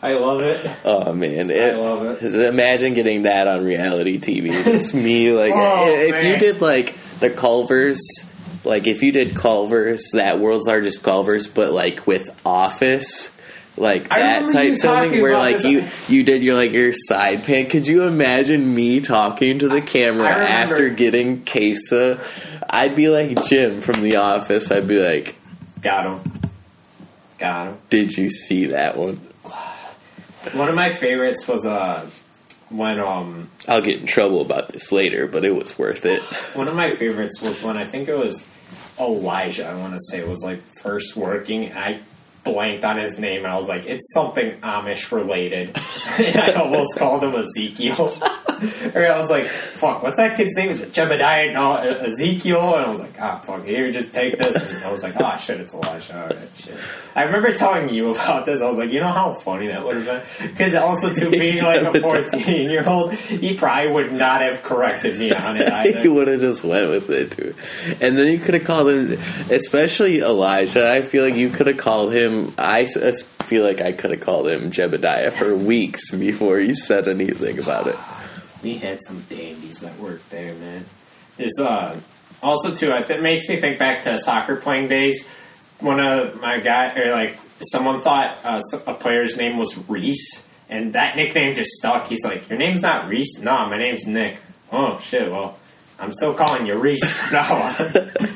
[0.01, 0.77] I love it.
[0.85, 2.23] Oh man, I love it.
[2.23, 4.51] Imagine getting that on reality TV.
[4.53, 8.01] It's me like Oh, if you did like the Culvers,
[8.69, 13.35] like if you did Culvers, that world's largest Culvers, but like with Office.
[13.77, 17.67] Like I that type thing, where like you you did your like your side pan.
[17.67, 22.21] Could you imagine me talking to the camera after getting queso?
[22.69, 24.71] I'd be like Jim from The Office.
[24.73, 25.37] I'd be like,
[25.81, 26.33] Got him.
[27.39, 27.79] Got him.
[27.89, 29.21] "Did you see that one?"
[30.53, 32.05] One of my favorites was uh
[32.71, 36.21] when um I'll get in trouble about this later, but it was worth it.
[36.57, 38.45] one of my favorites was when I think it was
[39.01, 39.67] Elijah.
[39.67, 41.73] I want to say was like first working.
[41.73, 42.01] I
[42.45, 43.47] blanked on his name.
[43.47, 45.69] I was like, it's something Amish related,
[46.19, 48.17] and I almost called him Ezekiel.
[48.95, 50.71] or I was like, fuck, what's that kid's name?
[50.71, 51.53] Is it Jebediah?
[51.53, 52.77] No, Ezekiel.
[52.77, 54.57] And I was like, ah, fuck, here, just take this.
[54.75, 56.29] And I was like, oh shit, it's Elijah.
[56.31, 56.77] Right, shit.
[57.15, 58.61] I remember telling you about this.
[58.61, 60.49] I was like, you know how funny that would have been?
[60.51, 65.19] Because also, to being like a 14 year old, he probably would not have corrected
[65.19, 66.03] me on it either.
[66.03, 67.57] you would have just went with it, dude.
[68.01, 69.13] And then you could have called him,
[69.51, 70.91] especially Elijah.
[70.91, 72.53] I feel like you could have called him.
[72.59, 77.59] I feel like I could have called him Jebediah for weeks before he said anything
[77.59, 77.97] about it.
[78.63, 80.85] We had some dandies that worked there, man.
[81.39, 82.01] Is uh
[82.43, 82.91] also too.
[82.93, 85.27] It makes me think back to soccer playing days.
[85.81, 90.93] One of my guy or like someone thought uh, a player's name was Reese, and
[90.95, 92.09] that nickname just stuck.
[92.09, 94.39] He's like, "Your name's not Reese." No, my name's Nick.
[94.73, 95.31] Oh shit.
[95.31, 95.59] Well,
[95.99, 98.29] I'm still calling you Reese from now on.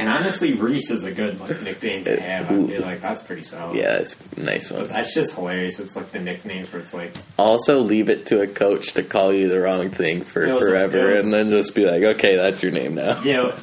[0.00, 2.50] And honestly, Reese is a good like, nickname to have.
[2.50, 3.76] I feel like that's pretty solid.
[3.76, 4.88] Yeah, it's a nice one.
[4.88, 5.78] That's just hilarious.
[5.78, 9.32] It's like the nicknames where it's like, Also, leave it to a coach to call
[9.32, 12.62] you the wrong thing for was- forever, was- and then just be like, "Okay, that's
[12.62, 13.54] your name now." you know.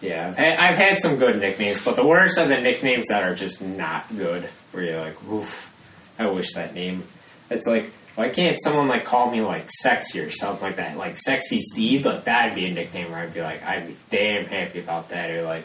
[0.00, 3.22] Yeah, I've had, I've had some good nicknames, but the worst are the nicknames that
[3.22, 4.48] are just not good.
[4.72, 5.70] Where you're like, oof,
[6.18, 7.04] I wish that name.
[7.50, 10.96] It's like, why can't someone like call me like sexy or something like that?
[10.96, 14.44] Like sexy Steve, like that'd be a nickname where I'd be like, I'd be damn
[14.44, 15.30] happy about that.
[15.30, 15.64] Or like,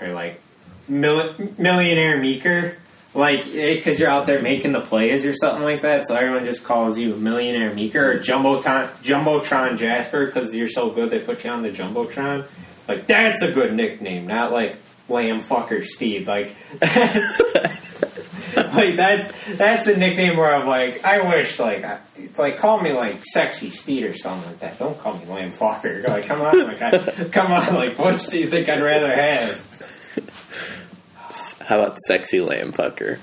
[0.00, 0.40] or like,
[0.88, 2.76] mil- millionaire Meeker.
[3.14, 6.44] Like, eh, because you're out there making the plays or something like that, so everyone
[6.44, 11.42] just calls you Millionaire Meeker or Jumbotron, Jumbotron Jasper because you're so good they put
[11.42, 12.44] you on the Jumbotron.
[12.86, 14.76] Like, that's a good nickname, not like
[15.08, 16.28] Lamb Fucker Steve.
[16.28, 16.54] Like,
[18.74, 21.98] like that's that's a nickname where I'm like, I wish like I,
[22.36, 24.78] like call me like Sexy Steed or something like that.
[24.78, 26.04] Don't call me Lamb Fucker.
[26.08, 29.64] Like, come on, like, I, come on, like, which do you think I'd rather have?
[31.68, 33.18] How about sexy lamb fucker?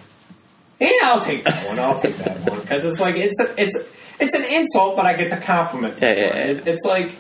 [0.80, 1.80] Yeah, I'll take that one.
[1.80, 3.76] I'll take that one because it's like it's a, it's
[4.20, 5.96] it's an insult, but I get the compliment.
[6.02, 6.36] Yeah, yeah, yeah.
[6.52, 7.16] It- It's like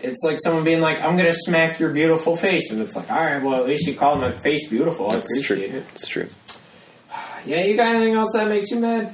[0.00, 3.10] it's like someone being like, "I'm going to smack your beautiful face," and it's like,
[3.10, 5.10] "All right, well, at least you called my face beautiful.
[5.10, 5.56] I That's true.
[5.58, 6.28] it." It's true.
[7.46, 9.12] Yeah, you got anything else that makes you mad?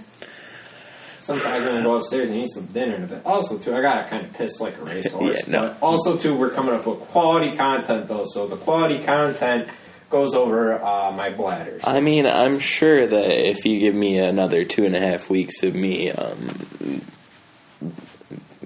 [1.20, 3.22] Sometimes I'm gonna go upstairs and eat some dinner in a bit.
[3.26, 5.46] Also, too, I got to kind of piss like a racehorse.
[5.46, 5.68] Yeah, no.
[5.68, 9.68] But also, too, we're coming up with quality content though, so the quality content
[10.08, 11.82] goes over uh, my bladders.
[11.84, 15.62] I mean, I'm sure that if you give me another two and a half weeks
[15.62, 17.02] of me um,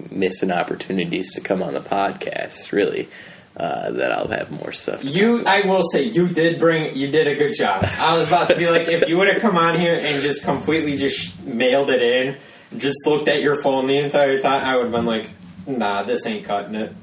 [0.09, 3.07] missing opportunities to come on the podcast, really,
[3.57, 5.03] uh, that I'll have more stuff.
[5.03, 7.85] You, I will say, you did bring, you did a good job.
[7.99, 10.43] I was about to be like, if you would have come on here and just
[10.43, 12.37] completely just mailed it in,
[12.77, 15.29] just looked at your phone the entire time, I would have been like,
[15.65, 16.93] nah, this ain't cutting it.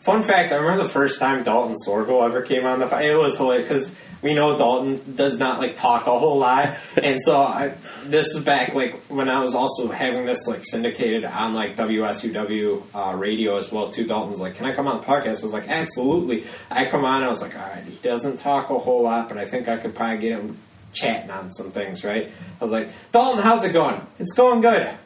[0.00, 2.86] Fun fact: I remember the first time Dalton Sorgel ever came on the.
[2.98, 7.20] It was hilarious because we know Dalton does not like talk a whole lot, and
[7.20, 7.74] so I.
[8.04, 12.82] This was back like when I was also having this like syndicated on like WSUW
[12.94, 14.06] uh, radio as well too.
[14.06, 17.22] Dalton's like, "Can I come on the podcast?" I was like, "Absolutely." I come on.
[17.22, 19.76] I was like, "All right." He doesn't talk a whole lot, but I think I
[19.76, 20.58] could probably get him
[20.92, 22.02] chatting on some things.
[22.04, 22.30] Right?
[22.60, 24.96] I was like, "Dalton, how's it going?" It's going good.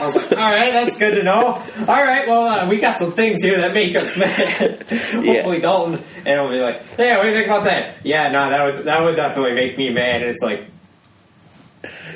[0.00, 1.44] I was like, all right, that's good to know.
[1.46, 4.82] All right, well, uh, we got some things here that make us mad.
[4.90, 7.94] Hopefully, Dalton, and I'll be like, hey, what do you think about that?
[8.04, 10.22] Yeah, no, that would that would definitely make me mad.
[10.22, 10.66] And it's like,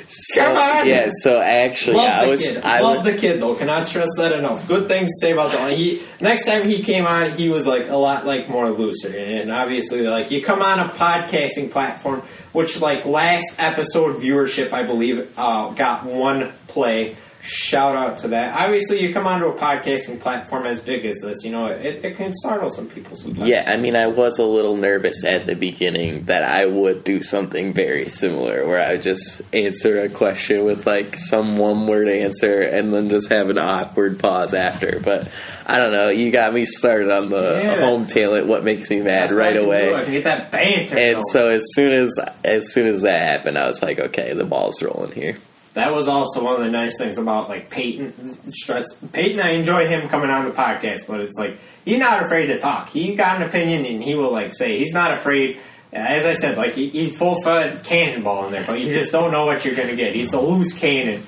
[0.07, 0.87] So, Come on!
[0.87, 2.41] Yeah, so actually, Love I was.
[2.41, 2.63] kid.
[2.65, 3.55] I Love was, the kid though.
[3.55, 4.67] Cannot stress that enough.
[4.67, 6.01] Good things to say about the he.
[6.19, 10.01] Next time he came on, he was like a lot like more looser, and obviously
[10.03, 12.21] like you come on a podcasting platform,
[12.51, 17.15] which like last episode viewership I believe uh, got one play.
[17.43, 18.55] Shout out to that.
[18.55, 22.15] Obviously, you come onto a podcasting platform as big as this, you know it, it
[22.17, 23.49] can startle some people sometimes.
[23.49, 27.21] Yeah, I mean, I was a little nervous at the beginning that I would do
[27.23, 32.07] something very similar, where I would just answer a question with like some one word
[32.07, 34.99] answer and then just have an awkward pause after.
[34.99, 35.29] But
[35.65, 37.81] I don't know, you got me started on the Yeah.
[37.81, 39.71] home talent, what makes me mad That's right do.
[39.71, 40.11] I away.
[40.11, 40.97] get that banter.
[40.97, 41.23] And going.
[41.31, 44.81] so as soon as as soon as that happened, I was like, okay, the ball's
[44.81, 45.37] rolling here.
[45.73, 48.93] That was also one of the nice things about like Peyton Struts.
[49.13, 52.59] Peyton, I enjoy him coming on the podcast, but it's like he's not afraid to
[52.59, 52.89] talk.
[52.89, 55.59] He got an opinion and he will like say he's not afraid.
[55.93, 59.31] As I said, like he, he full fed cannonball in there, but you just don't
[59.31, 60.13] know what you're gonna get.
[60.13, 61.23] He's the loose cannon.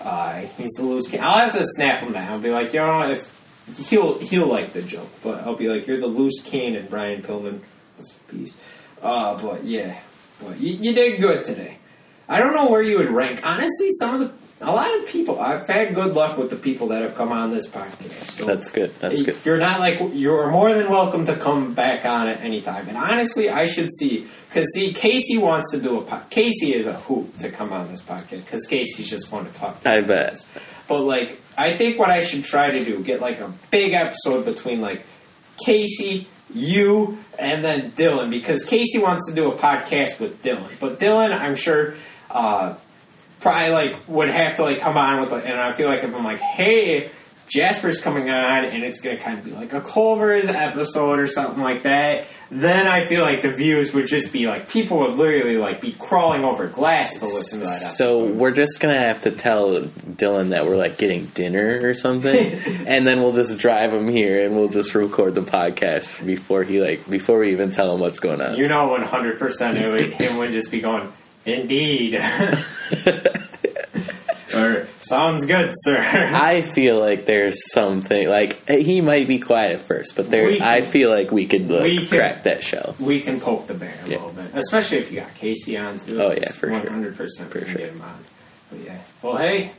[0.00, 1.26] Uh, he's the loose cannon.
[1.26, 2.30] I'll have to snap him that.
[2.30, 5.86] I'll be like, you know, if he'll he'll like the joke, but I'll be like,
[5.86, 7.60] you're the loose cannon, Brian Pillman.
[7.98, 9.04] That's a.
[9.04, 9.98] Uh, but yeah,
[10.40, 11.78] but you, you did good today.
[12.30, 13.40] I don't know where you would rank.
[13.42, 14.32] Honestly, some of the
[14.62, 17.50] a lot of people I've had good luck with the people that have come on
[17.50, 18.24] this podcast.
[18.24, 18.94] So That's good.
[19.00, 19.36] That's good.
[19.44, 22.86] You're not like you're more than welcome to come back on at any time.
[22.88, 26.28] And honestly, I should see because see Casey wants to do a pod.
[26.28, 29.82] Casey is a hoot to come on this podcast because Casey's just fun to talk.
[29.82, 29.90] to.
[29.90, 30.46] I bet.
[30.88, 34.44] But like, I think what I should try to do get like a big episode
[34.44, 35.04] between like
[35.64, 40.68] Casey, you, and then Dylan because Casey wants to do a podcast with Dylan.
[40.80, 41.94] But Dylan, I'm sure,
[42.30, 42.74] uh,
[43.40, 46.14] probably like would have to like come on with, like, and I feel like if
[46.14, 47.10] I'm like, hey.
[47.48, 51.26] Jasper's coming on, and it's going to kind of be like a Culver's episode or
[51.26, 52.28] something like that.
[52.48, 55.92] Then I feel like the views would just be like people would literally like be
[55.92, 57.72] crawling over glass to listen to that.
[57.72, 62.36] So we're just gonna have to tell Dylan that we're like getting dinner or something,
[62.86, 66.80] and then we'll just drive him here and we'll just record the podcast before he
[66.80, 68.56] like before we even tell him what's going on.
[68.56, 71.12] You know, one hundred percent, him would just be going,
[71.44, 72.14] "Indeed,"
[74.54, 79.86] or "Sounds good, sir." I feel like there's something like he might be quiet at
[79.86, 82.94] first, but there We I feel like we could like, we can- crack that shell.
[82.98, 84.16] we can poke the bear a Yeah.
[84.16, 86.20] little bit, especially if you got Casey on too.
[86.20, 86.70] Oh, yeah, for sure.
[86.70, 87.74] one hundred percent For sure.
[87.74, 88.24] get him on.
[88.70, 89.72] But yeah, well, hey,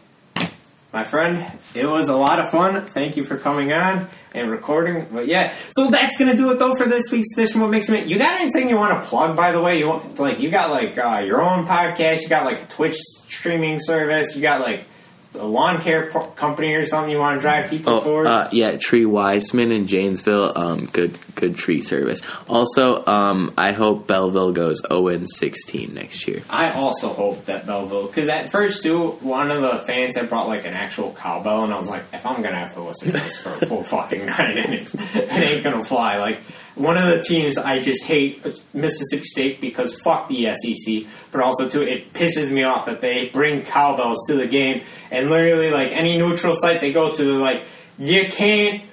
[0.93, 2.85] my friend, it was a lot of fun.
[2.85, 5.07] Thank you for coming on and recording.
[5.11, 7.61] But yeah, so that's gonna do it though for this week's edition.
[7.61, 8.03] What makes me?
[8.03, 9.37] You got anything you want to plug?
[9.37, 12.23] By the way, you want like you got like uh, your own podcast.
[12.23, 14.35] You got like a Twitch streaming service.
[14.35, 14.85] You got like
[15.33, 18.27] a lawn care po- company or something you want to drive people Oh, towards.
[18.29, 20.51] uh, yeah, Tree Wiseman in Janesville.
[20.57, 22.21] Um, good, good tree service.
[22.49, 26.41] Also, um, I hope Belleville goes 0 and 16 next year.
[26.49, 30.47] I also hope that Belleville, because at first too, one of the fans had brought
[30.49, 33.17] like an actual cowbell, and I was like, if I'm gonna have to listen to
[33.17, 36.17] this for a full fucking nine innings, it ain't gonna fly.
[36.17, 36.39] Like
[36.75, 41.67] one of the teams I just hate, Mississippi State, because fuck the SEC, but also
[41.67, 45.91] too, it pisses me off that they bring cowbells to the game, and literally like
[45.91, 47.63] any neutral site they go to, they're like,
[47.99, 48.83] you can't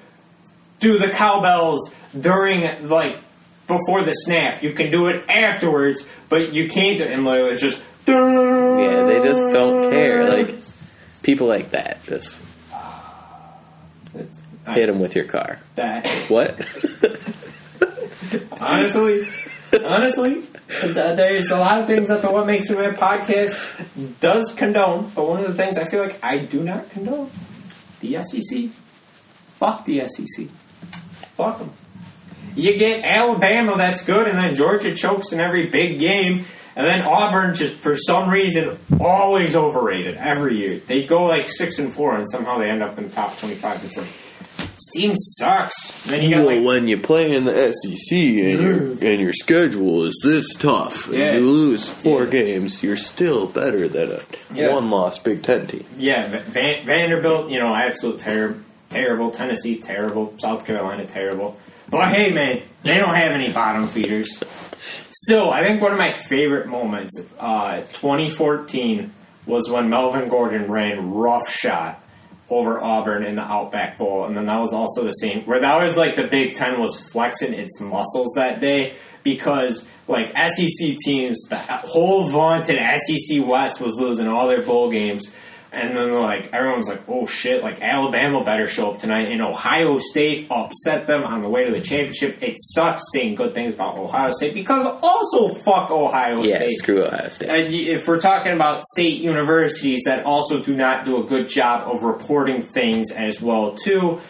[0.80, 3.16] do the cowbells during like
[3.66, 4.62] before the snap.
[4.62, 6.98] You can do it afterwards, but you can't.
[6.98, 10.28] do And literally, it's just Yeah, they just don't care.
[10.28, 10.54] Like
[11.22, 12.40] people like that, just
[14.66, 15.60] hit them with your car.
[15.76, 16.08] that.
[16.28, 16.58] What?
[18.60, 19.26] honestly,
[19.84, 20.42] honestly,
[20.84, 25.28] there's a lot of things that the What Makes Me Mad podcast does condone, but
[25.28, 27.30] one of the things I feel like I do not condone
[28.00, 28.70] the SEC.
[29.58, 30.46] Fuck the SEC.
[31.34, 31.72] Fuck them.
[32.54, 36.44] You get Alabama, that's good, and then Georgia chokes in every big game,
[36.74, 40.78] and then Auburn just for some reason always overrated every year.
[40.78, 43.84] They go like six and four, and somehow they end up in the top twenty-five.
[43.84, 44.08] It's like
[44.92, 45.74] this team sucks.
[46.04, 49.32] And then you got like when you play in the SEC and your and your
[49.32, 51.34] schedule is this tough, Yeah.
[51.34, 52.30] you lose four Yeah.
[52.30, 54.20] games, you're still better than a
[54.54, 54.72] Yeah.
[54.72, 55.84] one-loss Big Ten team.
[55.98, 58.60] Yeah, Va- Van- Vanderbilt, you know, absolute terrible,
[58.90, 59.30] terrible.
[59.30, 60.34] Tennessee, terrible.
[60.38, 61.58] South Carolina, terrible.
[61.90, 64.42] But hey, man, they don't have any bottom feeders.
[65.10, 69.10] Still, I think one of my favorite moments, uh, 2014,
[69.46, 72.02] was when Melvin Gordon ran rough shot
[72.50, 75.76] over Auburn in the Outback Bowl, and then that was also the same where that
[75.82, 81.38] was like the Big Ten was flexing its muscles that day because like SEC teams,
[81.48, 85.30] the whole vaunted SEC West was losing all their bowl games.
[85.70, 89.98] And then like everyone's like, "Oh shit!" Like Alabama better show up tonight, and Ohio
[89.98, 92.42] State upset them on the way to the championship.
[92.42, 96.70] It sucks saying good things about Ohio State because also fuck Ohio Yeah, State.
[96.70, 97.48] Yeah, screw Ohio State.
[97.50, 101.86] And if we're talking about state universities that also do not do a good job
[101.86, 104.20] of reporting things as well too,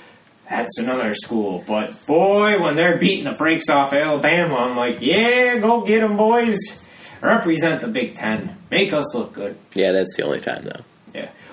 [0.51, 1.63] that's another school.
[1.69, 6.17] But boy, when they're beating the brakes off Alabama, I'm like, yeah, go get them,
[6.17, 6.59] boys.
[7.23, 8.57] Represent the Big Ten.
[8.73, 9.57] Make us look good.
[9.75, 10.83] Yeah, that's the only time though.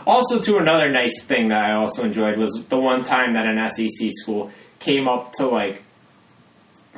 [0.05, 3.69] Also, to another nice thing that I also enjoyed was the one time that an
[3.69, 5.83] SEC school came up to like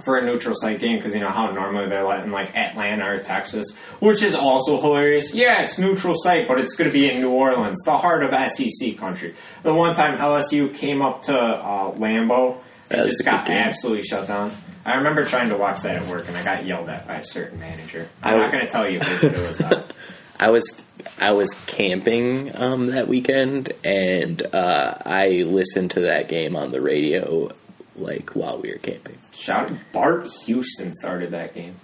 [0.03, 3.19] for a neutral site game because you know how normally they're letting like Atlanta or
[3.19, 5.33] Texas, which is also hilarious.
[5.33, 8.51] Yeah, it's neutral site, but it's going to be in New Orleans, the heart of
[8.51, 9.33] SEC country.
[9.63, 12.57] The one time LSU came up to uh, Lambeau
[12.91, 14.51] and just got absolutely shut down.
[14.85, 17.23] I remember trying to watch that at work, and I got yelled at by a
[17.23, 18.07] certain manager.
[18.23, 19.61] I'm I not going to tell you who it was.
[20.39, 20.81] I was
[21.19, 26.81] I was camping um, that weekend, and uh, I listened to that game on the
[26.81, 27.51] radio,
[27.95, 29.17] like while we were camping.
[29.33, 31.75] Shout out Bart Houston started that game,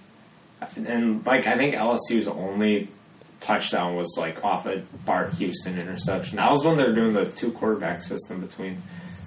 [0.76, 2.88] and like I think LSU's only
[3.40, 6.36] touchdown was like off a Bart Houston interception.
[6.36, 8.82] That was when they were doing the two quarterback system between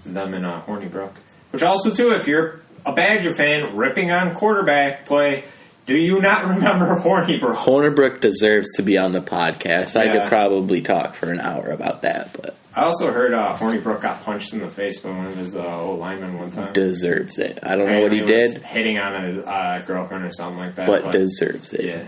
[0.05, 1.13] them and uh, Hornibrook.
[1.51, 5.43] Which also too, if you're a Badger fan ripping on quarterback play,
[5.87, 7.55] do you not remember Hornibrook?
[7.55, 9.95] Hornibrook deserves to be on the podcast.
[9.95, 14.01] I could probably talk for an hour about that, but I also heard uh, Hornibrook
[14.01, 16.73] got punched in the face by one of his uh, old linemen one time.
[16.73, 17.59] deserves it.
[17.63, 20.87] I don't know what he did, hitting on a uh, girlfriend or something like that.
[20.87, 21.85] but deserves it.
[21.85, 22.03] Yeah,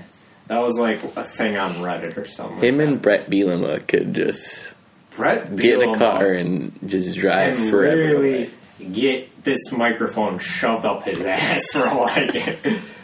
[0.48, 2.60] that was like a thing on Reddit or something.
[2.60, 3.02] Him like and.
[3.02, 4.74] Bret Bielema could just
[5.16, 7.96] Bret get in a car and just drive forever.
[7.96, 8.50] really
[8.92, 12.60] get this microphone shoved up his ass for all I get.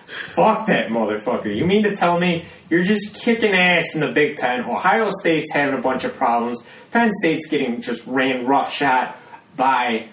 [0.06, 1.56] Fuck that motherfucker.
[1.56, 4.62] You mean to tell me you're just kicking ass in the Big Ten?
[4.62, 6.64] Ohio State's having a bunch of problems.
[6.92, 9.14] Penn State's getting just ran roughshod
[9.56, 10.08] by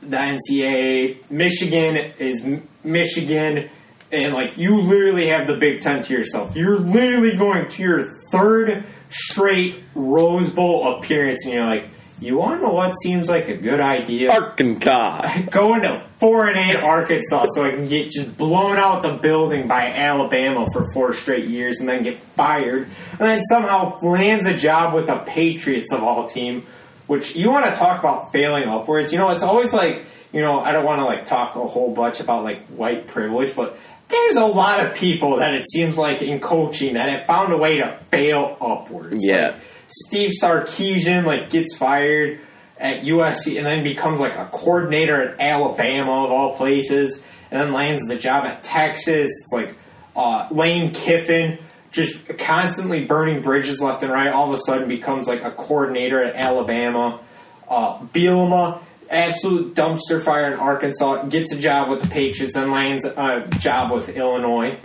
[0.00, 1.28] the NCAA.
[1.30, 2.44] Michigan is
[2.84, 3.68] Michigan.
[4.12, 6.54] And, like, you literally have the Big Ten to yourself.
[6.54, 11.88] You're literally going to your third straight Rose Bowl appearance, and you're like,
[12.22, 14.30] you want to know what seems like a good idea?
[14.30, 15.42] Arkansas.
[15.50, 19.66] Going to four and eight Arkansas so I can get just blown out the building
[19.66, 22.82] by Alabama for four straight years and then get fired,
[23.12, 26.64] and then somehow lands a job with the Patriots of all team.
[27.08, 29.12] Which you want to talk about failing upwards?
[29.12, 31.92] You know, it's always like you know I don't want to like talk a whole
[31.92, 33.76] bunch about like white privilege, but
[34.08, 37.56] there's a lot of people that it seems like in coaching that have found a
[37.56, 39.24] way to fail upwards.
[39.26, 39.48] Yeah.
[39.48, 39.56] Like,
[39.92, 42.40] Steve Sarkisian like gets fired
[42.78, 47.72] at USC and then becomes like a coordinator at Alabama of all places, and then
[47.72, 49.30] lands the job at Texas.
[49.30, 49.76] It's like
[50.16, 51.58] uh, Lane Kiffin
[51.90, 54.28] just constantly burning bridges left and right.
[54.28, 57.20] All of a sudden becomes like a coordinator at Alabama.
[57.68, 63.04] Uh, Bielema, absolute dumpster fire in Arkansas, gets a job with the Patriots and lands
[63.04, 64.78] a job with Illinois,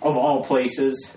[0.00, 1.15] of all places.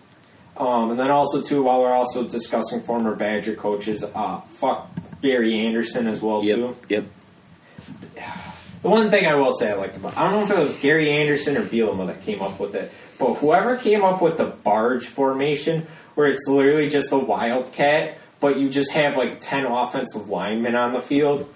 [0.59, 4.89] Um, and then also too, while we're also discussing former Badger coaches, uh, fuck
[5.21, 6.75] Gary Anderson as well too.
[6.89, 7.05] Yep.
[8.17, 8.25] Yep.
[8.81, 10.75] The one thing I will say I liked about I don't know if it was
[10.77, 14.45] Gary Anderson or Bielema that came up with it, but whoever came up with the
[14.45, 20.29] barge formation, where it's literally just a wildcat, but you just have like ten offensive
[20.29, 21.53] linemen on the field.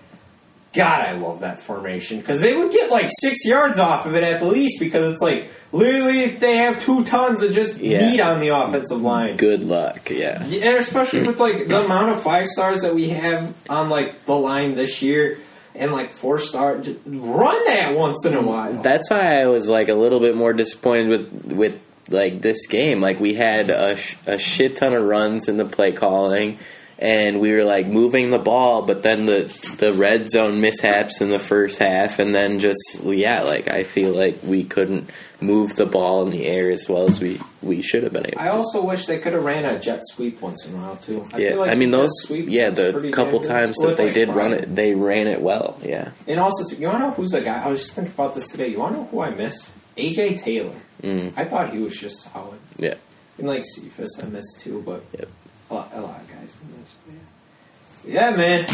[0.73, 4.23] God, I love that formation because they would get like six yards off of it
[4.23, 8.09] at the least because it's like literally they have two tons of just Yeah.
[8.09, 9.35] meat on the offensive line.
[9.35, 10.09] Good luck.
[10.09, 10.45] Yeah.
[10.45, 14.25] Yeah, and especially with like the amount of five stars that we have on like
[14.25, 15.39] the line this year,
[15.75, 18.73] and like four star, just run that once in a while.
[18.81, 21.79] That's why I was like a little bit more disappointed with with
[22.09, 23.01] like this game.
[23.01, 26.59] Like we had a, sh- a shit ton of runs in the play calling,
[27.03, 31.31] and we were like moving the ball, but then the the red zone mishaps in
[31.31, 35.09] the first half, and then just yeah, like I feel like we couldn't
[35.41, 38.39] move the ball in the air as well as we we should have been able.
[38.39, 38.55] I to.
[38.55, 41.27] also wish they could have ran a jet sweep once in a while too.
[41.33, 42.11] I yeah, feel like I mean those.
[42.29, 43.49] Yeah, the couple good.
[43.49, 45.77] times that they like, did run it, they ran it well.
[45.83, 46.11] Yeah.
[46.25, 47.61] And also, too, you want to know who's a guy?
[47.61, 48.69] I was just thinking about this today.
[48.69, 49.73] You want to know who I miss?
[49.97, 50.79] AJ Taylor.
[51.01, 51.33] Mm.
[51.35, 52.59] I thought he was just solid.
[52.77, 52.95] Yeah.
[53.37, 55.27] And like Cephus, I miss too, but Yep.
[55.73, 58.29] A, lot, of guys but Yeah.
[58.31, 58.67] yeah, man.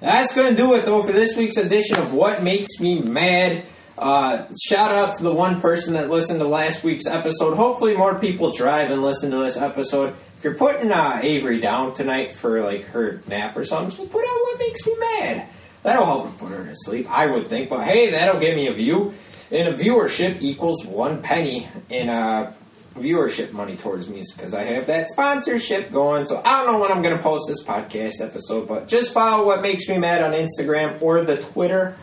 [0.00, 3.64] That's going to do it, though, for this week's edition of What Makes Me Mad.
[3.96, 7.54] Uh, shout out to the one person that listened to last week's episode.
[7.56, 10.14] Hopefully, more people drive and listen to this episode.
[10.36, 14.22] If you're putting uh, Avery down tonight for like her nap or something, just put
[14.22, 15.48] on What Makes Me Mad.
[15.82, 17.70] That'll help her put her to sleep, I would think.
[17.70, 19.14] But hey, that'll give me a view.
[19.50, 21.66] And a viewership equals one penny.
[21.90, 22.50] And uh,
[22.96, 26.26] viewership money towards me because I have that sponsorship going.
[26.26, 29.46] So I don't know when I'm going to post this podcast episode, but just follow
[29.46, 31.96] what makes me mad on Instagram or the Twitter.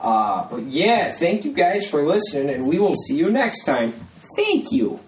[0.00, 3.92] Uh, but yeah, thank you guys for listening, and we will see you next time.
[4.36, 5.00] Thank you.